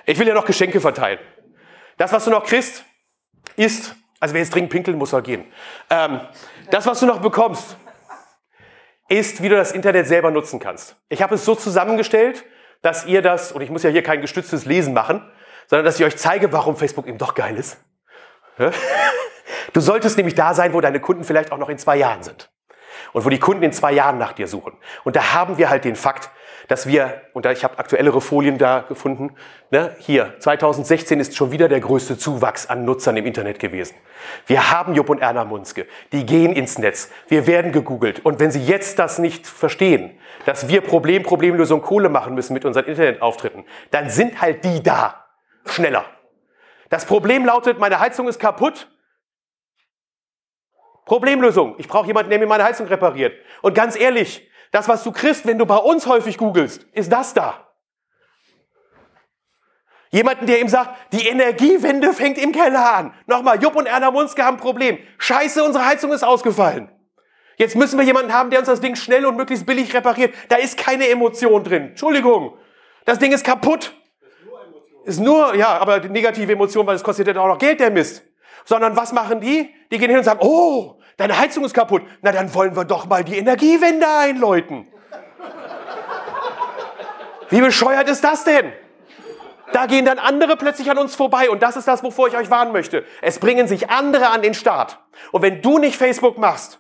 Ich 0.06 0.18
will 0.18 0.28
ja 0.28 0.34
noch 0.34 0.46
Geschenke 0.46 0.80
verteilen. 0.80 1.20
Das, 1.98 2.14
was 2.14 2.24
du 2.26 2.32
noch 2.32 2.46
kriegst, 2.46 2.86
ist, 3.56 3.96
also 4.20 4.34
wer 4.34 4.42
jetzt 4.42 4.54
dringend 4.54 4.72
pinkeln 4.72 4.98
muss, 4.98 5.10
soll 5.10 5.24
gehen. 5.24 5.46
Ähm, 5.90 6.22
das, 6.72 6.86
was 6.86 7.00
du 7.00 7.06
noch 7.06 7.20
bekommst, 7.20 7.76
ist, 9.10 9.42
wie 9.42 9.50
du 9.50 9.56
das 9.56 9.72
Internet 9.72 10.08
selber 10.08 10.32
nutzen 10.32 10.60
kannst. 10.60 10.96
Ich 11.10 11.22
habe 11.22 11.36
es 11.36 11.46
so 11.46 11.56
zusammengestellt, 11.56 12.44
dass 12.82 13.06
ihr 13.06 13.22
das, 13.22 13.52
und 13.52 13.62
ich 13.62 13.70
muss 13.70 13.84
ja 13.84 13.90
hier 13.90 14.04
kein 14.04 14.22
gestütztes 14.22 14.66
Lesen 14.66 14.94
machen, 14.94 15.22
sondern 15.68 15.86
dass 15.86 16.00
ich 16.00 16.06
euch 16.06 16.18
zeige, 16.18 16.52
warum 16.52 16.78
Facebook 16.78 17.08
eben 17.08 17.18
doch 17.18 17.36
geil 17.36 17.58
ist. 17.58 17.78
Du 19.74 19.82
solltest 19.82 20.18
nämlich 20.18 20.34
da 20.34 20.54
sein, 20.54 20.74
wo 20.74 20.82
deine 20.82 21.00
Kunden 21.00 21.24
vielleicht 21.24 21.52
auch 21.52 21.58
noch 21.58 21.70
in 21.70 21.78
zwei 21.78 21.98
Jahren 21.98 22.24
sind. 22.24 22.50
Und 23.14 23.26
wo 23.26 23.30
die 23.30 23.40
Kunden 23.40 23.64
in 23.64 23.72
zwei 23.72 23.92
Jahren 23.92 24.18
nach 24.18 24.34
dir 24.34 24.48
suchen. 24.48 24.78
Und 25.04 25.16
da 25.16 25.34
haben 25.34 25.58
wir 25.58 25.70
halt 25.70 25.86
den 25.86 25.96
Fakt, 25.96 26.30
dass 26.68 26.88
wir, 26.88 27.22
und 27.34 27.46
da, 27.46 27.52
ich 27.52 27.64
habe 27.64 27.80
aktuellere 27.80 28.20
Folien 28.20 28.58
da 28.58 28.82
gefunden, 28.82 29.36
ne, 29.72 29.96
hier, 30.00 30.34
2016 30.40 31.20
ist 31.20 31.36
schon 31.36 31.52
wieder 31.52 31.70
der 31.70 31.80
größte 31.80 32.18
Zuwachs 32.18 32.66
an 32.68 32.84
Nutzern 32.84 33.16
im 33.18 33.26
Internet 33.26 33.60
gewesen. 33.60 33.96
Wir 34.46 34.72
haben 34.72 34.94
Jupp 34.94 35.10
und 35.10 35.20
Erna 35.20 35.46
Munzke, 35.46 35.88
die 36.12 36.26
gehen 36.26 36.54
ins 36.54 36.78
Netz, 36.78 37.10
wir 37.28 37.48
werden 37.48 37.72
gegoogelt. 37.72 38.26
Und 38.26 38.40
wenn 38.40 38.52
sie 38.52 38.64
jetzt 38.64 39.00
das 39.00 39.18
nicht 39.20 39.48
verstehen, 39.48 40.18
dass 40.46 40.68
wir 40.68 40.82
Problem, 40.82 41.24
Problemlösung 41.24 41.82
Kohle 41.82 42.10
machen 42.10 42.36
müssen 42.36 42.54
mit 42.54 42.66
unseren 42.66 42.86
Internetauftritten, 42.86 43.64
dann 43.92 44.10
sind 44.10 44.42
halt 44.42 44.64
die 44.64 44.84
da 44.84 45.26
schneller. 45.66 46.06
Das 46.90 47.06
Problem 47.06 47.46
lautet, 47.46 47.80
meine 47.80 48.00
Heizung 48.00 48.28
ist 48.28 48.40
kaputt. 48.40 48.90
Problemlösung. 51.06 51.76
Ich 51.78 51.88
brauche 51.88 52.08
jemanden, 52.08 52.30
der 52.30 52.40
mir 52.40 52.48
meine 52.48 52.66
Heizung 52.66 52.88
repariert. 52.88 53.34
Und 53.62 53.74
ganz 53.74 53.98
ehrlich, 53.98 54.50
das, 54.72 54.88
was 54.88 55.04
du 55.04 55.12
kriegst, 55.12 55.46
wenn 55.46 55.58
du 55.58 55.66
bei 55.66 55.78
uns 55.78 56.08
häufig 56.08 56.38
googelst, 56.38 56.86
ist 56.94 57.12
das 57.12 57.34
da. 57.34 57.68
Jemanden, 60.10 60.46
der 60.46 60.62
ihm 60.62 60.70
sagt, 60.70 61.14
die 61.14 61.28
Energiewende 61.28 62.14
fängt 62.14 62.38
im 62.38 62.52
Keller 62.52 62.96
an. 62.96 63.14
Nochmal, 63.26 63.62
Jupp 63.62 63.76
und 63.76 63.88
Erna 63.88 64.10
Munzke 64.10 64.44
haben 64.44 64.56
ein 64.56 64.62
Problem. 64.62 64.98
Scheiße, 65.18 65.64
unsere 65.64 65.86
Heizung 65.86 66.12
ist 66.12 66.24
ausgefallen. 66.24 66.90
Jetzt 67.58 67.76
müssen 67.76 67.98
wir 67.98 68.06
jemanden 68.06 68.34
haben, 68.34 68.50
der 68.50 68.60
uns 68.60 68.68
das 68.68 68.80
Ding 68.80 68.96
schnell 68.96 69.26
und 69.26 69.36
möglichst 69.36 69.66
billig 69.66 69.94
repariert. 69.94 70.34
Da 70.48 70.58
ist 70.58 70.78
keine 70.78 71.10
Emotion 71.10 71.64
drin. 71.64 71.90
Entschuldigung. 71.90 72.58
Das 73.04 73.20
Ding 73.20 73.32
ist 73.32 73.44
kaputt. 73.44 73.94
Ist 75.06 75.20
nur, 75.20 75.56
ja, 75.56 75.78
aber 75.78 76.00
die 76.00 76.10
negative 76.10 76.52
Emotion, 76.52 76.86
weil 76.86 76.96
es 76.96 77.04
kostet 77.04 77.28
ja 77.28 77.42
auch 77.42 77.48
noch 77.48 77.58
Geld, 77.58 77.80
der 77.80 77.90
Mist. 77.90 78.24
Sondern 78.66 78.96
was 78.96 79.12
machen 79.12 79.40
die? 79.42 79.74
Die 79.92 79.98
gehen 79.98 80.10
hin 80.10 80.20
und 80.20 80.24
sagen, 80.24 80.40
oh, 80.42 81.00
deine 81.18 81.38
Heizung 81.38 81.66
ist 81.66 81.74
kaputt. 81.74 82.04
Na, 82.22 82.32
dann 82.32 82.54
wollen 82.54 82.76
wir 82.76 82.86
doch 82.86 83.06
mal 83.06 83.24
die 83.24 83.38
Energiewende 83.38 84.08
einläuten. 84.08 84.88
Wie 87.50 87.62
bescheuert 87.62 88.10
ist 88.10 88.24
das 88.24 88.44
denn? 88.44 88.74
Da 89.74 89.86
gehen 89.86 90.06
dann 90.06 90.20
andere 90.20 90.56
plötzlich 90.56 90.90
an 90.90 90.98
uns 90.98 91.16
vorbei 91.16 91.50
und 91.50 91.62
das 91.62 91.76
ist 91.76 91.88
das, 91.88 92.04
wovor 92.04 92.28
ich 92.28 92.38
euch 92.38 92.50
warnen 92.50 92.72
möchte. 92.72 93.06
Es 93.22 93.40
bringen 93.40 93.68
sich 93.68 93.90
andere 93.90 94.30
an 94.30 94.42
den 94.42 94.54
Start. 94.54 95.00
Und 95.32 95.42
wenn 95.42 95.62
du 95.62 95.78
nicht 95.78 95.98
Facebook 95.98 96.38
machst, 96.38 96.80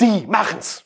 die 0.00 0.26
machen's. 0.26 0.84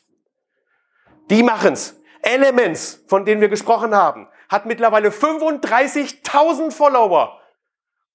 Die 1.29 1.43
machen's. 1.43 1.99
Elements, 2.21 3.03
von 3.07 3.25
denen 3.25 3.41
wir 3.41 3.49
gesprochen 3.49 3.95
haben, 3.95 4.27
hat 4.49 4.65
mittlerweile 4.65 5.09
35.000 5.09 6.71
Follower. 6.71 7.39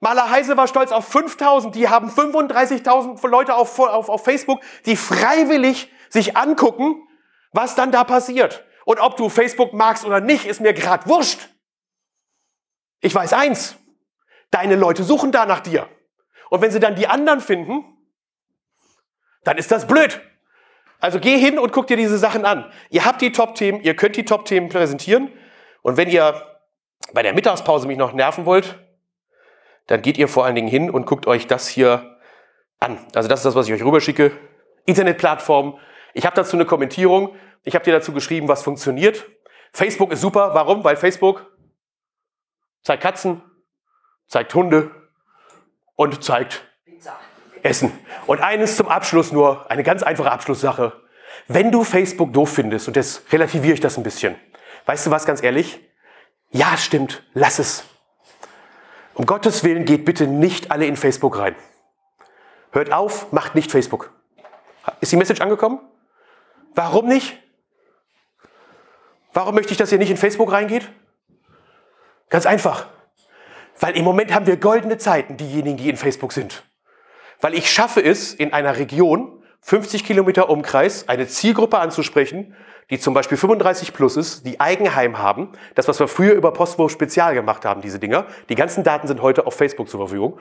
Maler 0.02 0.30
Heise 0.30 0.56
war 0.56 0.66
stolz 0.66 0.90
auf 0.90 1.14
5.000. 1.14 1.70
Die 1.70 1.88
haben 1.88 2.10
35.000 2.10 3.28
Leute 3.28 3.54
auf, 3.54 3.78
auf, 3.78 4.08
auf 4.08 4.24
Facebook, 4.24 4.60
die 4.84 4.96
freiwillig 4.96 5.92
sich 6.08 6.36
angucken, 6.36 7.06
was 7.52 7.76
dann 7.76 7.92
da 7.92 8.02
passiert. 8.02 8.64
Und 8.84 8.98
ob 8.98 9.16
du 9.16 9.28
Facebook 9.28 9.72
magst 9.74 10.04
oder 10.04 10.20
nicht, 10.20 10.44
ist 10.44 10.60
mir 10.60 10.72
grad 10.72 11.06
wurscht. 11.06 11.48
Ich 13.00 13.14
weiß 13.14 13.32
eins. 13.32 13.76
Deine 14.50 14.74
Leute 14.74 15.04
suchen 15.04 15.30
da 15.30 15.46
nach 15.46 15.60
dir. 15.60 15.88
Und 16.50 16.62
wenn 16.62 16.72
sie 16.72 16.80
dann 16.80 16.96
die 16.96 17.06
anderen 17.06 17.40
finden, 17.40 17.84
dann 19.44 19.56
ist 19.56 19.70
das 19.70 19.86
blöd. 19.86 20.20
Also 20.98 21.20
geh 21.20 21.38
hin 21.38 21.60
und 21.60 21.72
guck 21.72 21.86
dir 21.86 21.96
diese 21.96 22.18
Sachen 22.18 22.44
an. 22.44 22.72
Ihr 22.90 23.04
habt 23.04 23.20
die 23.22 23.30
Top-Themen, 23.30 23.80
ihr 23.82 23.94
könnt 23.94 24.16
die 24.16 24.24
Top-Themen 24.24 24.68
präsentieren. 24.68 25.30
Und 25.82 25.96
wenn 25.96 26.08
ihr 26.08 26.44
bei 27.12 27.22
der 27.22 27.34
Mittagspause 27.34 27.86
mich 27.86 27.98
noch 27.98 28.12
nerven 28.12 28.46
wollt, 28.46 28.80
dann 29.92 30.00
geht 30.00 30.16
ihr 30.16 30.26
vor 30.26 30.46
allen 30.46 30.54
Dingen 30.54 30.68
hin 30.68 30.88
und 30.88 31.04
guckt 31.04 31.26
euch 31.26 31.46
das 31.46 31.68
hier 31.68 32.18
an. 32.80 32.96
Also 33.14 33.28
das 33.28 33.40
ist 33.40 33.44
das, 33.44 33.54
was 33.54 33.68
ich 33.68 33.74
euch 33.74 33.84
rüberschicke. 33.84 34.32
Internetplattform. 34.86 35.78
Ich 36.14 36.24
habe 36.24 36.34
dazu 36.34 36.56
eine 36.56 36.64
Kommentierung. 36.64 37.36
Ich 37.62 37.74
habe 37.74 37.84
dir 37.84 37.92
dazu 37.92 38.14
geschrieben, 38.14 38.48
was 38.48 38.62
funktioniert. 38.62 39.26
Facebook 39.74 40.10
ist 40.10 40.22
super. 40.22 40.54
Warum? 40.54 40.82
Weil 40.82 40.96
Facebook 40.96 41.46
zeigt 42.80 43.02
Katzen, 43.02 43.42
zeigt 44.28 44.54
Hunde 44.54 44.92
und 45.94 46.24
zeigt 46.24 46.66
Essen. 47.62 47.92
Und 48.26 48.40
eines 48.40 48.78
zum 48.78 48.88
Abschluss 48.88 49.30
nur, 49.30 49.70
eine 49.70 49.82
ganz 49.82 50.02
einfache 50.02 50.32
Abschlusssache. 50.32 51.02
Wenn 51.48 51.70
du 51.70 51.84
Facebook 51.84 52.32
doof 52.32 52.54
findest, 52.54 52.88
und 52.88 52.96
jetzt 52.96 53.30
relativiere 53.30 53.74
ich 53.74 53.80
das 53.80 53.98
ein 53.98 54.04
bisschen, 54.04 54.36
weißt 54.86 55.06
du 55.06 55.10
was, 55.10 55.26
ganz 55.26 55.42
ehrlich? 55.42 55.80
Ja, 56.50 56.78
stimmt, 56.78 57.22
lass 57.34 57.58
es. 57.58 57.91
Um 59.14 59.26
Gottes 59.26 59.62
Willen 59.64 59.84
geht 59.84 60.04
bitte 60.04 60.26
nicht 60.26 60.70
alle 60.70 60.86
in 60.86 60.96
Facebook 60.96 61.38
rein. 61.38 61.54
Hört 62.70 62.92
auf, 62.92 63.32
macht 63.32 63.54
nicht 63.54 63.70
Facebook. 63.70 64.12
Ist 65.00 65.12
die 65.12 65.16
Message 65.16 65.40
angekommen? 65.40 65.80
Warum 66.74 67.06
nicht? 67.06 67.38
Warum 69.32 69.54
möchte 69.54 69.72
ich, 69.72 69.78
dass 69.78 69.92
ihr 69.92 69.98
nicht 69.98 70.10
in 70.10 70.16
Facebook 70.16 70.52
reingeht? 70.52 70.88
Ganz 72.30 72.46
einfach. 72.46 72.86
Weil 73.78 73.96
im 73.96 74.04
Moment 74.04 74.32
haben 74.32 74.46
wir 74.46 74.56
goldene 74.56 74.98
Zeiten, 74.98 75.36
diejenigen, 75.36 75.76
die 75.76 75.90
in 75.90 75.96
Facebook 75.96 76.32
sind. 76.32 76.62
Weil 77.40 77.54
ich 77.54 77.70
schaffe 77.70 78.02
es, 78.02 78.32
in 78.32 78.52
einer 78.52 78.78
Region, 78.78 79.41
50 79.62 80.04
Kilometer 80.04 80.50
Umkreis, 80.50 81.08
eine 81.08 81.26
Zielgruppe 81.28 81.78
anzusprechen, 81.78 82.54
die 82.90 82.98
zum 82.98 83.14
Beispiel 83.14 83.38
35 83.38 83.94
plus 83.94 84.16
ist, 84.16 84.44
die 84.44 84.60
Eigenheim 84.60 85.18
haben. 85.18 85.50
Das, 85.76 85.88
was 85.88 85.98
wir 85.98 86.08
früher 86.08 86.34
über 86.34 86.52
Postwurf 86.52 86.90
Spezial 86.90 87.34
gemacht 87.34 87.64
haben, 87.64 87.80
diese 87.80 87.98
Dinger. 87.98 88.26
Die 88.48 88.54
ganzen 88.54 88.84
Daten 88.84 89.06
sind 89.06 89.22
heute 89.22 89.46
auf 89.46 89.54
Facebook 89.54 89.88
zur 89.88 90.00
Verfügung. 90.00 90.38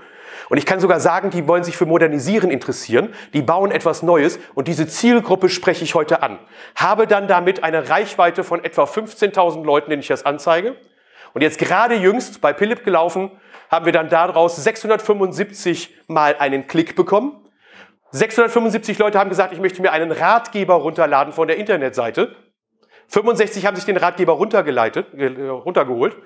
Und 0.49 0.57
ich 0.57 0.65
kann 0.65 0.79
sogar 0.79 0.99
sagen, 0.99 1.29
die 1.29 1.47
wollen 1.47 1.63
sich 1.63 1.77
für 1.77 1.85
Modernisieren 1.85 2.51
interessieren. 2.51 3.13
Die 3.33 3.41
bauen 3.41 3.71
etwas 3.71 4.03
Neues. 4.03 4.39
Und 4.55 4.67
diese 4.67 4.87
Zielgruppe 4.87 5.49
spreche 5.49 5.83
ich 5.83 5.95
heute 5.95 6.23
an. 6.23 6.39
Habe 6.75 7.07
dann 7.07 7.27
damit 7.27 7.63
eine 7.63 7.89
Reichweite 7.89 8.43
von 8.43 8.63
etwa 8.63 8.83
15.000 8.83 9.63
Leuten, 9.63 9.91
denen 9.91 10.01
ich 10.01 10.07
das 10.09 10.25
anzeige. 10.25 10.75
Und 11.33 11.41
jetzt 11.41 11.59
gerade 11.59 11.95
jüngst 11.95 12.41
bei 12.41 12.53
Philipp 12.53 12.83
gelaufen, 12.83 13.31
haben 13.69 13.85
wir 13.85 13.93
dann 13.93 14.09
daraus 14.09 14.57
675 14.57 15.95
mal 16.07 16.35
einen 16.37 16.67
Klick 16.67 16.95
bekommen. 16.95 17.40
675 18.11 18.97
Leute 18.99 19.19
haben 19.19 19.29
gesagt, 19.29 19.53
ich 19.53 19.59
möchte 19.59 19.81
mir 19.81 19.91
einen 19.91 20.11
Ratgeber 20.11 20.75
runterladen 20.75 21.33
von 21.33 21.47
der 21.47 21.57
Internetseite. 21.57 22.35
65 23.07 23.65
haben 23.65 23.75
sich 23.75 23.85
den 23.85 23.97
Ratgeber 23.97 24.33
runtergeleitet, 24.33 25.07
runtergeholt. 25.13 26.17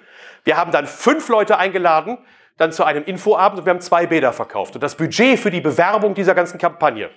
Wir 0.44 0.58
haben 0.58 0.72
dann 0.72 0.86
fünf 0.86 1.30
Leute 1.30 1.58
eingeladen, 1.58 2.18
dann 2.58 2.72
zu 2.72 2.84
einem 2.84 3.04
Infoabend 3.04 3.60
und 3.60 3.66
wir 3.66 3.72
haben 3.72 3.82
zwei 3.82 4.06
Bäder 4.08 4.34
verkauft. 4.34 4.76
Und 4.76 4.82
das 4.82 4.96
Budget 4.96 5.40
für 5.40 5.52
die 5.52 5.62
Bewerbung 5.62 6.14
dieser 6.14 6.36
ganzen 6.36 6.58
Kampagne, 6.58 7.10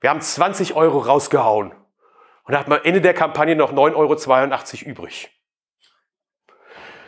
wir 0.00 0.10
haben 0.10 0.20
20 0.20 0.74
Euro 0.74 0.98
rausgehauen. 0.98 1.72
Und 2.44 2.52
da 2.52 2.58
hat 2.58 2.68
man 2.68 2.84
Ende 2.84 3.00
der 3.00 3.14
Kampagne 3.14 3.56
noch 3.56 3.72
9,82 3.72 4.82
Euro 4.82 4.90
übrig. 4.90 5.33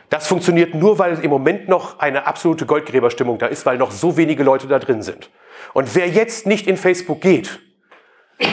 Das 0.08 0.28
funktioniert 0.28 0.74
nur, 0.74 0.98
weil 0.98 1.18
im 1.18 1.30
Moment 1.30 1.68
noch 1.68 1.98
eine 1.98 2.26
absolute 2.26 2.66
Goldgräberstimmung 2.66 3.38
da 3.38 3.46
ist, 3.46 3.66
weil 3.66 3.78
noch 3.78 3.90
so 3.90 4.16
wenige 4.16 4.44
Leute 4.44 4.68
da 4.68 4.78
drin 4.78 5.02
sind. 5.02 5.30
Und 5.72 5.94
wer 5.94 6.08
jetzt 6.08 6.46
nicht 6.46 6.66
in 6.66 6.76
Facebook 6.76 7.20
geht, 7.20 7.58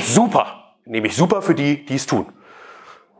super, 0.01 0.73
nämlich 0.85 1.15
super 1.15 1.41
für 1.41 1.53
die, 1.53 1.85
die 1.85 1.95
es 1.95 2.07
tun. 2.07 2.25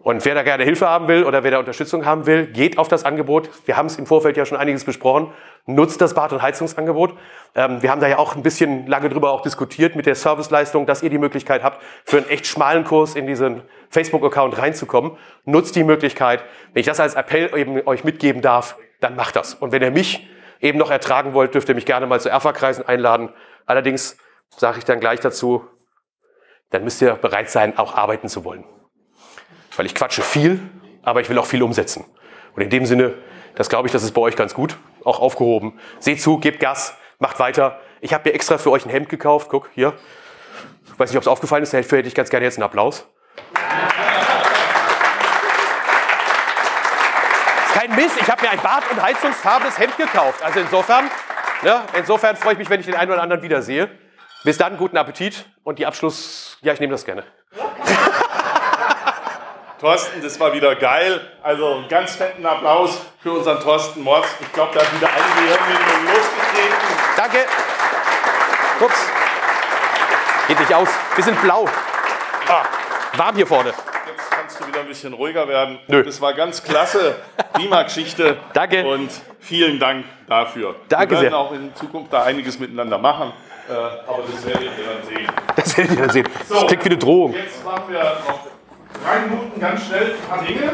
Und 0.04 0.26
wer 0.26 0.36
da 0.36 0.44
gerne 0.44 0.66
Hilfe 0.66 0.90
haben 0.90 1.08
will 1.08 1.24
oder 1.24 1.44
wer 1.44 1.52
da 1.52 1.60
Unterstützung 1.60 2.06
haben 2.06 2.26
will, 2.26 2.48
geht 2.48 2.78
auf 2.78 2.90
das 2.90 3.06
Angebot. 3.06 3.50
Wir 3.66 3.78
haben 3.78 3.86
es 3.86 3.98
im 3.98 4.06
Vorfeld 4.06 4.36
ja 4.36 4.46
schon 4.46 4.58
einiges 4.58 4.84
besprochen. 4.84 5.32
Nutzt 5.66 6.02
das 6.02 6.14
Bad- 6.14 6.34
und 6.34 6.42
Heizungsangebot. 6.42 7.18
Ähm, 7.56 7.82
wir 7.82 7.90
haben 7.90 8.02
da 8.02 8.10
ja 8.10 8.18
auch 8.18 8.36
ein 8.36 8.44
bisschen 8.44 8.86
lange 8.86 9.08
drüber 9.08 9.32
auch 9.32 9.40
diskutiert 9.40 9.96
mit 9.96 10.06
der 10.06 10.16
Serviceleistung, 10.16 10.86
dass 10.86 11.04
ihr 11.04 11.10
die 11.10 11.18
Möglichkeit 11.18 11.64
habt, 11.64 11.82
für 12.04 12.18
einen 12.18 12.28
echt 12.28 12.46
schmalen 12.48 12.84
Kurs 12.84 13.16
in 13.16 13.28
diesen 13.28 13.62
Facebook-Account 13.92 14.58
reinzukommen. 14.58 15.14
Nutzt 15.46 15.78
die 15.78 15.86
Möglichkeit. 15.86 16.44
Wenn 16.74 16.82
ich 16.82 16.86
das 16.86 17.00
als 17.00 17.16
Appell 17.16 17.58
eben 17.58 17.88
euch 17.88 18.04
mitgeben 18.04 18.42
darf, 18.42 18.76
dann 19.00 19.16
macht 19.16 19.38
das. 19.38 19.54
Und 19.54 19.72
wenn 19.72 19.82
ihr 19.82 19.92
mich 19.92 20.28
eben 20.60 20.80
noch 20.80 20.92
ertragen 20.92 21.34
wollt, 21.34 21.54
dürft 21.54 21.70
ihr 21.70 21.76
mich 21.76 21.86
gerne 21.86 22.08
mal 22.08 22.20
zu 22.20 22.28
Erfa-Kreisen 22.28 22.86
einladen. 22.86 23.30
Allerdings 23.66 24.18
sage 24.50 24.80
ich 24.80 24.84
dann 24.84 25.00
gleich 25.00 25.22
dazu, 25.22 25.66
dann 26.72 26.84
müsst 26.84 27.02
ihr 27.02 27.14
bereit 27.14 27.50
sein, 27.50 27.78
auch 27.78 27.96
arbeiten 27.96 28.28
zu 28.28 28.44
wollen. 28.44 28.66
Weil 29.76 29.86
ich 29.86 29.96
quatsche 29.96 30.22
viel, 30.22 30.60
aber 31.02 31.22
ich 31.22 31.30
will 31.30 31.38
auch 31.38 31.46
viel 31.46 31.64
umsetzen. 31.64 32.06
Und 32.56 32.62
in 32.62 32.70
dem 32.70 32.86
Sinne, 32.86 33.14
das 33.56 33.70
glaube 33.70 33.88
ich, 33.88 33.92
das 33.92 34.04
ist 34.04 34.14
bei 34.14 34.22
euch 34.22 34.36
ganz 34.36 34.54
gut, 34.54 34.78
auch 35.04 35.20
aufgehoben. 35.20 35.80
Seht 36.00 36.22
zu, 36.22 36.38
gebt 36.38 36.60
Gas, 36.60 36.96
macht 37.20 37.40
weiter. 37.40 37.80
Ich 38.02 38.14
habe 38.14 38.30
mir 38.30 38.36
extra 38.36 38.58
für 38.58 38.72
euch 38.72 38.86
ein 38.86 38.90
Hemd 38.90 39.10
gekauft. 39.10 39.50
Guck, 39.50 39.70
hier. 39.74 39.94
Ich 40.86 41.00
weiß 41.00 41.10
nicht, 41.10 41.18
ob 41.18 41.24
es 41.24 41.28
aufgefallen 41.28 41.64
ist, 41.64 41.74
dafür 41.74 42.00
hätte 42.00 42.08
ich 42.08 42.16
ganz 42.16 42.30
gerne 42.30 42.46
jetzt 42.46 42.58
einen 42.58 42.64
Applaus. 42.64 43.08
kein 47.88 47.96
Mist. 47.96 48.18
Ich 48.20 48.30
habe 48.30 48.42
mir 48.42 48.52
ein 48.52 48.62
bad- 48.62 48.90
und 48.92 49.02
heizungsfarbenes 49.02 49.78
Hemd 49.78 49.98
gekauft. 49.98 50.42
Also 50.42 50.60
insofern, 50.60 51.10
ne, 51.64 51.82
insofern 51.98 52.36
freue 52.36 52.54
ich 52.54 52.60
mich, 52.60 52.70
wenn 52.70 52.80
ich 52.80 52.86
den 52.86 52.96
einen 52.96 53.12
oder 53.12 53.22
anderen 53.22 53.42
wiedersehe. 53.42 53.90
Bis 54.44 54.58
dann, 54.58 54.78
guten 54.78 54.98
Appetit 54.98 55.46
und 55.64 55.80
die 55.80 55.86
Abschluss. 55.86 56.58
Ja, 56.62 56.74
ich 56.74 56.80
nehme 56.80 56.92
das 56.92 57.06
gerne. 57.06 57.24
Thorsten, 59.84 60.22
das 60.22 60.40
war 60.40 60.54
wieder 60.54 60.76
geil. 60.76 61.20
Also 61.42 61.74
einen 61.74 61.90
ganz 61.90 62.16
fetten 62.16 62.46
Applaus 62.46 63.02
für 63.22 63.34
unseren 63.34 63.60
Thorsten 63.60 64.02
Mords. 64.02 64.30
Ich 64.40 64.50
glaube, 64.54 64.72
da 64.74 64.80
hat 64.80 64.96
wieder 64.96 65.10
einige 65.10 65.52
Hirnwindungen 65.52 66.06
losgetreten. 66.06 66.78
Danke. 67.18 67.38
Ups. 68.80 69.10
Geht 70.48 70.58
nicht 70.62 70.74
aus. 70.74 70.88
Wir 71.16 71.24
sind 71.26 71.42
blau. 71.42 71.66
Ah, 72.48 72.64
warm 73.18 73.36
hier 73.36 73.46
vorne. 73.46 73.72
Jetzt 73.72 74.32
kannst 74.32 74.62
du 74.62 74.68
wieder 74.68 74.80
ein 74.80 74.88
bisschen 74.88 75.12
ruhiger 75.14 75.50
werden. 75.50 75.78
Nö. 75.88 76.02
Das 76.02 76.22
war 76.22 76.34
ganz 76.34 76.64
klasse. 76.64 77.18
Prima 77.52 77.84
Geschichte. 77.84 78.38
Danke. 78.54 78.86
Und 78.86 79.12
vielen 79.42 79.82
Dank 79.82 80.06
dafür. 80.30 80.76
Danke 80.88 81.16
Wir 81.16 81.22
werden 81.24 81.32
sehr. 81.32 81.38
auch 81.38 81.52
in 81.52 81.76
Zukunft 81.76 82.14
da 82.14 82.24
einiges 82.24 82.58
miteinander 82.58 82.98
machen. 82.98 83.34
Äh, 83.70 83.74
aber 83.74 84.24
das 84.32 84.46
werdet 84.46 84.62
ihr 84.64 84.86
dann 84.86 85.06
sehen. 85.14 85.28
Das 85.58 85.78
werdet 85.78 85.92
ihr 85.94 86.02
dann 86.04 86.10
sehen. 86.10 86.30
Das 86.48 86.48
So, 86.62 86.66
klingt 86.68 86.86
wie 86.86 86.90
eine 86.90 86.98
Drohung. 86.98 87.34
Jetzt 87.34 87.66
machen 87.66 87.84
wir 87.90 88.00
noch 88.02 88.54
drei 89.02 89.20
Minuten 89.22 89.60
ganz 89.60 89.86
schnell 89.86 90.16
ein 90.16 90.30
paar 90.30 90.46
Dinge. 90.46 90.72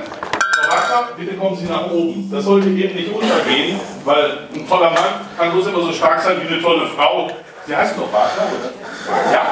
Frau 0.99 1.13
bitte 1.17 1.35
kommen 1.35 1.55
Sie 1.55 1.65
nach 1.65 1.89
oben. 1.91 2.29
Das 2.31 2.45
sollte 2.45 2.69
eben 2.69 2.95
nicht 2.95 3.13
untergehen, 3.13 3.79
weil 4.03 4.47
ein 4.53 4.67
toller 4.67 4.91
Mann 4.91 5.27
kann 5.37 5.51
bloß 5.51 5.67
immer 5.67 5.81
so 5.81 5.91
stark 5.91 6.21
sein 6.21 6.37
wie 6.41 6.53
eine 6.53 6.61
tolle 6.61 6.87
Frau. 6.87 7.29
Sie 7.65 7.75
heißt 7.75 7.97
doch 7.97 8.11
Wagner, 8.11 8.47
oder? 8.57 9.31
Ja. 9.31 9.45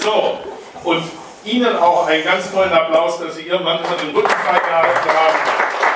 So, 0.00 0.38
und 0.84 1.02
Ihnen 1.44 1.76
auch 1.76 2.06
einen 2.06 2.24
ganz 2.24 2.50
tollen 2.52 2.72
Applaus, 2.72 3.18
dass 3.20 3.36
Sie 3.36 3.42
Ihren 3.42 3.64
Mann 3.64 3.78
immer 3.78 3.96
den 3.96 4.14
Rücken 4.14 4.28
frei 4.28 4.58
gehalten 4.58 5.08
haben. 5.08 5.93